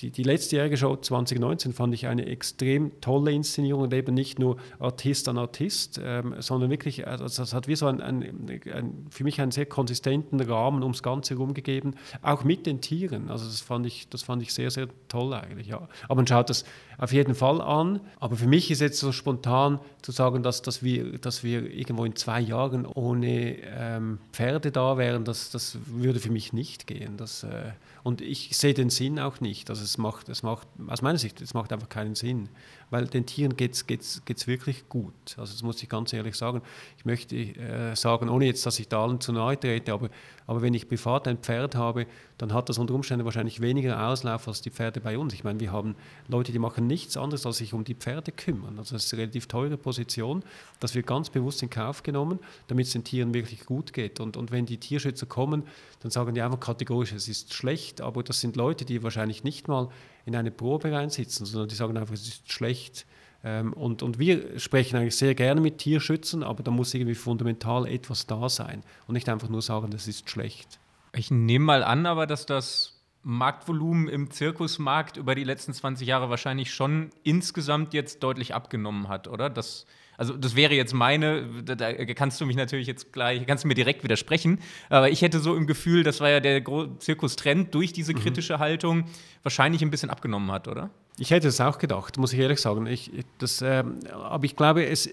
die, 0.00 0.12
die 0.12 0.22
letztjährige 0.22 0.76
Show 0.76 0.96
2019 0.96 1.72
fand 1.72 1.92
ich 1.92 2.06
eine 2.06 2.26
extrem 2.26 3.00
tolle 3.00 3.32
Inszenierung 3.32 3.82
und 3.82 3.92
eben 3.94 4.14
nicht 4.14 4.38
nur 4.38 4.56
Artist 4.78 5.28
an 5.28 5.38
Artist, 5.38 6.00
ähm, 6.02 6.36
sondern 6.38 6.70
wirklich, 6.70 7.08
also 7.08 7.24
das 7.24 7.52
hat 7.52 7.66
wie 7.66 7.74
so 7.74 7.86
ein, 7.86 8.00
ein, 8.00 8.60
ein, 8.72 9.06
für 9.10 9.24
mich 9.24 9.40
einen 9.40 9.50
sehr 9.50 9.66
konsistenten 9.66 10.40
Rahmen 10.40 10.84
ums 10.84 11.02
Ganze 11.02 11.34
herum 11.34 11.52
gegeben, 11.52 11.94
auch 12.22 12.44
mit 12.44 12.66
den 12.66 12.80
Tieren. 12.80 13.28
Also 13.28 13.46
das 13.46 13.60
fand 13.60 13.86
ich, 13.86 14.08
das 14.08 14.22
fand 14.22 14.40
ich 14.42 14.54
sehr, 14.54 14.70
sehr 14.70 14.86
toll 15.08 15.34
eigentlich. 15.34 15.66
Ja. 15.66 15.88
Aber 16.04 16.14
man 16.14 16.28
schaut 16.28 16.48
das 16.48 16.64
auf 16.96 17.12
jeden 17.12 17.34
Fall 17.34 17.60
an. 17.60 18.00
Aber 18.20 18.36
für 18.36 18.46
mich 18.46 18.70
ist 18.70 18.80
jetzt 18.80 19.00
so 19.00 19.10
spontan 19.10 19.80
zu 20.02 20.12
sagen, 20.12 20.44
dass, 20.44 20.62
dass, 20.62 20.82
wir, 20.82 21.18
dass 21.18 21.42
wir 21.42 21.70
irgendwo 21.70 22.04
in 22.04 22.14
zwei 22.14 22.40
Jahren 22.40 22.86
ohne 22.86 23.56
ähm, 23.62 24.18
Pferde 24.32 24.70
da 24.70 24.96
wären, 24.96 25.24
das, 25.24 25.50
das 25.50 25.78
würde 25.86 26.20
für 26.20 26.30
mich 26.30 26.52
nicht 26.52 26.86
gehen. 26.86 27.16
Das, 27.16 27.42
äh, 27.42 27.72
und 28.02 28.20
ich 28.20 28.56
sehe 28.56 28.74
den 28.74 28.90
Sinn 28.90 29.18
auch 29.18 29.40
nicht. 29.40 29.70
Also 29.70 29.82
es 29.82 29.98
macht, 29.98 30.28
es 30.28 30.42
macht, 30.42 30.68
aus 30.86 31.02
meiner 31.02 31.18
Sicht, 31.18 31.40
es 31.40 31.54
macht 31.54 31.72
einfach 31.72 31.88
keinen 31.88 32.14
Sinn, 32.14 32.48
weil 32.90 33.06
den 33.06 33.26
Tieren 33.26 33.56
geht 33.56 33.74
es 33.74 33.86
geht's, 33.86 34.22
geht's 34.24 34.46
wirklich 34.46 34.88
gut. 34.88 35.14
Also 35.36 35.52
das 35.52 35.62
muss 35.62 35.82
ich 35.82 35.88
ganz 35.88 36.12
ehrlich 36.12 36.36
sagen. 36.36 36.62
Ich 36.96 37.04
möchte 37.04 37.36
äh, 37.36 37.94
sagen, 37.94 38.28
ohne 38.28 38.46
jetzt, 38.46 38.64
dass 38.66 38.78
ich 38.78 38.88
da 38.88 39.02
allen 39.02 39.20
zu 39.20 39.32
nahe 39.32 39.58
trete, 39.58 39.92
aber, 39.92 40.08
aber 40.46 40.62
wenn 40.62 40.74
ich 40.74 40.88
privat 40.88 41.28
ein 41.28 41.38
Pferd 41.38 41.74
habe, 41.74 42.06
dann 42.38 42.52
hat 42.52 42.68
das 42.68 42.78
unter 42.78 42.94
Umständen 42.94 43.24
wahrscheinlich 43.24 43.60
weniger 43.60 44.08
Auslauf 44.08 44.48
als 44.48 44.62
die 44.62 44.70
Pferde 44.70 45.00
bei 45.00 45.18
uns. 45.18 45.34
Ich 45.34 45.44
meine, 45.44 45.60
wir 45.60 45.72
haben 45.72 45.96
Leute, 46.28 46.52
die 46.52 46.58
machen 46.58 46.86
nichts 46.86 47.16
anderes, 47.16 47.44
als 47.44 47.58
sich 47.58 47.74
um 47.74 47.84
die 47.84 47.94
Pferde 47.94 48.32
kümmern. 48.32 48.78
Also 48.78 48.94
das 48.94 49.04
ist 49.04 49.12
eine 49.12 49.22
relativ 49.22 49.48
teure 49.48 49.76
Position, 49.76 50.42
dass 50.80 50.94
wir 50.94 51.02
ganz 51.02 51.30
bewusst 51.30 51.62
in 51.62 51.70
Kauf 51.70 52.02
genommen, 52.02 52.38
damit 52.68 52.86
es 52.86 52.92
den 52.92 53.04
Tieren 53.04 53.34
wirklich 53.34 53.66
gut 53.66 53.92
geht. 53.92 54.20
Und, 54.20 54.36
und 54.36 54.50
wenn 54.52 54.66
die 54.66 54.78
Tierschützer 54.78 55.26
kommen, 55.26 55.64
dann 56.00 56.10
sagen 56.10 56.34
die 56.34 56.42
einfach 56.42 56.60
kategorisch, 56.60 57.12
es 57.12 57.28
ist 57.28 57.52
schlecht, 57.52 58.00
aber 58.00 58.22
das 58.22 58.40
sind 58.40 58.56
Leute, 58.56 58.84
die 58.84 59.02
wahrscheinlich 59.02 59.44
nicht 59.44 59.68
mal 59.68 59.88
in 60.28 60.36
eine 60.36 60.50
Probe 60.50 60.92
reinsitzen, 60.92 61.46
sondern 61.46 61.68
die 61.68 61.74
sagen 61.74 61.96
einfach, 61.96 62.14
es 62.14 62.28
ist 62.28 62.52
schlecht. 62.52 63.06
Ähm, 63.42 63.72
und, 63.72 64.02
und 64.02 64.18
wir 64.18 64.60
sprechen 64.60 64.96
eigentlich 64.96 65.16
sehr 65.16 65.34
gerne 65.34 65.60
mit 65.60 65.78
Tierschützern, 65.78 66.42
aber 66.42 66.62
da 66.62 66.70
muss 66.70 66.92
irgendwie 66.92 67.14
fundamental 67.14 67.86
etwas 67.86 68.26
da 68.26 68.48
sein 68.48 68.82
und 69.06 69.14
nicht 69.14 69.28
einfach 69.28 69.48
nur 69.48 69.62
sagen, 69.62 69.90
das 69.90 70.06
ist 70.06 70.28
schlecht. 70.28 70.78
Ich 71.14 71.30
nehme 71.30 71.64
mal 71.64 71.82
an, 71.82 72.04
aber 72.04 72.26
dass 72.26 72.44
das 72.44 73.00
Marktvolumen 73.22 74.08
im 74.08 74.30
Zirkusmarkt 74.30 75.16
über 75.16 75.34
die 75.34 75.44
letzten 75.44 75.72
20 75.72 76.06
Jahre 76.06 76.28
wahrscheinlich 76.28 76.72
schon 76.74 77.10
insgesamt 77.22 77.94
jetzt 77.94 78.22
deutlich 78.22 78.54
abgenommen 78.54 79.08
hat, 79.08 79.28
oder? 79.28 79.48
Das, 79.48 79.86
also 80.18 80.36
das 80.36 80.56
wäre 80.56 80.74
jetzt 80.74 80.92
meine, 80.92 81.46
da, 81.64 81.92
kannst 82.14 82.40
du 82.40 82.44
mich 82.44 82.56
natürlich 82.56 82.88
jetzt 82.88 83.12
gleich, 83.12 83.46
kannst 83.46 83.62
du 83.62 83.68
mir 83.68 83.74
direkt 83.74 84.02
widersprechen, 84.02 84.58
aber 84.90 85.10
ich 85.10 85.22
hätte 85.22 85.38
so 85.38 85.54
im 85.54 85.66
Gefühl, 85.66 86.02
das 86.02 86.20
war 86.20 86.28
ja 86.28 86.40
der 86.40 86.62
Zirkustrend 86.98 87.72
durch 87.72 87.92
diese 87.92 88.12
mhm. 88.12 88.18
kritische 88.18 88.56
mhm. 88.56 88.58
Haltung 88.58 89.04
wahrscheinlich 89.44 89.80
ein 89.80 89.90
bisschen 89.90 90.10
abgenommen 90.10 90.50
hat, 90.50 90.66
oder? 90.66 90.90
Ich 91.18 91.30
hätte 91.30 91.48
es 91.48 91.60
auch 91.60 91.78
gedacht, 91.78 92.18
muss 92.18 92.32
ich 92.32 92.40
ehrlich 92.40 92.60
sagen. 92.60 92.86
Ich, 92.86 93.12
das, 93.38 93.62
ähm, 93.62 94.00
aber 94.12 94.44
ich 94.44 94.56
glaube, 94.56 94.84
es, 94.86 95.08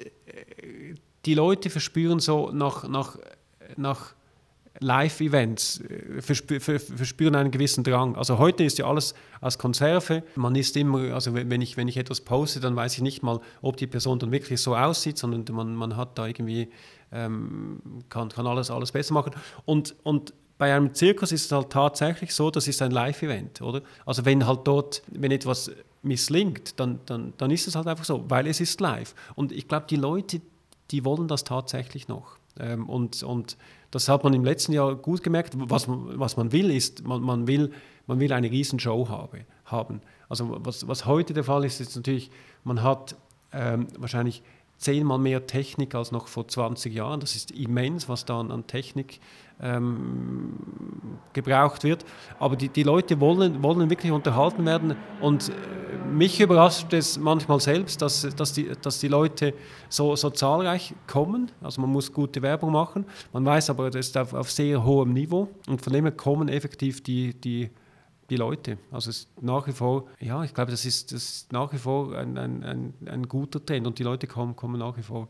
die 1.26 1.34
Leute 1.36 1.70
verspüren 1.70 2.20
so 2.20 2.52
nach, 2.52 2.88
nach, 2.88 3.18
nach 3.78 4.16
Live-Events 4.80 5.82
äh, 5.82 6.22
verspüren 6.22 7.36
einen 7.36 7.52
gewissen 7.52 7.84
Drang. 7.84 8.16
Also 8.16 8.38
heute 8.38 8.64
ist 8.64 8.78
ja 8.78 8.86
alles 8.86 9.14
als 9.42 9.58
Konserve. 9.58 10.24
Man 10.36 10.56
ist 10.56 10.76
immer, 10.78 11.14
also 11.14 11.34
wenn 11.34 11.62
ich, 11.62 11.78
wenn 11.78 11.88
ich 11.88 11.98
etwas 11.98 12.22
poste, 12.22 12.60
dann 12.60 12.76
weiß 12.76 12.96
ich 12.96 13.02
nicht 13.02 13.24
mal, 13.24 13.40
ob 13.62 13.78
die 13.78 13.88
Person 13.88 14.20
dann 14.20 14.32
wirklich 14.32 14.62
so 14.62 14.76
aussieht, 14.76 15.18
sondern 15.18 15.46
man, 15.56 15.76
man 15.76 15.96
hat 15.96 16.18
da 16.18 16.28
irgendwie, 16.28 16.70
ähm, 17.12 17.82
kann, 18.10 18.30
kann 18.30 18.48
alles, 18.48 18.70
alles 18.70 18.92
besser 18.92 19.14
machen. 19.14 19.34
Und, 19.66 19.96
und 20.04 20.34
bei 20.58 20.74
einem 20.74 20.94
Zirkus 20.94 21.32
ist 21.32 21.46
es 21.46 21.52
halt 21.52 21.70
tatsächlich 21.70 22.34
so, 22.34 22.50
das 22.50 22.68
ist 22.68 22.82
ein 22.82 22.92
Live-Event, 22.92 23.62
oder? 23.62 23.82
Also 24.06 24.26
wenn 24.26 24.46
halt 24.48 24.62
dort, 24.66 25.02
wenn 25.12 25.32
etwas 25.32 25.72
misslingt, 26.02 26.80
dann, 26.80 27.00
dann, 27.06 27.34
dann 27.38 27.52
ist 27.52 27.68
es 27.68 27.76
halt 27.76 27.88
einfach 27.88 28.06
so, 28.06 28.24
weil 28.30 28.48
es 28.48 28.62
ist 28.62 28.80
live. 28.80 29.16
Und 29.36 29.52
ich 29.52 29.68
glaube, 29.68 29.88
die 29.90 29.96
Leute, 29.96 30.42
die 30.92 31.04
wollen 31.04 31.28
das 31.28 31.44
tatsächlich 31.44 32.08
noch. 32.08 32.38
Ähm, 32.60 32.88
und, 32.88 33.22
und 33.24 33.58
das 33.96 34.10
hat 34.10 34.26
man 34.26 34.34
im 34.34 34.44
letzten 34.44 34.74
Jahr 34.74 34.94
gut 34.94 35.24
gemerkt. 35.24 35.54
Was, 35.56 35.86
was 35.88 36.36
man 36.36 36.52
will, 36.52 36.70
ist, 36.70 37.08
man, 37.08 37.22
man, 37.22 37.48
will, 37.48 37.72
man 38.08 38.20
will 38.20 38.34
eine 38.34 38.52
Riesenshow 38.52 39.08
habe, 39.08 39.46
haben. 39.64 40.02
Also 40.28 40.58
was, 40.66 40.86
was 40.86 41.06
heute 41.06 41.34
der 41.34 41.46
Fall 41.46 41.64
ist, 41.64 41.80
ist 41.80 41.96
natürlich, 41.96 42.30
man 42.66 42.84
hat 42.84 43.16
ähm, 43.54 43.88
wahrscheinlich 43.98 44.44
zehnmal 44.80 45.18
mehr 45.18 45.48
Technik 45.48 45.96
als 45.96 46.12
noch 46.12 46.28
vor 46.28 46.46
20 46.46 46.94
Jahren. 46.94 47.22
Das 47.22 47.38
ist 47.38 47.52
immens, 47.52 48.10
was 48.10 48.26
da 48.26 48.42
an 48.42 48.68
Technik 48.68 49.22
ähm, 49.62 50.54
gebraucht 51.34 51.84
wird. 51.84 52.06
Aber 52.40 52.56
die, 52.56 52.70
die 52.70 52.84
Leute 52.84 53.20
wollen, 53.20 53.62
wollen 53.64 53.90
wirklich 53.90 54.12
unterhalten 54.12 54.66
werden 54.66 54.96
und 55.22 55.50
äh, 55.50 55.54
mich 56.12 56.40
überrascht 56.40 56.94
es 56.94 57.18
manchmal 57.18 57.60
selbst, 57.60 58.02
dass, 58.02 58.22
dass, 58.36 58.54
die, 58.54 58.72
dass 58.82 59.00
die 59.00 59.08
Leute 59.08 59.54
so, 59.90 60.16
so 60.16 60.30
zahlreich 60.30 60.94
kommen. 61.08 61.52
Also 61.62 61.82
man 61.82 61.90
muss 61.90 62.12
gute 62.12 62.42
Werbung 62.42 62.72
machen. 62.72 63.06
Man 63.34 63.46
weiß 63.46 63.70
aber, 63.70 63.90
das 63.90 64.08
ist 64.08 64.18
auf, 64.18 64.34
auf 64.34 64.52
sehr 64.52 64.84
hohem 64.84 65.14
Niveau 65.14 65.50
und 65.68 65.82
von 65.82 65.94
dem 65.94 66.06
her 66.06 66.12
kommen 66.12 66.48
effektiv 66.48 67.04
die, 67.04 67.34
die 67.34 67.70
die 68.30 68.38
Leute. 68.38 68.78
Also 68.92 69.10
es 69.10 69.18
ist 69.20 69.42
nach 69.42 69.68
wie 69.68 69.72
vor, 69.72 70.06
ja, 70.20 70.44
ich 70.44 70.54
glaube, 70.54 70.72
das 70.72 70.86
ist, 70.86 71.12
das 71.12 71.24
ist 71.24 71.54
nach 71.54 71.72
wie 71.74 71.78
vor 71.78 72.16
ein, 72.18 72.38
ein, 72.38 72.64
ein, 72.64 72.94
ein 73.06 73.28
guter 73.28 73.64
Trend 73.64 73.86
und 73.86 74.00
die 74.00 74.04
Leute 74.04 74.28
kommen, 74.28 74.56
kommen 74.56 74.80
nach 74.80 74.98
wie 74.98 75.04
vor. 75.04 75.28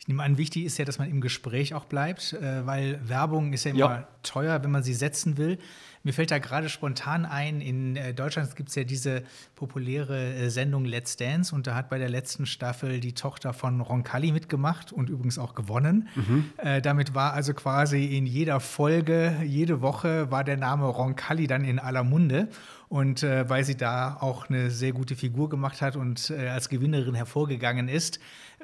Ich 0.00 0.08
nehme 0.08 0.22
an, 0.22 0.38
wichtig 0.38 0.64
ist 0.64 0.78
ja, 0.78 0.86
dass 0.86 0.98
man 0.98 1.10
im 1.10 1.20
Gespräch 1.20 1.74
auch 1.74 1.84
bleibt, 1.84 2.32
äh, 2.32 2.66
weil 2.66 2.98
Werbung 3.06 3.52
ist 3.52 3.64
ja 3.64 3.72
immer 3.72 3.78
ja. 3.78 4.08
teuer, 4.22 4.62
wenn 4.62 4.70
man 4.70 4.82
sie 4.82 4.94
setzen 4.94 5.36
will. 5.36 5.58
Mir 6.02 6.14
fällt 6.14 6.30
da 6.30 6.38
gerade 6.38 6.70
spontan 6.70 7.26
ein, 7.26 7.60
in 7.60 7.96
äh, 7.96 8.14
Deutschland 8.14 8.56
gibt 8.56 8.70
es 8.70 8.74
ja 8.74 8.84
diese 8.84 9.22
populäre 9.54 10.32
äh, 10.32 10.48
Sendung 10.48 10.86
Let's 10.86 11.16
Dance 11.16 11.54
und 11.54 11.66
da 11.66 11.74
hat 11.74 11.90
bei 11.90 11.98
der 11.98 12.08
letzten 12.08 12.46
Staffel 12.46 13.00
die 13.00 13.12
Tochter 13.12 13.52
von 13.52 13.82
Roncalli 13.82 14.32
mitgemacht 14.32 14.90
und 14.90 15.10
übrigens 15.10 15.38
auch 15.38 15.54
gewonnen. 15.54 16.08
Mhm. 16.14 16.44
Äh, 16.56 16.80
damit 16.80 17.14
war 17.14 17.34
also 17.34 17.52
quasi 17.52 18.16
in 18.16 18.24
jeder 18.24 18.60
Folge, 18.60 19.36
jede 19.44 19.82
Woche 19.82 20.30
war 20.30 20.42
der 20.42 20.56
Name 20.56 20.86
Roncalli 20.86 21.46
dann 21.46 21.64
in 21.64 21.78
aller 21.78 22.04
Munde. 22.04 22.48
Und 22.88 23.22
äh, 23.22 23.48
weil 23.48 23.62
sie 23.62 23.76
da 23.76 24.16
auch 24.20 24.48
eine 24.48 24.68
sehr 24.70 24.92
gute 24.92 25.14
Figur 25.14 25.48
gemacht 25.48 25.80
hat 25.80 25.94
und 25.94 26.30
äh, 26.30 26.48
als 26.48 26.68
Gewinnerin 26.68 27.14
hervorgegangen 27.14 27.86
ist, 27.86 28.18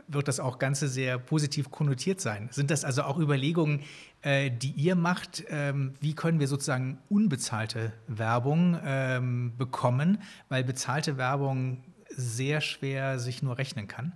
wird 0.09 0.29
das 0.29 0.41
auch 0.41 0.59
Ganze 0.59 0.89
sehr 0.89 1.19
positiv 1.19 1.71
konnotiert 1.71 2.21
sein. 2.21 2.49
Sind 2.53 2.71
das 2.71 2.85
also 2.85 3.03
auch 3.03 3.19
Überlegungen, 3.19 3.81
äh, 4.23 4.51
die 4.51 4.71
ihr 4.71 4.95
macht? 4.95 5.45
Ähm, 5.49 5.95
wie 6.01 6.15
können 6.15 6.41
wir 6.41 6.49
sozusagen 6.49 6.99
unbezahlte 7.09 7.93
Werbung 8.07 8.79
ähm, 8.85 9.53
bekommen, 9.57 10.19
weil 10.49 10.65
bezahlte 10.65 11.17
Werbung 11.17 11.83
sehr 12.09 12.61
schwer 12.61 13.19
sich 13.19 13.43
nur 13.43 13.59
rechnen 13.59 13.89
kann? 13.89 14.13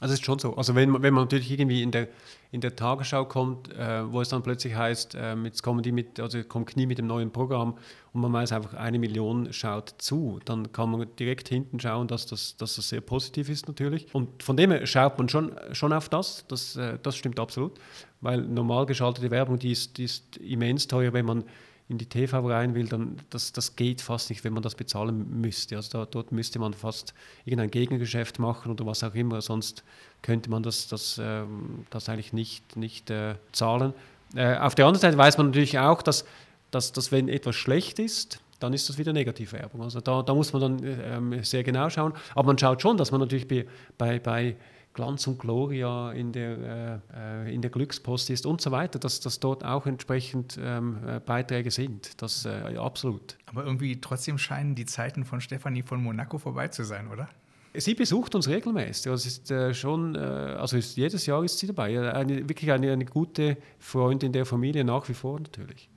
Also 0.00 0.14
es 0.14 0.20
ist 0.20 0.26
schon 0.26 0.38
so. 0.38 0.54
Also 0.56 0.74
wenn, 0.74 1.02
wenn 1.02 1.12
man 1.12 1.24
natürlich 1.24 1.50
irgendwie 1.50 1.82
in 1.82 1.90
der, 1.90 2.08
in 2.52 2.60
der 2.60 2.76
Tagesschau 2.76 3.24
kommt, 3.24 3.72
äh, 3.74 4.10
wo 4.10 4.20
es 4.20 4.28
dann 4.28 4.42
plötzlich 4.42 4.74
heißt, 4.76 5.16
äh, 5.16 5.34
jetzt 5.42 5.62
kommen 5.62 5.82
die 5.82 5.90
mit, 5.90 6.20
also 6.20 6.42
kommt 6.44 6.68
Knie 6.68 6.86
mit 6.86 6.98
dem 6.98 7.08
neuen 7.08 7.32
Programm 7.32 7.76
und 8.12 8.20
man 8.20 8.32
weiß 8.32 8.52
einfach, 8.52 8.74
eine 8.74 8.98
Million 9.00 9.52
schaut 9.52 9.94
zu, 9.98 10.38
dann 10.44 10.70
kann 10.70 10.90
man 10.90 11.06
direkt 11.18 11.48
hinten 11.48 11.80
schauen, 11.80 12.06
dass 12.06 12.26
das, 12.26 12.56
dass 12.56 12.76
das 12.76 12.88
sehr 12.88 13.00
positiv 13.00 13.48
ist 13.48 13.66
natürlich. 13.66 14.06
Und 14.14 14.42
von 14.42 14.56
dem 14.56 14.70
her 14.70 14.86
schaut 14.86 15.18
man 15.18 15.28
schon, 15.28 15.52
schon 15.72 15.92
auf 15.92 16.08
das, 16.08 16.44
das, 16.46 16.76
äh, 16.76 16.98
das 17.02 17.16
stimmt 17.16 17.40
absolut, 17.40 17.72
weil 18.20 18.40
normal 18.40 18.86
geschaltete 18.86 19.32
Werbung, 19.32 19.58
die 19.58 19.72
ist, 19.72 19.98
die 19.98 20.04
ist 20.04 20.36
immens 20.36 20.86
teuer, 20.86 21.12
wenn 21.12 21.26
man 21.26 21.44
in 21.88 21.96
die 21.96 22.06
TV 22.06 22.46
rein 22.46 22.74
will, 22.74 22.86
dann 22.86 23.16
das, 23.30 23.52
das 23.52 23.74
geht 23.74 24.02
fast 24.02 24.28
nicht, 24.28 24.44
wenn 24.44 24.52
man 24.52 24.62
das 24.62 24.74
bezahlen 24.74 25.40
müsste. 25.40 25.76
Also 25.76 25.98
da, 25.98 26.06
dort 26.06 26.32
müsste 26.32 26.58
man 26.58 26.74
fast 26.74 27.14
irgendein 27.46 27.70
Gegengeschäft 27.70 28.38
machen 28.38 28.70
oder 28.70 28.84
was 28.84 29.02
auch 29.02 29.14
immer, 29.14 29.40
sonst 29.40 29.84
könnte 30.20 30.50
man 30.50 30.62
das, 30.62 30.88
das, 30.88 31.18
ähm, 31.22 31.86
das 31.90 32.08
eigentlich 32.08 32.32
nicht, 32.34 32.76
nicht 32.76 33.08
äh, 33.10 33.36
zahlen. 33.52 33.94
Äh, 34.34 34.56
auf 34.58 34.74
der 34.74 34.86
anderen 34.86 35.00
Seite 35.00 35.16
weiß 35.16 35.38
man 35.38 35.46
natürlich 35.46 35.78
auch, 35.78 36.02
dass, 36.02 36.26
dass, 36.70 36.92
dass 36.92 37.10
wenn 37.10 37.28
etwas 37.28 37.56
schlecht 37.56 37.98
ist, 37.98 38.40
dann 38.60 38.74
ist 38.74 38.88
das 38.88 38.98
wieder 38.98 39.12
Negativwerbung. 39.12 39.82
Also 39.82 40.00
da, 40.00 40.22
da 40.22 40.34
muss 40.34 40.52
man 40.52 40.78
dann 40.78 41.38
äh, 41.38 41.44
sehr 41.44 41.62
genau 41.62 41.88
schauen. 41.88 42.12
Aber 42.34 42.48
man 42.48 42.58
schaut 42.58 42.82
schon, 42.82 42.96
dass 42.96 43.12
man 43.12 43.20
natürlich 43.20 43.48
bei, 43.96 44.18
bei 44.18 44.56
Glanz 44.94 45.26
und 45.26 45.38
Gloria 45.38 46.12
in 46.12 46.32
der, 46.32 47.02
äh, 47.14 47.54
in 47.54 47.62
der 47.62 47.70
Glückspost 47.70 48.30
ist 48.30 48.46
und 48.46 48.60
so 48.60 48.70
weiter, 48.70 48.98
dass, 48.98 49.20
dass 49.20 49.38
dort 49.38 49.64
auch 49.64 49.86
entsprechend 49.86 50.58
ähm, 50.60 50.98
äh, 51.06 51.20
Beiträge 51.20 51.70
sind. 51.70 52.20
Das 52.20 52.44
äh, 52.46 52.76
absolut. 52.76 53.36
Aber 53.46 53.64
irgendwie 53.64 54.00
trotzdem 54.00 54.38
scheinen 54.38 54.74
die 54.74 54.86
Zeiten 54.86 55.24
von 55.24 55.40
Stefanie 55.40 55.82
von 55.82 56.02
Monaco 56.02 56.38
vorbei 56.38 56.68
zu 56.68 56.84
sein, 56.84 57.08
oder? 57.08 57.28
Sie 57.74 57.94
besucht 57.94 58.34
uns 58.34 58.48
regelmäßig. 58.48 59.10
Also 59.10 59.26
ist 59.26 59.50
äh, 59.50 59.74
schon, 59.74 60.14
äh, 60.14 60.18
also 60.18 60.76
ist, 60.76 60.96
jedes 60.96 61.26
Jahr 61.26 61.44
ist 61.44 61.58
sie 61.58 61.66
dabei. 61.66 62.12
Eine, 62.12 62.48
wirklich 62.48 62.72
eine, 62.72 62.92
eine 62.92 63.04
gute 63.04 63.56
Freundin 63.78 64.32
der 64.32 64.46
Familie 64.46 64.84
nach 64.84 65.08
wie 65.08 65.14
vor 65.14 65.38
natürlich. 65.38 65.88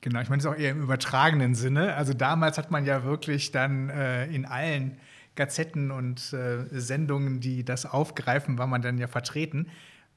Genau, 0.00 0.20
ich 0.20 0.28
meine 0.28 0.40
es 0.40 0.46
auch 0.46 0.54
eher 0.54 0.72
im 0.72 0.82
übertragenen 0.82 1.54
Sinne. 1.54 1.94
Also 1.94 2.12
damals 2.12 2.58
hat 2.58 2.70
man 2.70 2.84
ja 2.84 3.04
wirklich 3.04 3.52
dann 3.52 3.88
äh, 3.88 4.26
in 4.26 4.44
allen 4.44 4.98
Gazetten 5.38 5.90
und 5.90 6.32
äh, 6.32 6.64
Sendungen, 6.72 7.40
die 7.40 7.64
das 7.64 7.86
aufgreifen, 7.86 8.58
war 8.58 8.66
man 8.66 8.82
dann 8.82 8.98
ja 8.98 9.06
vertreten, 9.06 9.68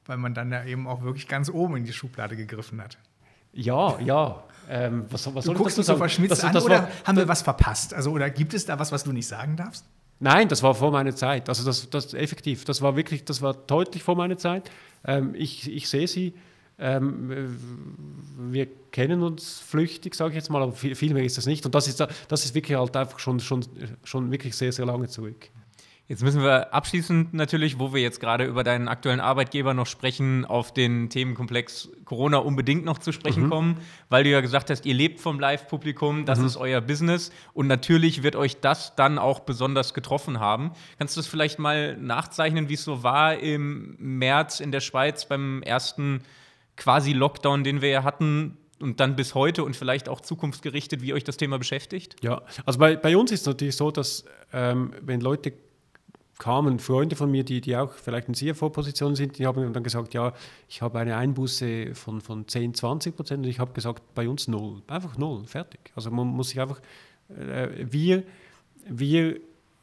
weil 0.04 0.18
man 0.18 0.34
dann 0.34 0.50
ja 0.50 0.64
eben 0.64 0.86
auch 0.88 1.02
wirklich 1.02 1.28
ganz 1.28 1.48
oben 1.48 1.76
in 1.76 1.84
die 1.84 1.92
Schublade 1.92 2.36
gegriffen 2.36 2.82
hat. 2.82 2.98
Ja, 3.52 3.98
ja. 4.00 4.42
Ähm, 4.68 5.04
was, 5.10 5.32
was 5.34 5.44
du 5.44 5.54
guckst 5.54 5.78
mich 5.78 5.86
so 5.86 5.96
verschmitzt 5.96 6.44
an, 6.44 6.52
das 6.52 6.64
oder 6.64 6.82
war, 6.82 6.88
haben 7.04 7.16
wir 7.16 7.28
was 7.28 7.42
verpasst? 7.42 7.94
Also, 7.94 8.10
oder 8.10 8.30
gibt 8.30 8.52
es 8.52 8.66
da 8.66 8.78
was, 8.78 8.90
was 8.92 9.04
du 9.04 9.12
nicht 9.12 9.26
sagen 9.26 9.56
darfst? 9.56 9.84
Nein, 10.18 10.48
das 10.48 10.62
war 10.62 10.74
vor 10.74 10.90
meiner 10.90 11.14
Zeit. 11.14 11.48
Also 11.48 11.64
das, 11.64 11.90
das 11.90 12.14
effektiv, 12.14 12.64
das 12.64 12.80
war 12.80 12.96
wirklich, 12.96 13.24
das 13.24 13.42
war 13.42 13.54
deutlich 13.54 14.02
vor 14.02 14.16
meiner 14.16 14.38
Zeit. 14.38 14.70
Ähm, 15.04 15.34
ich, 15.34 15.70
ich 15.70 15.88
sehe 15.88 16.06
sie, 16.06 16.34
ähm, 16.82 17.56
wir 18.50 18.66
kennen 18.90 19.22
uns 19.22 19.60
flüchtig, 19.60 20.14
sage 20.14 20.30
ich 20.30 20.36
jetzt 20.36 20.50
mal, 20.50 20.62
aber 20.62 20.72
viel, 20.72 20.96
viel, 20.96 21.14
mehr 21.14 21.24
ist 21.24 21.38
das 21.38 21.46
nicht. 21.46 21.64
Und 21.64 21.74
das 21.74 21.86
ist, 21.86 22.00
das 22.00 22.44
ist 22.44 22.54
wirklich 22.54 22.76
halt 22.76 22.96
einfach 22.96 23.20
schon, 23.20 23.38
schon, 23.40 23.64
schon 24.02 24.30
wirklich 24.32 24.56
sehr, 24.56 24.72
sehr 24.72 24.84
lange 24.84 25.08
zurück. 25.08 25.48
Jetzt 26.08 26.24
müssen 26.24 26.42
wir 26.42 26.74
abschließend 26.74 27.32
natürlich, 27.32 27.78
wo 27.78 27.94
wir 27.94 28.02
jetzt 28.02 28.18
gerade 28.18 28.44
über 28.44 28.64
deinen 28.64 28.88
aktuellen 28.88 29.20
Arbeitgeber 29.20 29.72
noch 29.72 29.86
sprechen, 29.86 30.44
auf 30.44 30.74
den 30.74 31.08
Themenkomplex 31.08 31.90
Corona 32.04 32.38
unbedingt 32.38 32.84
noch 32.84 32.98
zu 32.98 33.12
sprechen 33.12 33.44
mhm. 33.44 33.50
kommen, 33.50 33.76
weil 34.08 34.24
du 34.24 34.30
ja 34.30 34.40
gesagt 34.40 34.68
hast, 34.68 34.84
ihr 34.84 34.94
lebt 34.94 35.20
vom 35.20 35.38
Live-Publikum, 35.38 36.26
das 36.26 36.40
mhm. 36.40 36.46
ist 36.46 36.56
euer 36.56 36.80
Business 36.80 37.30
und 37.54 37.68
natürlich 37.68 38.24
wird 38.24 38.34
euch 38.34 38.60
das 38.60 38.96
dann 38.96 39.18
auch 39.18 39.40
besonders 39.40 39.94
getroffen 39.94 40.40
haben. 40.40 40.72
Kannst 40.98 41.16
du 41.16 41.20
das 41.20 41.28
vielleicht 41.28 41.60
mal 41.60 41.96
nachzeichnen, 41.96 42.68
wie 42.68 42.74
es 42.74 42.84
so 42.84 43.04
war 43.04 43.38
im 43.38 43.94
März 43.98 44.58
in 44.58 44.72
der 44.72 44.80
Schweiz 44.80 45.26
beim 45.26 45.62
ersten 45.62 46.22
quasi 46.76 47.12
Lockdown, 47.12 47.64
den 47.64 47.80
wir 47.82 47.88
ja 47.90 48.04
hatten? 48.04 48.58
und 48.82 48.98
dann 48.98 49.14
bis 49.14 49.34
heute 49.34 49.62
und 49.64 49.76
vielleicht 49.76 50.08
auch 50.08 50.20
zukunftsgerichtet, 50.20 51.02
wie 51.02 51.14
euch 51.14 51.22
das 51.24 51.36
Thema 51.36 51.56
beschäftigt? 51.56 52.16
Ja, 52.20 52.42
also 52.66 52.80
bei, 52.80 52.96
bei 52.96 53.16
uns 53.16 53.30
ist 53.30 53.42
es 53.42 53.46
natürlich 53.46 53.76
so, 53.76 53.92
dass 53.92 54.24
ähm, 54.52 54.92
wenn 55.00 55.20
Leute 55.20 55.52
kamen 56.38 56.80
Freunde 56.80 57.14
von 57.14 57.30
mir, 57.30 57.44
die, 57.44 57.60
die 57.60 57.76
auch 57.76 57.92
vielleicht 57.92 58.26
in 58.26 58.34
CFO-Positionen 58.34 59.14
sind, 59.14 59.38
die 59.38 59.46
haben 59.46 59.72
dann 59.72 59.84
gesagt, 59.84 60.12
ja, 60.12 60.32
ich 60.68 60.82
habe 60.82 60.98
eine 60.98 61.16
Einbuße 61.16 61.94
von, 61.94 62.20
von 62.20 62.48
10, 62.48 62.74
20 62.74 63.14
Prozent 63.14 63.44
und 63.44 63.50
ich 63.50 63.60
habe 63.60 63.72
gesagt, 63.72 64.02
bei 64.14 64.28
uns 64.28 64.48
null. 64.48 64.82
Einfach 64.88 65.16
null, 65.16 65.46
fertig. 65.46 65.92
Also 65.94 66.10
man 66.10 66.26
muss 66.26 66.48
sich 66.48 66.60
einfach, 66.60 66.80
äh, 67.28 67.68
wir, 67.88 68.24
wir 68.84 69.38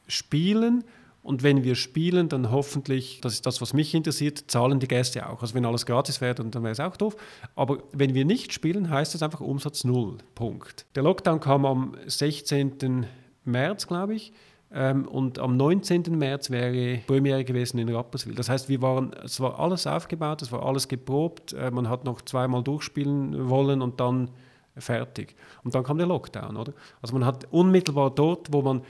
spielen 0.08 0.84
und 1.22 1.44
wenn 1.44 1.64
wir 1.64 1.76
spielen, 1.76 2.30
dann 2.30 2.50
hoffentlich, 2.50 3.20
das 3.22 3.34
ist 3.34 3.46
das, 3.46 3.62
was 3.62 3.74
mich 3.74 3.94
interessiert, 3.94 4.46
zahlen 4.50 4.80
die 4.80 4.88
Gäste 4.88 5.30
auch. 5.30 5.42
Also 5.42 5.54
wenn 5.54 5.66
alles 5.66 5.86
gratis 5.86 6.22
wäre, 6.22 6.36
dann, 6.36 6.54
wäre 6.64 6.72
es 6.72 6.80
auch 6.80 6.96
doof. 6.96 7.16
Aber 7.56 7.80
wenn 7.92 8.14
wir 8.14 8.26
nicht 8.26 8.54
spielen, 8.54 8.90
heißt 8.90 9.14
das 9.14 9.22
einfach 9.22 9.42
Umsatz 9.42 9.84
null. 9.84 10.18
Punkt. 10.36 10.86
Der 10.96 11.04
Lockdown 11.04 11.40
kam 11.40 11.66
am 11.66 11.96
16. 12.06 13.06
März, 13.44 13.88
glaube 13.88 14.16
ich. 14.16 14.32
Ähm, 14.72 15.08
und 15.08 15.40
am 15.40 15.58
19. 15.58 16.04
März 16.18 16.52
wäre 16.52 17.00
Premiere 17.06 17.44
gewesen 17.44 17.80
in 17.80 17.90
Rapperswil. 17.90 18.36
Das 18.36 18.50
heißt, 18.50 18.70
wir 18.70 18.82
waren, 18.82 19.14
es 19.24 19.40
war 19.40 19.60
alles 19.60 19.88
aufgebaut, 19.88 20.42
es 20.42 20.52
war 20.52 20.66
alles 20.66 20.88
geprobt. 20.88 21.54
Äh, 21.54 21.72
man 21.72 21.90
hat 21.90 22.06
noch 22.06 22.22
zweimal 22.22 22.64
durchspielen 22.64 23.50
wollen 23.50 23.82
und 23.82 24.00
dann 24.00 24.30
fertig. 24.78 25.36
Und 25.64 25.76
dann 25.76 25.84
kam 25.84 25.98
der 25.98 26.08
Lockdown, 26.08 26.56
oder? 26.56 26.74
Also 27.02 27.14
man 27.14 27.26
hat 27.26 27.48
unmittelbar 27.52 28.12
dort, 28.12 28.54
wo 28.54 28.62
man 28.62 28.84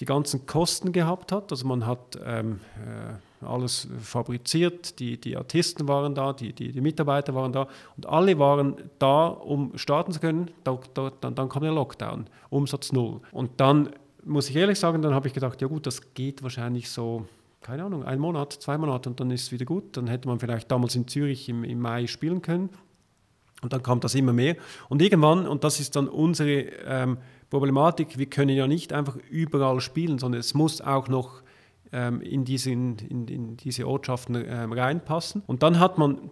die 0.00 0.04
ganzen 0.04 0.46
Kosten 0.46 0.92
gehabt 0.92 1.32
hat, 1.32 1.50
also 1.50 1.66
man 1.66 1.86
hat 1.86 2.18
ähm, 2.24 2.60
äh, 2.76 3.44
alles 3.44 3.88
fabriziert, 4.00 4.98
die, 4.98 5.18
die 5.20 5.36
Artisten 5.36 5.88
waren 5.88 6.14
da, 6.14 6.32
die, 6.32 6.52
die, 6.52 6.72
die, 6.72 6.80
Mitarbeiter 6.80 7.34
waren 7.34 7.52
da 7.52 7.68
und 7.96 8.06
alle 8.06 8.38
waren 8.38 8.76
da, 8.98 9.26
um 9.26 9.76
starten 9.76 10.12
zu 10.12 10.20
können. 10.20 10.50
Da, 10.64 10.78
da, 10.94 11.12
dann, 11.20 11.34
dann 11.34 11.48
kam 11.48 11.62
der 11.62 11.72
Lockdown, 11.72 12.26
Umsatz 12.50 12.92
null. 12.92 13.20
Und 13.32 13.52
dann 13.58 13.90
muss 14.24 14.50
ich 14.50 14.56
ehrlich 14.56 14.78
sagen, 14.78 15.02
dann 15.02 15.14
habe 15.14 15.28
ich 15.28 15.34
gedacht, 15.34 15.60
ja 15.62 15.68
gut, 15.68 15.86
das 15.86 16.14
geht 16.14 16.42
wahrscheinlich 16.42 16.90
so, 16.90 17.26
keine 17.62 17.84
Ahnung, 17.84 18.04
ein 18.04 18.18
Monat, 18.18 18.52
zwei 18.52 18.76
Monate 18.76 19.08
und 19.08 19.18
dann 19.20 19.30
ist 19.30 19.44
es 19.44 19.52
wieder 19.52 19.64
gut. 19.64 19.96
Dann 19.96 20.08
hätte 20.08 20.28
man 20.28 20.38
vielleicht 20.38 20.70
damals 20.70 20.94
in 20.94 21.08
Zürich 21.08 21.48
im, 21.48 21.64
im 21.64 21.80
Mai 21.80 22.06
spielen 22.06 22.42
können. 22.42 22.70
Und 23.62 23.72
dann 23.72 23.82
kam 23.82 24.00
das 24.00 24.14
immer 24.14 24.32
mehr. 24.32 24.56
Und 24.88 25.00
irgendwann, 25.00 25.46
und 25.46 25.64
das 25.64 25.80
ist 25.80 25.96
dann 25.96 26.08
unsere 26.08 26.66
ähm, 26.86 27.18
Problematik, 27.50 28.18
wir 28.18 28.26
können 28.26 28.56
ja 28.56 28.66
nicht 28.66 28.92
einfach 28.92 29.16
überall 29.30 29.80
spielen, 29.80 30.18
sondern 30.18 30.40
es 30.40 30.54
muss 30.54 30.80
auch 30.80 31.08
noch 31.08 31.42
ähm, 31.92 32.20
in, 32.20 32.44
diese, 32.44 32.70
in, 32.70 32.98
in, 32.98 33.56
diese 33.56 33.86
Ortschaften 33.86 34.34
ähm, 34.46 34.72
reinpassen. 34.72 35.42
Und 35.46 35.62
dann 35.62 35.78
hat 35.78 35.98
man 35.98 36.28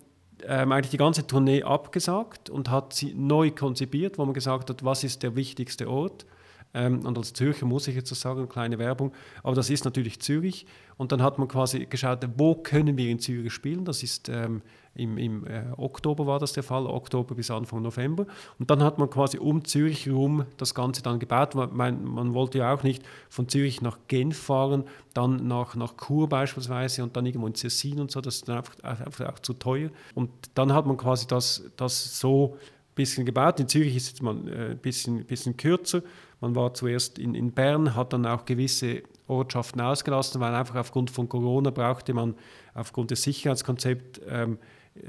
ähm, 0.47 0.73
eigentlich 0.73 0.91
die 0.91 0.97
ganze 0.97 1.27
Tournee 1.27 1.63
abgesagt 1.63 2.51
und 2.51 2.71
hat 2.71 2.93
sie 2.93 3.15
neu 3.15 3.51
konzipiert, 3.51 4.19
wo 4.19 4.25
man 4.25 4.35
gesagt 4.35 4.71
hat, 4.71 4.85
was 4.85 5.05
ist 5.05 5.23
der 5.23 5.37
wichtigste 5.37 5.89
Ort. 5.89 6.27
Ähm, 6.75 7.07
und 7.07 7.17
als 7.17 7.33
Zürcher 7.33 7.67
muss 7.67 7.89
ich 7.89 7.95
jetzt 7.95 8.09
so 8.09 8.15
sagen, 8.15 8.49
kleine 8.49 8.79
Werbung, 8.79 9.13
aber 9.43 9.55
das 9.55 9.71
ist 9.71 9.85
natürlich 9.85 10.21
Zürich. 10.21 10.67
Und 10.97 11.13
dann 11.13 11.23
hat 11.23 11.39
man 11.39 11.49
quasi 11.49 11.87
geschaut, 11.87 12.27
wo 12.37 12.55
können 12.55 12.97
wir 12.97 13.11
in 13.11 13.19
Zürich 13.19 13.53
spielen. 13.53 13.85
Das 13.85 14.03
ist 14.03 14.29
ähm, 14.29 14.63
im, 14.95 15.19
im 15.19 15.47
äh, 15.47 15.65
Oktober 15.77 16.27
war 16.27 16.39
das 16.39 16.53
der 16.53 16.63
Fall, 16.63 16.87
Oktober 16.87 17.35
bis 17.35 17.51
Anfang 17.51 17.83
November. 17.83 18.27
Und 18.59 18.71
dann 18.71 18.83
hat 18.83 18.99
man 18.99 19.11
quasi 19.11 19.39
um 19.39 19.65
Zürich 19.65 20.07
herum 20.07 20.45
das 20.57 20.75
Ganze 20.75 21.03
dann 21.03 21.19
gebaut. 21.19 21.55
Man, 21.55 22.05
man, 22.05 22.35
wollte 22.35 22.59
ja 22.59 22.73
auch 22.73 22.83
nicht 22.85 23.03
von 23.29 23.49
Zürich 23.49 23.83
nach 23.83 23.99
Genf 24.07 24.39
fahren, 24.39 24.85
dann 25.13 25.49
nach, 25.49 25.75
nach 25.75 25.95
Chur 25.97 26.29
beispielsweise 26.29 27.03
und 27.03 27.17
dann 27.17 27.27
irgendwo 27.27 27.47
in 27.47 27.55
Cessin 27.55 28.01
und 28.01 28.11
so. 28.11 28.21
Das 28.21 28.37
ist 28.37 28.49
dann 28.49 28.59
einfach, 28.59 28.83
einfach 28.83 29.33
auch 29.33 29.39
zu 29.41 29.55
teuer. 29.55 29.91
Und 30.15 30.31
dann 30.55 30.73
hat 30.73 30.87
man 30.87 30.97
quasi 30.97 31.27
das, 31.27 31.65
das 31.77 32.21
so 32.21 32.55
ein 32.55 32.95
bisschen 32.95 33.27
gebaut. 33.27 33.59
In 33.59 33.69
Zürich 33.69 33.97
ist 33.97 34.15
es 34.15 34.23
mal 34.23 34.37
äh, 34.49 34.71
ein 34.71 34.79
bisschen, 34.79 35.25
bisschen 35.25 35.57
kürzer. 35.57 36.03
Man 36.45 36.55
war 36.55 36.75
zuerst 36.75 37.19
in, 37.19 37.35
in 37.35 37.53
Bern, 37.53 37.95
hat 37.95 38.13
dann 38.13 38.27
auch 38.27 38.45
gewisse 38.45 39.03
Ortschaften 39.29 39.81
ausgelassen, 39.81 40.43
weil 40.43 40.55
einfach 40.55 40.75
aufgrund 40.75 41.11
von 41.11 41.27
Corona 41.27 41.71
brauchte 41.71 42.13
man 42.13 42.35
aufgrund 42.75 43.11
des 43.11 43.23
Sicherheitskonzepts 43.23 44.21
ähm, 44.29 44.59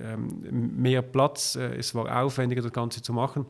ähm, 0.02 0.82
mehr 0.82 1.02
Platz. 1.02 1.58
Äh, 1.58 1.76
es 1.76 1.94
war 1.94 2.24
aufwendiger, 2.24 2.62
das 2.62 2.72
Ganze 2.72 3.02
zu 3.02 3.12
machen. 3.12 3.46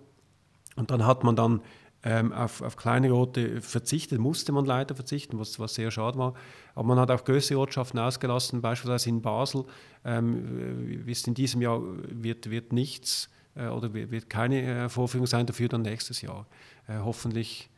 Und 0.75 0.89
dann 0.89 1.05
hat 1.05 1.23
man 1.23 1.36
dann 1.36 1.61
ähm, 2.01 2.33
auf, 2.33 2.63
auf 2.63 2.75
kleine 2.75 3.13
Orte 3.13 3.61
verzichtet, 3.61 4.17
musste 4.17 4.51
man 4.51 4.65
leider 4.65 4.95
verzichten, 4.95 5.38
was, 5.38 5.59
was 5.59 5.75
sehr 5.75 5.91
schade 5.91 6.17
war. 6.17 6.33
Aber 6.73 6.88
man 6.88 6.97
hat 6.97 7.11
auch 7.11 7.23
größere 7.23 7.59
Ortschaften 7.59 7.99
ausgelassen, 7.99 8.61
beispielsweise 8.61 9.09
in 9.09 9.21
Basel. 9.21 9.63
Ähm, 10.03 11.05
in 11.07 11.33
diesem 11.36 11.61
Jahr 11.61 11.83
wird, 12.09 12.49
wird 12.49 12.73
nichts 12.73 13.29
äh, 13.53 13.67
oder 13.67 13.93
wird 13.93 14.27
keine 14.27 14.86
äh, 14.86 14.89
Vorführung 14.89 15.27
sein, 15.27 15.45
dafür 15.45 15.67
dann 15.67 15.83
nächstes 15.83 16.23
Jahr. 16.23 16.47
Äh, 16.88 16.97
hoffentlich 17.03 17.69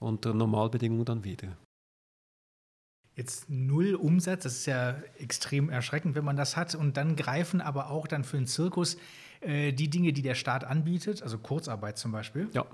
unter 0.00 0.34
Normalbedingungen 0.34 1.04
dann 1.04 1.24
wieder. 1.24 1.56
Jetzt 3.16 3.50
null 3.50 3.94
Umsatz, 3.94 4.44
das 4.44 4.56
ist 4.56 4.66
ja 4.66 4.96
extrem 5.18 5.68
erschreckend, 5.68 6.14
wenn 6.14 6.24
man 6.24 6.36
das 6.36 6.56
hat. 6.56 6.74
Und 6.74 6.96
dann 6.96 7.16
greifen 7.16 7.60
aber 7.60 7.90
auch 7.90 8.06
dann 8.06 8.24
für 8.24 8.36
den 8.36 8.46
Zirkus 8.46 8.96
äh, 9.40 9.72
die 9.72 9.88
Dinge, 9.88 10.12
die 10.12 10.22
der 10.22 10.34
Staat 10.34 10.64
anbietet, 10.64 11.22
also 11.22 11.38
Kurzarbeit 11.38 11.98
zum 11.98 12.12
Beispiel. 12.12 12.48
Ja. 12.52 12.64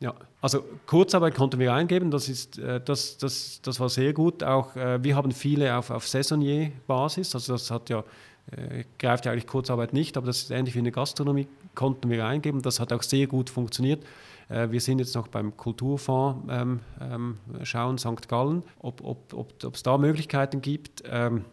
Ja, 0.00 0.12
also 0.42 0.64
Kurzarbeit 0.86 1.36
konnten 1.36 1.58
wir 1.60 1.72
eingeben, 1.72 2.10
das, 2.10 2.28
ist, 2.28 2.58
äh, 2.58 2.80
das, 2.80 3.16
das, 3.16 3.60
das 3.62 3.78
war 3.78 3.88
sehr 3.88 4.12
gut. 4.12 4.42
Auch 4.42 4.74
äh, 4.76 5.02
wir 5.02 5.14
haben 5.14 5.30
viele 5.30 5.76
auf, 5.76 5.90
auf 5.90 6.06
Saisonnier-Basis, 6.08 7.34
also 7.34 7.52
das 7.54 7.70
hat 7.70 7.88
ja, 7.88 8.04
äh, 8.50 8.84
greift 8.98 9.24
ja 9.24 9.32
eigentlich 9.32 9.46
Kurzarbeit 9.46 9.92
nicht, 9.92 10.16
aber 10.16 10.26
das 10.26 10.42
ist 10.42 10.50
ähnlich 10.50 10.74
wie 10.74 10.80
in 10.80 10.84
der 10.84 10.92
Gastronomie, 10.92 11.46
konnten 11.74 12.10
wir 12.10 12.26
eingeben. 12.26 12.60
Das 12.60 12.80
hat 12.80 12.92
auch 12.92 13.02
sehr 13.02 13.28
gut 13.28 13.48
funktioniert. 13.48 14.04
Äh, 14.48 14.70
wir 14.70 14.80
sind 14.80 14.98
jetzt 14.98 15.14
noch 15.14 15.28
beim 15.28 15.56
Kulturfonds 15.56 16.46
ähm, 16.50 16.80
ähm, 17.00 17.38
schauen, 17.62 17.98
St. 17.98 18.28
Gallen, 18.28 18.62
ob 18.80 19.00
es 19.00 19.06
ob, 19.06 19.64
ob, 19.64 19.82
da 19.82 19.98
Möglichkeiten 19.98 20.60
gibt. 20.60 21.02
Ähm, 21.06 21.44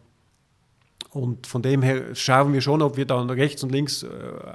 und 1.12 1.46
von 1.46 1.62
dem 1.62 1.82
her 1.82 2.16
schauen 2.16 2.54
wir 2.54 2.62
schon, 2.62 2.82
ob 2.82 2.96
wir 2.96 3.06
dann 3.06 3.30
rechts 3.30 3.64
und 3.64 3.72
links 3.72 4.04
äh, 4.04 4.08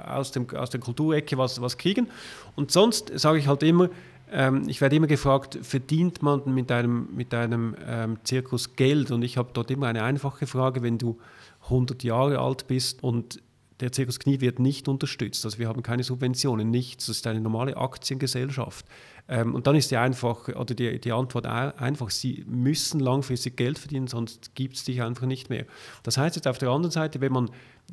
aus, 0.07 0.31
dem, 0.31 0.49
aus 0.55 0.69
der 0.69 0.79
Kulturecke 0.79 1.37
was, 1.37 1.61
was 1.61 1.77
kriegen. 1.77 2.07
Und 2.55 2.71
sonst 2.71 3.11
sage 3.19 3.37
ich 3.37 3.47
halt 3.47 3.61
immer, 3.63 3.89
ähm, 4.31 4.63
ich 4.67 4.81
werde 4.81 4.95
immer 4.95 5.07
gefragt, 5.07 5.57
verdient 5.61 6.21
man 6.21 6.41
mit 6.45 6.71
einem, 6.71 7.09
mit 7.15 7.33
einem 7.33 7.75
ähm, 7.85 8.17
Zirkus 8.23 8.75
Geld? 8.75 9.11
Und 9.11 9.21
ich 9.21 9.37
habe 9.37 9.49
dort 9.53 9.71
immer 9.71 9.87
eine 9.87 10.03
einfache 10.03 10.47
Frage, 10.47 10.81
wenn 10.81 10.97
du 10.97 11.17
100 11.65 12.03
Jahre 12.03 12.39
alt 12.39 12.67
bist 12.67 13.03
und 13.03 13.39
der 13.79 13.91
Zirkus 13.91 14.19
Knie 14.19 14.41
wird 14.41 14.59
nicht 14.59 14.87
unterstützt. 14.87 15.45
Also 15.45 15.59
wir 15.59 15.67
haben 15.67 15.83
keine 15.83 16.03
Subventionen, 16.03 16.69
nichts. 16.69 17.07
Das 17.07 17.17
ist 17.17 17.27
eine 17.27 17.39
normale 17.39 17.77
Aktiengesellschaft. 17.77 18.85
Ähm, 19.27 19.53
und 19.53 19.67
dann 19.67 19.75
ist 19.75 19.91
die, 19.91 19.97
einfach, 19.97 20.47
oder 20.47 20.73
die, 20.73 20.99
die 20.99 21.11
Antwort 21.11 21.45
einfach, 21.45 22.09
sie 22.09 22.43
müssen 22.47 22.99
langfristig 22.99 23.57
Geld 23.57 23.77
verdienen, 23.77 24.07
sonst 24.07 24.55
gibt 24.55 24.75
es 24.75 24.83
dich 24.83 25.01
einfach 25.01 25.27
nicht 25.27 25.49
mehr. 25.49 25.65
Das 26.03 26.17
heißt 26.17 26.35
jetzt 26.35 26.47
auf 26.47 26.57
der 26.57 26.69
anderen 26.69 26.91
Seite, 26.91 27.21
wenn 27.21 27.33
man 27.33 27.51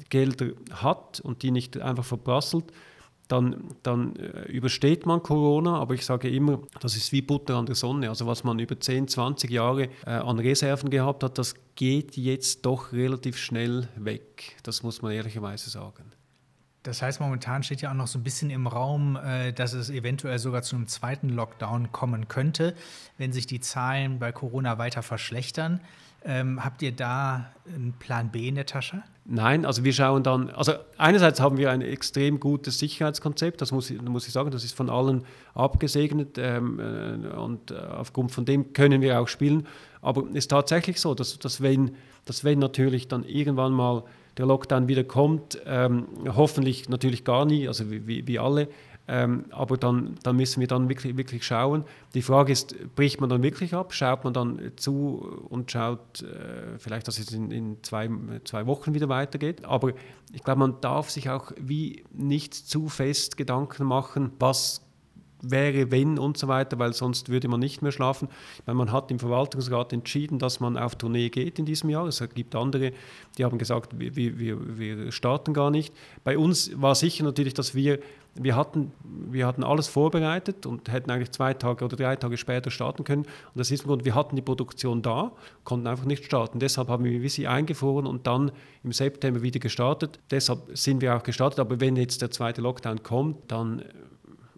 Gelder 0.08 0.52
hat 0.72 1.20
und 1.20 1.42
die 1.42 1.50
nicht 1.50 1.80
einfach 1.80 2.04
verprasselt, 2.04 2.64
dann, 3.28 3.74
dann 3.82 4.16
äh, 4.16 4.42
übersteht 4.50 5.06
man 5.06 5.22
Corona, 5.22 5.78
aber 5.78 5.94
ich 5.94 6.04
sage 6.04 6.28
immer, 6.28 6.60
das 6.80 6.96
ist 6.96 7.12
wie 7.12 7.22
Butter 7.22 7.56
an 7.56 7.66
der 7.66 7.74
Sonne. 7.74 8.08
Also 8.08 8.26
was 8.26 8.44
man 8.44 8.58
über 8.58 8.78
10, 8.78 9.08
20 9.08 9.50
Jahre 9.50 9.88
äh, 10.06 10.10
an 10.10 10.38
Reserven 10.38 10.90
gehabt 10.90 11.22
hat, 11.24 11.38
das 11.38 11.54
geht 11.74 12.16
jetzt 12.16 12.66
doch 12.66 12.92
relativ 12.92 13.38
schnell 13.38 13.88
weg. 13.96 14.56
Das 14.62 14.82
muss 14.82 15.00
man 15.00 15.12
ehrlicherweise 15.12 15.70
sagen. 15.70 16.12
Das 16.82 17.00
heißt, 17.00 17.18
momentan 17.18 17.62
steht 17.62 17.80
ja 17.80 17.90
auch 17.90 17.94
noch 17.94 18.06
so 18.06 18.18
ein 18.18 18.22
bisschen 18.22 18.50
im 18.50 18.66
Raum, 18.66 19.16
äh, 19.16 19.52
dass 19.52 19.72
es 19.72 19.88
eventuell 19.88 20.38
sogar 20.38 20.62
zu 20.62 20.76
einem 20.76 20.86
zweiten 20.86 21.30
Lockdown 21.30 21.92
kommen 21.92 22.28
könnte, 22.28 22.74
wenn 23.16 23.32
sich 23.32 23.46
die 23.46 23.60
Zahlen 23.60 24.18
bei 24.18 24.32
Corona 24.32 24.76
weiter 24.76 25.02
verschlechtern. 25.02 25.80
Ähm, 26.26 26.62
habt 26.62 26.82
ihr 26.82 26.92
da 26.92 27.50
einen 27.66 27.94
Plan 27.94 28.30
B 28.30 28.48
in 28.48 28.54
der 28.56 28.66
Tasche? 28.66 29.02
Nein, 29.26 29.64
also 29.64 29.84
wir 29.84 29.92
schauen 29.94 30.22
dann, 30.22 30.50
also 30.50 30.72
einerseits 30.98 31.40
haben 31.40 31.56
wir 31.56 31.70
ein 31.70 31.80
extrem 31.80 32.40
gutes 32.40 32.78
Sicherheitskonzept, 32.78 33.62
das 33.62 33.72
muss 33.72 33.88
ich, 33.88 34.00
muss 34.02 34.26
ich 34.26 34.34
sagen, 34.34 34.50
das 34.50 34.64
ist 34.64 34.76
von 34.76 34.90
allen 34.90 35.24
abgesegnet 35.54 36.36
ähm, 36.36 36.78
äh, 36.78 37.34
und 37.34 37.70
äh, 37.70 37.74
aufgrund 37.74 38.32
von 38.32 38.44
dem 38.44 38.74
können 38.74 39.00
wir 39.00 39.18
auch 39.18 39.28
spielen. 39.28 39.66
Aber 40.02 40.24
es 40.28 40.34
ist 40.34 40.50
tatsächlich 40.50 41.00
so, 41.00 41.14
dass, 41.14 41.38
dass, 41.38 41.62
wenn, 41.62 41.92
dass 42.26 42.44
wenn 42.44 42.58
natürlich 42.58 43.08
dann 43.08 43.24
irgendwann 43.24 43.72
mal 43.72 44.02
der 44.36 44.44
Lockdown 44.44 44.88
wieder 44.88 45.04
kommt, 45.04 45.58
ähm, 45.64 46.06
hoffentlich 46.26 46.90
natürlich 46.90 47.24
gar 47.24 47.46
nie, 47.46 47.66
also 47.66 47.90
wie, 47.90 48.26
wie 48.26 48.38
alle, 48.38 48.68
ähm, 49.06 49.44
aber 49.50 49.76
dann, 49.76 50.14
dann 50.22 50.36
müssen 50.36 50.60
wir 50.60 50.66
dann 50.66 50.88
wirklich, 50.88 51.16
wirklich 51.16 51.44
schauen. 51.44 51.84
Die 52.14 52.22
Frage 52.22 52.52
ist, 52.52 52.74
bricht 52.94 53.20
man 53.20 53.28
dann 53.28 53.42
wirklich 53.42 53.74
ab? 53.74 53.92
Schaut 53.92 54.24
man 54.24 54.32
dann 54.32 54.72
zu 54.76 55.46
und 55.50 55.70
schaut 55.70 56.22
äh, 56.22 56.78
vielleicht, 56.78 57.06
dass 57.06 57.18
es 57.18 57.30
in, 57.32 57.50
in 57.50 57.82
zwei, 57.82 58.08
zwei 58.44 58.66
Wochen 58.66 58.94
wieder 58.94 59.08
weitergeht? 59.10 59.64
Aber 59.64 59.92
ich 60.32 60.42
glaube, 60.42 60.60
man 60.60 60.80
darf 60.80 61.10
sich 61.10 61.28
auch 61.28 61.52
wie 61.58 62.04
nicht 62.12 62.54
zu 62.54 62.88
fest 62.88 63.36
Gedanken 63.36 63.84
machen, 63.84 64.32
was 64.38 64.83
wäre, 65.50 65.90
wenn 65.90 66.18
und 66.18 66.38
so 66.38 66.48
weiter, 66.48 66.78
weil 66.78 66.92
sonst 66.92 67.28
würde 67.28 67.48
man 67.48 67.60
nicht 67.60 67.82
mehr 67.82 67.92
schlafen. 67.92 68.28
Meine, 68.66 68.76
man 68.76 68.92
hat 68.92 69.10
im 69.10 69.18
Verwaltungsrat 69.18 69.92
entschieden, 69.92 70.38
dass 70.38 70.60
man 70.60 70.76
auf 70.76 70.96
Tournee 70.96 71.28
geht 71.28 71.58
in 71.58 71.66
diesem 71.66 71.90
Jahr. 71.90 72.06
Es 72.06 72.22
gibt 72.34 72.54
andere, 72.54 72.92
die 73.38 73.44
haben 73.44 73.58
gesagt, 73.58 73.98
wir, 73.98 74.16
wir, 74.16 74.78
wir 74.78 75.12
starten 75.12 75.54
gar 75.54 75.70
nicht. 75.70 75.94
Bei 76.22 76.38
uns 76.38 76.70
war 76.80 76.94
sicher 76.94 77.24
natürlich, 77.24 77.54
dass 77.54 77.74
wir 77.74 77.98
wir 78.34 78.56
hatten, 78.56 78.92
wir 79.04 79.46
hatten 79.46 79.62
alles 79.62 79.88
vorbereitet 79.88 80.66
und 80.66 80.90
hätten 80.90 81.10
eigentlich 81.10 81.30
zwei 81.30 81.54
Tage 81.54 81.84
oder 81.84 81.96
drei 81.96 82.16
Tage 82.16 82.36
später 82.36 82.70
starten 82.70 83.04
können. 83.04 83.22
Und 83.22 83.58
das 83.58 83.70
ist 83.70 83.82
im 83.82 83.88
Grunde, 83.88 84.04
wir 84.04 84.14
hatten 84.14 84.34
die 84.34 84.42
Produktion 84.42 85.02
da, 85.02 85.32
konnten 85.62 85.86
einfach 85.86 86.04
nicht 86.04 86.24
starten. 86.24 86.58
Deshalb 86.58 86.88
haben 86.88 87.04
wir 87.04 87.30
sie 87.30 87.46
eingefroren 87.46 88.06
und 88.06 88.26
dann 88.26 88.50
im 88.82 88.92
September 88.92 89.42
wieder 89.42 89.60
gestartet. 89.60 90.18
Deshalb 90.30 90.76
sind 90.76 91.00
wir 91.00 91.16
auch 91.16 91.22
gestartet. 91.22 91.60
Aber 91.60 91.80
wenn 91.80 91.96
jetzt 91.96 92.22
der 92.22 92.30
zweite 92.30 92.60
Lockdown 92.60 93.02
kommt, 93.02 93.36
dann, 93.52 93.82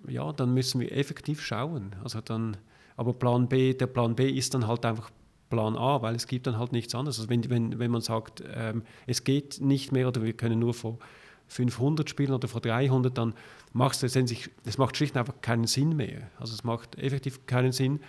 ja, 0.08 0.32
dann 0.32 0.54
müssen 0.54 0.80
wir 0.80 0.92
effektiv 0.92 1.42
schauen. 1.42 1.94
Also 2.02 2.20
dann, 2.20 2.56
aber 2.96 3.12
Plan 3.12 3.48
B, 3.48 3.74
der 3.74 3.86
Plan 3.86 4.14
B 4.14 4.28
ist 4.28 4.54
dann 4.54 4.66
halt 4.66 4.84
einfach 4.84 5.10
Plan 5.50 5.76
A, 5.76 6.02
weil 6.02 6.14
es 6.14 6.26
gibt 6.26 6.46
dann 6.46 6.58
halt 6.58 6.72
nichts 6.72 6.94
anderes. 6.94 7.18
Also 7.18 7.30
wenn, 7.30 7.48
wenn, 7.50 7.78
wenn 7.78 7.90
man 7.90 8.00
sagt, 8.00 8.42
ähm, 8.52 8.82
es 9.06 9.24
geht 9.24 9.60
nicht 9.60 9.92
mehr 9.92 10.08
oder 10.08 10.22
wir 10.22 10.32
können 10.32 10.58
nur 10.58 10.74
vor 10.74 10.98
500 11.48 12.08
spielen 12.10 12.32
oder 12.32 12.48
vor 12.48 12.60
300, 12.60 13.16
dann 13.16 13.34
macht 13.72 13.96
es 13.96 14.02
letztendlich, 14.02 14.50
es 14.64 14.78
macht 14.78 14.96
schlicht 14.96 15.16
einfach 15.16 15.34
keinen 15.40 15.66
Sinn 15.66 15.94
mehr. 15.96 16.22
Also 16.38 16.54
es 16.54 16.64
macht 16.64 16.98
effektiv 16.98 17.46
keinen 17.46 17.72
Sinn. 17.72 18.00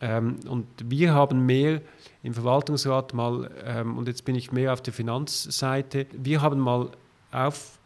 Ähm, 0.00 0.40
und 0.48 0.66
wir 0.84 1.12
haben 1.12 1.44
mehr 1.44 1.82
im 2.22 2.34
Verwaltungsrat 2.34 3.12
mal, 3.12 3.50
ähm, 3.64 3.98
und 3.98 4.08
jetzt 4.08 4.24
bin 4.24 4.34
ich 4.34 4.50
mehr 4.50 4.72
auf 4.72 4.80
der 4.80 4.92
Finanzseite, 4.92 6.06
wir 6.12 6.40
haben 6.40 6.58
mal 6.58 6.90
auf 7.30 7.78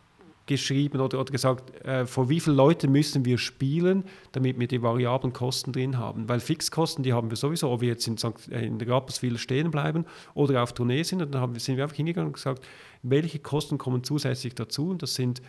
geschrieben 0.46 1.00
oder, 1.00 1.20
oder 1.20 1.30
gesagt, 1.30 1.84
äh, 1.84 2.06
vor 2.06 2.28
wie 2.28 2.40
viele 2.40 2.56
Leute 2.56 2.88
müssen 2.88 3.24
wir 3.24 3.36
spielen, 3.36 4.04
damit 4.32 4.58
wir 4.58 4.68
die 4.68 4.80
variablen 4.80 5.32
Kosten 5.32 5.72
drin 5.72 5.98
haben. 5.98 6.28
Weil 6.28 6.40
Fixkosten, 6.40 7.02
die 7.02 7.12
haben 7.12 7.30
wir 7.30 7.36
sowieso, 7.36 7.70
ob 7.70 7.80
wir 7.80 7.88
jetzt 7.88 8.06
in, 8.06 8.16
St. 8.16 8.50
Äh, 8.50 8.66
in 8.66 8.80
Rapperswil 8.80 9.38
stehen 9.38 9.70
bleiben 9.70 10.06
oder 10.34 10.62
auf 10.62 10.72
Tournee 10.72 11.02
sind. 11.02 11.20
Und 11.20 11.34
dann 11.34 11.42
haben, 11.42 11.58
sind 11.58 11.76
wir 11.76 11.84
einfach 11.84 11.96
hingegangen 11.96 12.28
und 12.28 12.34
gesagt, 12.34 12.64
welche 13.02 13.40
Kosten 13.40 13.76
kommen 13.76 14.04
zusätzlich 14.04 14.54
dazu. 14.54 14.90
Und 14.90 15.02
das 15.02 15.14
sind 15.14 15.42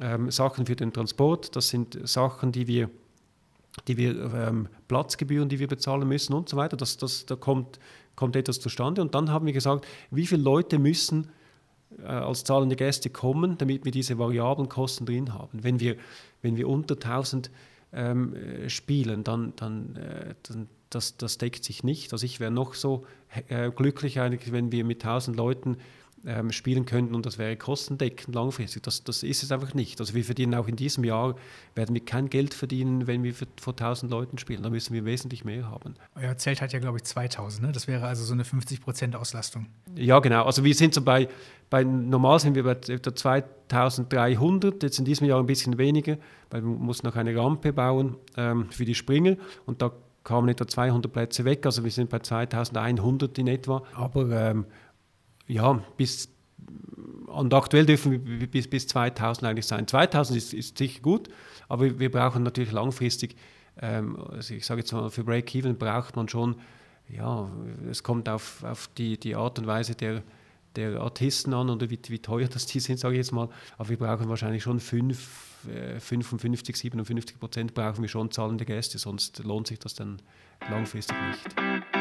ähm, 0.00 0.30
Sachen 0.30 0.66
für 0.66 0.76
den 0.76 0.92
Transport, 0.92 1.54
das 1.54 1.68
sind 1.68 1.98
Sachen, 2.08 2.52
die 2.52 2.66
wir 2.66 2.90
die 3.88 3.96
wir 3.96 4.32
ähm, 4.34 4.68
Platzgebühren, 4.88 5.48
die 5.48 5.58
wir 5.58 5.66
bezahlen 5.66 6.06
müssen 6.06 6.34
und 6.34 6.46
so 6.46 6.58
weiter. 6.58 6.76
Das, 6.76 6.98
das, 6.98 7.24
da 7.24 7.36
kommt, 7.36 7.78
kommt 8.16 8.36
etwas 8.36 8.60
zustande. 8.60 9.00
Und 9.00 9.14
dann 9.14 9.30
haben 9.30 9.46
wir 9.46 9.54
gesagt, 9.54 9.86
wie 10.10 10.26
viele 10.26 10.42
Leute 10.42 10.78
müssen 10.78 11.30
als 12.04 12.44
zahlende 12.44 12.76
Gäste 12.76 13.10
kommen, 13.10 13.58
damit 13.58 13.84
wir 13.84 13.92
diese 13.92 14.18
variablen 14.18 14.68
Kosten 14.68 15.06
drin 15.06 15.34
haben. 15.34 15.62
Wenn 15.62 15.80
wir, 15.80 15.96
wenn 16.40 16.56
wir 16.56 16.68
unter 16.68 16.94
1000 16.94 17.50
ähm, 17.92 18.34
äh, 18.34 18.68
spielen, 18.68 19.24
dann, 19.24 19.52
dann, 19.56 19.96
äh, 19.96 20.34
dann 20.42 20.68
das, 20.90 21.16
das 21.16 21.38
deckt 21.38 21.64
sich 21.64 21.84
nicht. 21.84 22.12
Also 22.12 22.24
ich 22.24 22.40
wäre 22.40 22.50
noch 22.50 22.74
so 22.74 23.06
äh, 23.48 23.70
glücklich 23.70 24.20
eigentlich, 24.20 24.52
wenn 24.52 24.72
wir 24.72 24.84
mit 24.84 25.04
1000 25.04 25.36
Leuten 25.36 25.78
ähm, 26.26 26.52
spielen 26.52 26.86
könnten 26.86 27.14
und 27.14 27.26
das 27.26 27.38
wäre 27.38 27.56
kostendeckend 27.56 28.34
langfristig. 28.34 28.82
Das, 28.82 29.02
das 29.04 29.22
ist 29.22 29.42
es 29.42 29.50
einfach 29.50 29.74
nicht. 29.74 30.00
Also 30.00 30.14
wir 30.14 30.24
verdienen 30.24 30.54
auch 30.54 30.68
in 30.68 30.76
diesem 30.76 31.04
Jahr, 31.04 31.34
werden 31.74 31.94
wir 31.94 32.04
kein 32.04 32.30
Geld 32.30 32.54
verdienen, 32.54 33.06
wenn 33.06 33.22
wir 33.22 33.34
vor 33.34 33.72
1000 33.72 34.10
Leuten 34.10 34.38
spielen. 34.38 34.62
Da 34.62 34.70
müssen 34.70 34.94
wir 34.94 35.04
wesentlich 35.04 35.44
mehr 35.44 35.68
haben. 35.68 35.94
Euer 36.14 36.36
Zelt 36.36 36.60
hat 36.60 36.72
ja, 36.72 36.78
glaube 36.78 36.98
ich, 36.98 37.04
2000. 37.04 37.66
Ne? 37.66 37.72
Das 37.72 37.88
wäre 37.88 38.06
also 38.06 38.24
so 38.24 38.32
eine 38.34 38.44
50% 38.44 39.14
Auslastung. 39.14 39.66
Ja, 39.96 40.18
genau. 40.20 40.44
Also 40.44 40.64
wir 40.64 40.74
sind 40.74 40.94
so 40.94 41.02
bei, 41.02 41.28
bei 41.70 41.84
normal 41.84 42.38
sind 42.38 42.54
wir 42.54 42.64
bei 42.64 42.72
etwa 42.72 43.14
2300, 43.14 44.82
jetzt 44.82 44.98
in 44.98 45.04
diesem 45.04 45.26
Jahr 45.26 45.40
ein 45.40 45.46
bisschen 45.46 45.78
weniger, 45.78 46.18
weil 46.50 46.62
man 46.62 46.78
muss 46.78 47.02
noch 47.02 47.16
eine 47.16 47.34
Rampe 47.36 47.72
bauen 47.72 48.16
ähm, 48.36 48.70
für 48.70 48.84
die 48.84 48.94
Springer 48.94 49.36
und 49.66 49.82
da 49.82 49.92
kamen 50.24 50.48
etwa 50.48 50.66
200 50.66 51.12
Plätze 51.12 51.44
weg, 51.44 51.66
also 51.66 51.82
wir 51.82 51.90
sind 51.90 52.10
bei 52.10 52.20
2100 52.20 53.36
in 53.38 53.48
etwa. 53.48 53.82
Aber 53.94 54.30
ähm, 54.30 54.66
ja, 55.46 55.82
bis 55.96 56.28
und 57.26 57.54
aktuell 57.54 57.86
dürfen 57.86 58.24
wir 58.26 58.46
bis, 58.46 58.68
bis 58.68 58.86
2000 58.88 59.46
eigentlich 59.46 59.66
sein. 59.66 59.86
2000 59.88 60.36
ist, 60.36 60.54
ist 60.54 60.78
sicher 60.78 61.00
gut, 61.00 61.28
aber 61.68 61.98
wir 61.98 62.10
brauchen 62.10 62.42
natürlich 62.42 62.72
langfristig, 62.72 63.36
ähm, 63.80 64.18
also 64.30 64.54
ich 64.54 64.66
sage 64.66 64.80
jetzt 64.80 64.92
mal, 64.92 65.10
für 65.10 65.24
Break-Even 65.24 65.76
braucht 65.78 66.14
man 66.16 66.28
schon, 66.28 66.56
ja, 67.08 67.50
es 67.90 68.02
kommt 68.02 68.28
auf, 68.28 68.62
auf 68.64 68.88
die, 68.98 69.18
die 69.18 69.34
Art 69.34 69.58
und 69.58 69.66
Weise 69.66 69.94
der, 69.94 70.22
der 70.76 71.00
Artisten 71.00 71.54
an 71.54 71.70
oder 71.70 71.90
wie, 71.90 71.98
wie 72.08 72.18
teuer 72.18 72.48
das 72.48 72.66
die 72.66 72.80
sind, 72.80 72.98
sage 72.98 73.14
ich 73.14 73.18
jetzt 73.18 73.32
mal. 73.32 73.48
Aber 73.78 73.88
wir 73.88 73.98
brauchen 73.98 74.28
wahrscheinlich 74.28 74.62
schon 74.62 74.78
5, 74.78 75.66
äh, 75.68 76.00
55, 76.00 76.76
57 76.76 77.40
Prozent 77.40 77.74
brauchen 77.74 78.02
wir 78.02 78.08
schon 78.08 78.30
zahlende 78.30 78.64
Gäste, 78.64 78.98
sonst 78.98 79.42
lohnt 79.44 79.66
sich 79.66 79.78
das 79.78 79.94
dann 79.94 80.20
langfristig 80.68 81.16
nicht. 81.28 81.91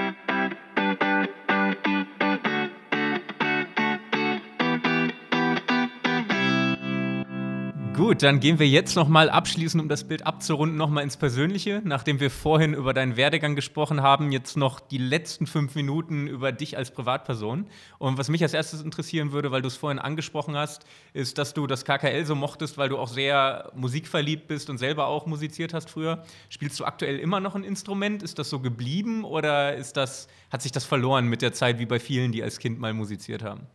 Gut, 8.02 8.24
dann 8.24 8.40
gehen 8.40 8.58
wir 8.58 8.68
jetzt 8.68 8.96
nochmal 8.96 9.30
abschließend, 9.30 9.80
um 9.80 9.88
das 9.88 10.06
Bild 10.06 10.26
abzurunden, 10.26 10.76
nochmal 10.76 11.04
ins 11.04 11.18
Persönliche. 11.18 11.84
Nachdem 11.86 12.20
wir 12.20 12.32
vorhin 12.32 12.74
über 12.74 12.96
deinen 12.96 13.16
Werdegang 13.16 13.54
gesprochen 13.54 14.02
haben, 14.02 14.32
jetzt 14.32 14.58
noch 14.58 14.80
die 14.80 14.98
letzten 14.98 15.46
fünf 15.46 15.76
Minuten 15.76 16.26
über 16.26 16.52
dich 16.52 16.78
als 16.78 16.90
Privatperson. 16.90 17.68
Und 18.00 18.18
was 18.18 18.28
mich 18.28 18.42
als 18.42 18.56
erstes 18.56 18.82
interessieren 18.82 19.34
würde, 19.34 19.52
weil 19.52 19.62
du 19.62 19.68
es 19.68 19.76
vorhin 19.76 20.00
angesprochen 20.00 20.58
hast, 20.58 20.84
ist, 21.14 21.38
dass 21.38 21.54
du 21.54 21.68
das 21.68 21.86
KKL 21.86 22.26
so 22.26 22.34
mochtest, 22.34 22.80
weil 22.80 22.90
du 22.90 22.98
auch 22.98 23.08
sehr 23.08 23.72
musikverliebt 23.76 24.48
bist 24.48 24.72
und 24.72 24.80
selber 24.80 25.06
auch 25.06 25.28
musiziert 25.28 25.76
hast 25.76 25.92
früher. 25.92 26.24
Spielst 26.50 26.80
du 26.80 26.86
aktuell 26.86 27.20
immer 27.20 27.40
noch 27.40 27.54
ein 27.54 27.64
Instrument? 27.64 28.24
Ist 28.24 28.40
das 28.40 28.50
so 28.50 28.62
geblieben 28.62 29.24
oder 29.24 29.76
ist 29.76 29.96
das, 29.96 30.28
hat 30.50 30.64
sich 30.64 30.72
das 30.72 30.86
verloren 30.86 31.28
mit 31.28 31.44
der 31.44 31.54
Zeit, 31.54 31.78
wie 31.78 31.86
bei 31.86 32.00
vielen, 32.00 32.32
die 32.32 32.42
als 32.42 32.58
Kind 32.58 32.80
mal 32.80 32.96
musiziert 32.96 33.44
haben? 33.44 33.68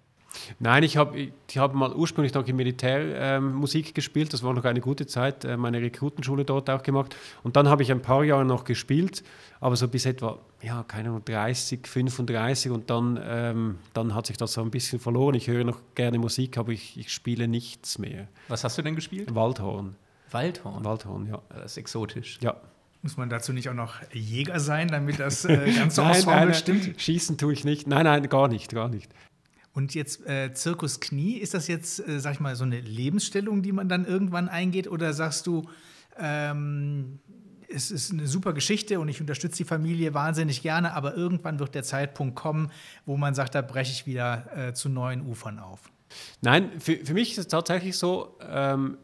Nein, 0.59 0.83
ich 0.83 0.97
habe 0.97 1.19
ich 1.19 1.59
hab 1.59 1.75
mal 1.75 1.95
ursprünglich 1.95 2.35
noch 2.35 2.47
im 2.47 2.57
Militär 2.57 3.37
ähm, 3.37 3.55
Musik 3.55 3.95
gespielt. 3.95 4.33
Das 4.33 4.43
war 4.43 4.53
noch 4.55 4.65
eine 4.65 4.81
gute 4.81 5.07
Zeit, 5.07 5.45
äh, 5.45 5.57
meine 5.57 5.81
Rekrutenschule 5.81 6.45
dort 6.45 6.71
auch 6.71 6.83
gemacht. 6.83 7.17
Und 7.43 7.57
dann 7.57 7.69
habe 7.69 7.83
ich 7.83 7.91
ein 7.91 8.03
paar 8.03 8.25
Jahre 8.25 8.45
noch 8.45 8.65
gespielt, 8.65 9.23
aber 9.61 9.77
so 9.77 9.89
bis 9.89 10.07
etwa, 10.07 10.39
ja, 10.63 10.85
keine 10.85 11.09
Ahnung, 11.11 11.25
30, 11.25 11.87
35 11.87 12.71
und 12.71 12.91
dann, 12.91 13.21
ähm, 13.23 13.79
dann 13.95 14.15
hat 14.15 14.27
sich 14.27 14.37
das 14.37 14.53
so 14.53 14.63
ein 14.63 14.71
bisschen 14.71 14.99
verloren. 14.99 15.35
Ich 15.35 15.49
höre 15.49 15.65
noch 15.65 15.81
gerne 15.95 16.19
Musik, 16.19 16.59
aber 16.59 16.73
ich, 16.73 16.99
ich 16.99 17.13
spiele 17.13 17.49
nichts 17.49 17.99
mehr. 17.99 18.29
Was 18.49 18.65
hast 18.65 18.79
du 18.79 18.83
denn 18.83 18.95
gespielt? 18.95 19.35
Waldhorn. 19.35 19.97
Waldhorn? 20.31 20.85
Waldhorn, 20.85 21.27
ja. 21.27 21.41
Das 21.49 21.73
ist 21.73 21.77
exotisch. 21.79 22.39
Ja. 22.43 22.57
Muss 23.03 23.17
man 23.17 23.29
dazu 23.29 23.53
nicht 23.53 23.69
auch 23.69 23.75
noch 23.75 23.95
Jäger 24.13 24.59
sein, 24.59 24.89
damit 24.89 25.21
das 25.21 25.45
äh, 25.45 25.73
ganze 25.77 26.03
nein, 26.03 26.15
Ensemble 26.15 26.47
nein, 26.47 26.55
stimmt? 26.55 27.01
Schießen 27.01 27.39
tue 27.39 27.53
ich 27.53 27.65
nicht. 27.65 27.87
Nein, 27.87 28.05
nein, 28.05 28.29
gar 28.29 28.49
nicht, 28.49 28.73
gar 28.73 28.89
nicht. 28.89 29.13
Und 29.77 29.95
jetzt 29.95 30.27
äh, 30.27 30.55
Zirkus 30.55 31.01
Knie, 31.01 31.35
ist 31.35 31.53
das 31.53 31.69
jetzt, 31.69 32.01
äh, 32.09 32.19
sag 32.19 32.33
ich 32.33 32.41
mal, 32.41 32.57
so 32.57 32.65
eine 32.65 32.81
Lebensstellung, 32.81 33.61
die 33.61 33.73
man 33.73 33.91
dann 33.91 34.07
irgendwann 34.07 34.49
eingeht? 34.49 34.89
Oder 34.89 35.13
sagst 35.13 35.47
du, 35.47 35.69
ähm, 36.19 37.19
es 37.69 37.91
ist 37.91 38.11
eine 38.11 38.27
super 38.27 38.55
Geschichte 38.55 38.99
und 38.99 39.11
ich 39.11 39.21
unterstütze 39.21 39.59
die 39.59 39.65
Familie 39.65 40.15
wahnsinnig 40.15 40.63
gerne, 40.63 40.95
aber 40.95 41.15
irgendwann 41.15 41.59
wird 41.59 41.75
der 41.75 41.83
Zeitpunkt 41.83 42.37
kommen, 42.37 42.73
wo 43.05 43.19
man 43.19 43.35
sagt, 43.35 43.55
da 43.55 43.61
breche 43.61 43.93
ich 43.93 44.07
wieder 44.07 44.47
äh, 44.57 44.73
zu 44.73 44.89
neuen 44.89 45.21
Ufern 45.27 45.59
auf? 45.59 45.91
Nein, 46.41 46.71
für, 46.81 46.97
für 46.97 47.13
mich 47.13 47.33
ist 47.33 47.39
es 47.39 47.49
tatsächlich 47.49 47.99
so, 47.99 48.39
ähm, 48.41 48.97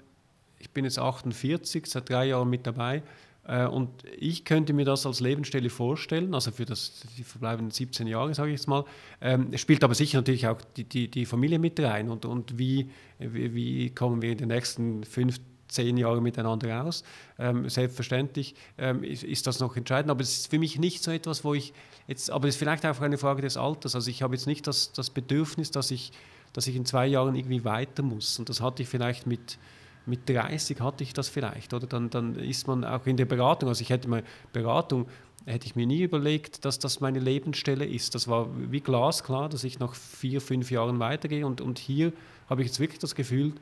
ich 0.59 0.71
bin 0.71 0.87
jetzt 0.87 0.99
48, 0.99 1.85
seit 1.85 2.09
drei 2.09 2.25
Jahren 2.29 2.49
mit 2.49 2.67
dabei. 2.67 3.03
Äh, 3.47 3.67
und 3.67 3.91
ich 4.19 4.45
könnte 4.45 4.73
mir 4.73 4.85
das 4.85 5.07
als 5.07 5.21
Lebensstelle 5.21 5.71
vorstellen, 5.71 6.35
also 6.35 6.51
für 6.51 6.65
das, 6.65 7.03
die 7.17 7.25
verbleibenden 7.25 7.71
17 7.71 8.07
Jahre, 8.07 8.35
sage 8.35 8.51
ich 8.51 8.61
jetzt 8.61 8.69
mal. 8.69 8.85
Ähm, 9.21 9.49
es 9.53 9.61
spielt 9.61 9.83
aber 9.85 9.95
sicher 9.95 10.19
natürlich 10.19 10.47
auch 10.47 10.61
die, 10.77 10.85
die, 10.85 11.09
die 11.09 11.27
Familie 11.27 11.59
mit 11.59 11.79
rein 11.81 12.09
und, 12.09 12.25
und 12.25 12.59
wie, 12.59 12.91
wie, 13.19 13.91
kommen 13.91 14.23
wir 14.23 14.33
in 14.33 14.39
den 14.39 14.49
nächsten 14.49 15.05
fünf, 15.05 15.41
zehn 15.69 15.97
Jahren 15.97 16.23
miteinander 16.23 16.85
aus. 16.85 17.03
Ähm, 17.39 17.69
selbstverständlich 17.69 18.55
ähm, 18.77 19.03
ist, 19.03 19.25
ist, 19.25 19.47
das 19.47 19.59
noch 19.59 19.77
entscheidend, 19.77 20.11
aber 20.11 20.21
es 20.21 20.41
ist 20.41 20.51
für 20.51 20.59
mich 20.59 20.79
nicht 20.79 21.03
so 21.03 21.11
etwas, 21.11 21.45
wo 21.45 21.55
ich 21.55 21.73
jetzt, 22.07 22.31
aber 22.31 22.47
es 22.47 22.57
ist 22.57 22.59
vielleicht 22.59 22.85
auch 22.85 23.01
eine 23.01 23.17
Frage 23.17 23.41
des 23.41 23.57
Alters. 23.57 23.95
Also 23.95 24.11
ich 24.11 24.23
habe 24.23 24.35
jetzt 24.35 24.47
nicht 24.47 24.67
das, 24.67 24.93
das 24.93 25.09
Bedürfnis, 25.09 25.71
dass 25.71 25.91
ich 25.91 26.13
dass 26.53 26.67
ich 26.67 26.77
in 26.77 26.85
zwei 26.85 27.07
Jahren 27.07 27.35
irgendwie 27.35 27.65
weiter 27.65 28.03
muss. 28.03 28.39
Und 28.39 28.49
das 28.49 28.61
hatte 28.61 28.83
ich 28.83 28.89
vielleicht 28.89 29.27
mit, 29.27 29.59
mit 30.07 30.29
30 30.29 30.81
hatte 30.81 31.05
ich 31.05 31.13
das 31.13 31.29
vielleicht, 31.29 31.75
oder? 31.75 31.87
Dann, 31.87 32.11
dann 32.11 32.35
ist 32.37 32.67
man 32.67 32.85
auch 32.85 33.07
in 33.07 33.17
der 33.17 33.25
Beratung, 33.25 33.69
also 33.69 33.83
ich 33.83 33.91
hätte 33.91 34.09
mal 34.09 34.23
Beratung, 34.53 35.07
hätte 35.47 35.67
ich 35.67 35.77
mir 35.77 35.87
nie 35.87 36.03
überlegt, 36.03 36.65
dass 36.65 36.79
das 36.79 37.01
meine 37.01 37.19
Lebensstelle 37.19 37.85
ist. 37.85 38.15
Das 38.15 38.29
war 38.29 38.49
wie 38.71 38.81
glasklar, 38.81 39.49
dass 39.49 39.65
ich 39.65 39.79
nach 39.79 39.95
vier, 39.95 40.41
fünf 40.41 40.71
Jahren 40.71 40.99
weitergehe 40.99 41.47
und, 41.47 41.61
und 41.61 41.79
hier 41.79 42.13
habe 42.49 42.63
ich 42.63 42.69
jetzt 42.69 42.81
wirklich 42.81 43.01
das 43.01 43.15
Gefühl, 43.15 43.55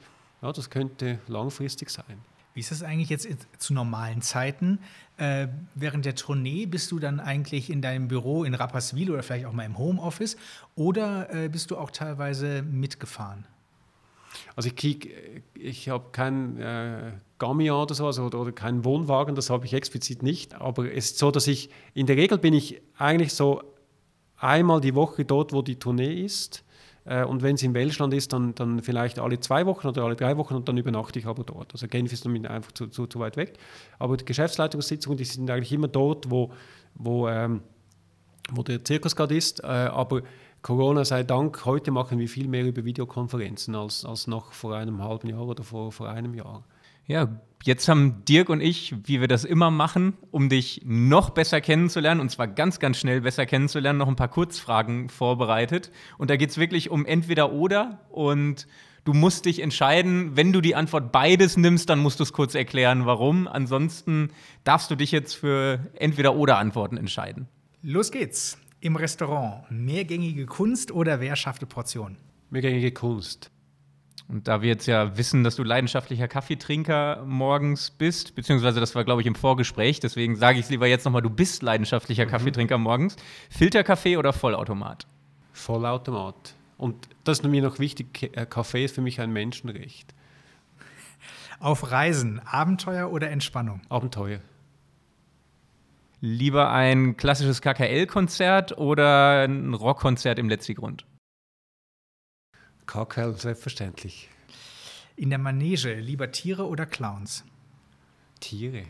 ja, 0.42 0.52
das 0.52 0.70
könnte 0.70 1.18
langfristig 1.28 1.90
sein. 1.90 2.18
Wie 2.52 2.60
ist 2.60 2.72
das 2.72 2.82
eigentlich 2.82 3.10
jetzt 3.10 3.28
zu 3.58 3.74
normalen 3.74 4.22
Zeiten? 4.22 4.80
Äh, 5.18 5.48
während 5.74 6.04
der 6.04 6.16
Tournee 6.16 6.66
bist 6.66 6.90
du 6.90 6.98
dann 6.98 7.20
eigentlich 7.20 7.70
in 7.70 7.80
deinem 7.80 8.08
Büro 8.08 8.42
in 8.44 8.54
Rapperswil 8.54 9.10
oder 9.10 9.22
vielleicht 9.22 9.46
auch 9.46 9.52
mal 9.52 9.64
im 9.64 9.78
Homeoffice 9.78 10.36
oder 10.74 11.32
äh, 11.32 11.48
bist 11.48 11.70
du 11.70 11.76
auch 11.76 11.90
teilweise 11.90 12.62
mitgefahren? 12.62 13.46
Also 14.56 14.70
ich 14.74 15.10
ich 15.54 15.88
habe 15.88 16.04
kein 16.12 16.58
äh, 16.58 17.12
Gamian 17.38 17.76
oder 17.76 17.94
so 17.94 18.06
also, 18.06 18.24
oder, 18.24 18.40
oder 18.40 18.52
keinen 18.52 18.84
Wohnwagen, 18.84 19.34
das 19.34 19.50
habe 19.50 19.66
ich 19.66 19.74
explizit 19.74 20.22
nicht. 20.22 20.54
Aber 20.54 20.92
es 20.92 21.12
ist 21.12 21.18
so, 21.18 21.30
dass 21.30 21.46
ich 21.46 21.70
in 21.94 22.06
der 22.06 22.16
Regel 22.16 22.38
bin 22.38 22.54
ich 22.54 22.80
eigentlich 22.96 23.34
so 23.34 23.62
einmal 24.36 24.80
die 24.80 24.94
Woche 24.94 25.24
dort, 25.24 25.52
wo 25.52 25.62
die 25.62 25.78
Tournee 25.78 26.22
ist. 26.22 26.64
Äh, 27.04 27.24
und 27.24 27.42
wenn 27.42 27.54
es 27.54 27.62
in 27.62 27.74
Welschland 27.74 28.14
ist, 28.14 28.32
dann, 28.32 28.54
dann 28.54 28.82
vielleicht 28.82 29.18
alle 29.18 29.40
zwei 29.40 29.66
Wochen 29.66 29.88
oder 29.88 30.04
alle 30.04 30.16
drei 30.16 30.36
Wochen 30.36 30.54
und 30.54 30.68
dann 30.68 30.76
übernachte 30.76 31.18
ich 31.18 31.26
aber 31.26 31.44
dort. 31.44 31.72
Also 31.72 31.88
Genf 31.88 32.12
ist 32.12 32.24
dann 32.24 32.46
einfach 32.46 32.72
zu, 32.72 32.86
zu, 32.88 33.06
zu 33.06 33.18
weit 33.20 33.36
weg. 33.36 33.54
Aber 33.98 34.16
die 34.16 34.24
Geschäftsleitungssitzungen, 34.24 35.16
die 35.16 35.24
sind 35.24 35.50
eigentlich 35.50 35.72
immer 35.72 35.88
dort, 35.88 36.30
wo, 36.30 36.52
wo, 36.94 37.28
ähm, 37.28 37.62
wo 38.52 38.62
der 38.62 38.84
Zirkus 38.84 39.16
gerade 39.16 39.36
ist. 39.36 39.62
Äh, 39.62 39.66
aber 39.66 40.22
Corona 40.62 41.06
sei 41.06 41.22
Dank, 41.22 41.64
heute 41.64 41.90
machen 41.90 42.18
wir 42.18 42.28
viel 42.28 42.46
mehr 42.46 42.66
über 42.66 42.84
Videokonferenzen 42.84 43.74
als, 43.74 44.04
als 44.04 44.26
noch 44.26 44.52
vor 44.52 44.76
einem 44.76 45.02
halben 45.02 45.28
Jahr 45.28 45.46
oder 45.46 45.64
vor, 45.64 45.90
vor 45.90 46.10
einem 46.10 46.34
Jahr. 46.34 46.64
Ja, 47.06 47.40
jetzt 47.64 47.88
haben 47.88 48.24
Dirk 48.26 48.50
und 48.50 48.60
ich, 48.60 48.94
wie 49.04 49.20
wir 49.20 49.26
das 49.26 49.44
immer 49.44 49.70
machen, 49.70 50.18
um 50.30 50.50
dich 50.50 50.82
noch 50.84 51.30
besser 51.30 51.62
kennenzulernen, 51.62 52.20
und 52.20 52.30
zwar 52.30 52.46
ganz, 52.46 52.78
ganz 52.78 52.98
schnell 52.98 53.22
besser 53.22 53.46
kennenzulernen, 53.46 53.98
noch 53.98 54.06
ein 54.06 54.16
paar 54.16 54.28
Kurzfragen 54.28 55.08
vorbereitet. 55.08 55.90
Und 56.18 56.28
da 56.30 56.36
geht 56.36 56.50
es 56.50 56.58
wirklich 56.58 56.90
um 56.90 57.06
entweder 57.06 57.52
oder. 57.52 58.00
Und 58.10 58.68
du 59.04 59.14
musst 59.14 59.46
dich 59.46 59.60
entscheiden, 59.60 60.36
wenn 60.36 60.52
du 60.52 60.60
die 60.60 60.74
Antwort 60.74 61.10
beides 61.10 61.56
nimmst, 61.56 61.88
dann 61.88 62.00
musst 62.00 62.20
du 62.20 62.22
es 62.22 62.34
kurz 62.34 62.54
erklären, 62.54 63.06
warum. 63.06 63.48
Ansonsten 63.48 64.30
darfst 64.62 64.90
du 64.90 64.94
dich 64.94 65.10
jetzt 65.10 65.34
für 65.34 65.90
entweder 65.94 66.36
oder 66.36 66.58
Antworten 66.58 66.98
entscheiden. 66.98 67.48
Los 67.82 68.12
geht's. 68.12 68.58
Im 68.82 68.96
Restaurant 68.96 69.70
mehrgängige 69.70 70.46
Kunst 70.46 70.90
oder 70.90 71.20
wer 71.20 71.36
schaffte 71.36 71.66
Portion? 71.66 72.16
Mehrgängige 72.48 72.92
Kunst. 72.92 73.50
Und 74.26 74.48
da 74.48 74.62
wir 74.62 74.68
jetzt 74.68 74.86
ja 74.86 75.18
wissen, 75.18 75.44
dass 75.44 75.56
du 75.56 75.64
leidenschaftlicher 75.64 76.28
Kaffeetrinker 76.28 77.24
morgens 77.26 77.90
bist, 77.90 78.34
beziehungsweise 78.34 78.80
das 78.80 78.94
war, 78.94 79.04
glaube 79.04 79.20
ich, 79.20 79.26
im 79.26 79.34
Vorgespräch, 79.34 80.00
deswegen 80.00 80.36
sage 80.36 80.58
ich 80.58 80.64
es 80.64 80.70
lieber 80.70 80.86
jetzt 80.86 81.04
nochmal, 81.04 81.20
du 81.20 81.28
bist 81.28 81.62
leidenschaftlicher 81.62 82.24
mhm. 82.24 82.30
Kaffeetrinker 82.30 82.78
morgens. 82.78 83.16
Filterkaffee 83.50 84.16
oder 84.16 84.32
Vollautomat? 84.32 85.06
Vollautomat. 85.52 86.54
Und 86.78 87.08
das 87.24 87.40
ist 87.40 87.44
mir 87.44 87.60
noch 87.60 87.80
wichtig, 87.80 88.30
äh, 88.34 88.46
Kaffee 88.46 88.84
ist 88.84 88.94
für 88.94 89.02
mich 89.02 89.20
ein 89.20 89.30
Menschenrecht. 89.30 90.14
Auf 91.58 91.90
Reisen, 91.90 92.40
Abenteuer 92.46 93.12
oder 93.12 93.30
Entspannung? 93.30 93.82
Abenteuer. 93.90 94.40
Lieber 96.22 96.70
ein 96.70 97.16
klassisches 97.16 97.62
KKL-Konzert 97.62 98.76
oder 98.76 99.44
ein 99.44 99.72
Rockkonzert 99.72 100.38
im 100.38 100.50
Letzigrund? 100.50 101.06
KKL, 102.86 103.34
selbstverständlich. 103.34 104.28
In 105.16 105.30
der 105.30 105.38
Manege 105.38 105.94
lieber 105.94 106.30
Tiere 106.30 106.66
oder 106.66 106.84
Clowns? 106.84 107.44
Tiere. 108.40 108.84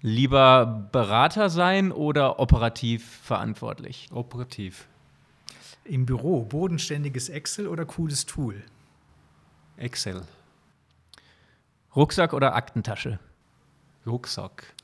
Lieber 0.00 0.88
Berater 0.92 1.50
sein 1.50 1.90
oder 1.90 2.38
operativ 2.38 3.04
verantwortlich? 3.04 4.08
Operativ. 4.12 4.86
Im 5.82 6.06
Büro 6.06 6.44
bodenständiges 6.44 7.28
Excel 7.30 7.66
oder 7.66 7.84
cooles 7.84 8.26
Tool? 8.26 8.62
Excel. 9.76 10.22
Rucksack 11.96 12.32
oder 12.32 12.54
Aktentasche? 12.54 13.18
Rucksack. 14.06 14.74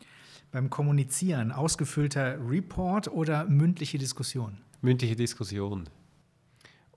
Beim 0.55 0.71
Kommunizieren 0.71 1.51
ausgefüllter 1.51 2.39
Report 2.49 3.09
oder 3.09 3.45
mündliche 3.47 3.99
Diskussion? 3.99 4.59
Mündliche 4.83 5.17
Diskussion. 5.17 5.89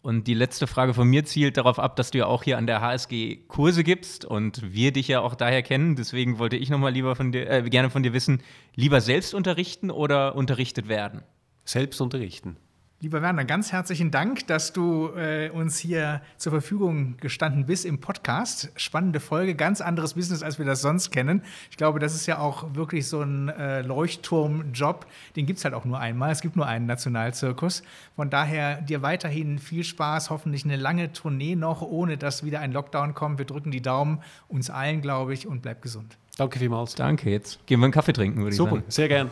Und 0.04 0.28
die 0.28 0.36
letzte 0.36 0.68
Frage 0.68 0.94
von 0.94 1.08
mir 1.08 1.26
zielt 1.26 1.58
darauf 1.58 1.80
ab, 1.80 1.96
dass 1.96 2.12
du 2.12 2.20
ja 2.20 2.28
auch 2.28 2.44
hier 2.44 2.60
an 2.60 2.68
der 2.68 2.82
HSG 2.82 3.38
Kurse 3.48 3.84
gibst 3.84 4.26
und 4.26 4.76
wir 4.76 4.94
dich 4.94 5.08
ja 5.08 5.22
auch 5.22 5.34
daher 5.34 5.64
kennen. 5.64 5.96
Deswegen 5.96 6.38
wollte 6.38 6.56
ich 6.56 6.70
nochmal 6.70 6.94
lieber 6.94 7.16
von 7.16 7.32
dir, 7.32 7.50
äh, 7.50 7.68
gerne 7.68 7.90
von 7.90 8.04
dir 8.04 8.14
wissen, 8.14 8.44
lieber 8.76 9.02
selbst 9.02 9.34
unterrichten 9.34 9.90
oder 9.90 10.36
unterrichtet 10.36 10.88
werden? 10.88 11.24
Selbst 11.66 12.00
unterrichten. 12.00 12.58
Lieber 13.00 13.22
Werner, 13.22 13.46
ganz 13.46 13.72
herzlichen 13.72 14.10
Dank, 14.10 14.48
dass 14.48 14.74
du 14.74 15.12
äh, 15.16 15.52
uns 15.52 15.78
hier 15.78 16.20
zur 16.38 16.52
Verfügung 16.52 17.16
gestanden 17.18 17.68
bist 17.68 17.86
im 17.86 18.00
Podcast. 18.00 18.72
Spannende 18.76 19.20
Folge, 19.20 19.54
ganz 19.54 19.82
anderes 19.82 20.16
Business, 20.16 20.42
als 20.42 20.58
wir 20.58 20.66
das 20.66 20.82
sonst 20.82 21.12
kennen. 21.12 21.44
Ich 21.70 21.78
glaube, 21.78 22.00
das 22.00 22.16
ist 22.16 22.26
ja 22.26 22.40
auch 22.40 22.74
wirklich 22.74 23.08
so 23.08 23.22
ein 23.22 23.50
äh, 23.50 23.84
Leuchtturmjob. 23.84 25.06
Den 25.36 25.46
gibt 25.46 25.60
es 25.60 25.66
halt 25.66 25.76
auch 25.76 25.86
nur 25.86 26.00
einmal. 26.00 26.32
Es 26.32 26.42
gibt 26.42 26.56
nur 26.56 26.66
einen 26.66 26.88
Nationalzirkus. 26.88 27.84
Von 28.16 28.32
daher 28.32 28.82
dir 28.82 29.04
weiterhin 29.04 29.60
viel 29.60 29.84
Spaß, 29.84 30.32
hoffentlich 30.32 30.66
eine 30.66 30.76
lange 30.76 31.14
Tournee 31.14 31.56
noch, 31.56 31.84
ohne 31.84 32.18
dass 32.18 32.44
wieder 32.44 32.62
ein 32.62 32.72
Lockdown 32.72 33.14
kommt. 33.14 33.38
Wir 33.38 33.46
drücken 33.46 33.70
die 33.70 33.84
Daumen, 33.84 34.24
uns 34.48 34.72
allen, 34.72 35.02
glaube 35.02 35.36
ich, 35.36 35.46
und 35.46 35.62
bleib 35.62 35.84
gesund. 35.84 36.18
Danke 36.36 36.58
vielmals. 36.58 36.96
Danke, 36.96 37.30
jetzt 37.30 37.64
gehen 37.68 37.80
wir 37.80 37.86
einen 37.86 37.94
Kaffee 37.94 38.14
trinken, 38.14 38.40
würde 38.40 38.52
ich 38.54 38.58
sagen. 38.58 38.70
Super, 38.72 38.84
sehr 38.88 39.08
gern. 39.08 39.30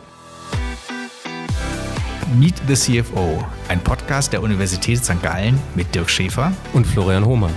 Meet 2.34 2.60
the 2.66 2.74
CFO, 2.74 3.46
ein 3.68 3.78
Podcast 3.80 4.32
der 4.32 4.42
Universität 4.42 5.04
St. 5.04 5.22
Gallen 5.22 5.60
mit 5.76 5.94
Dirk 5.94 6.10
Schäfer 6.10 6.52
und 6.72 6.84
Florian 6.84 7.24
Hohmann. 7.24 7.54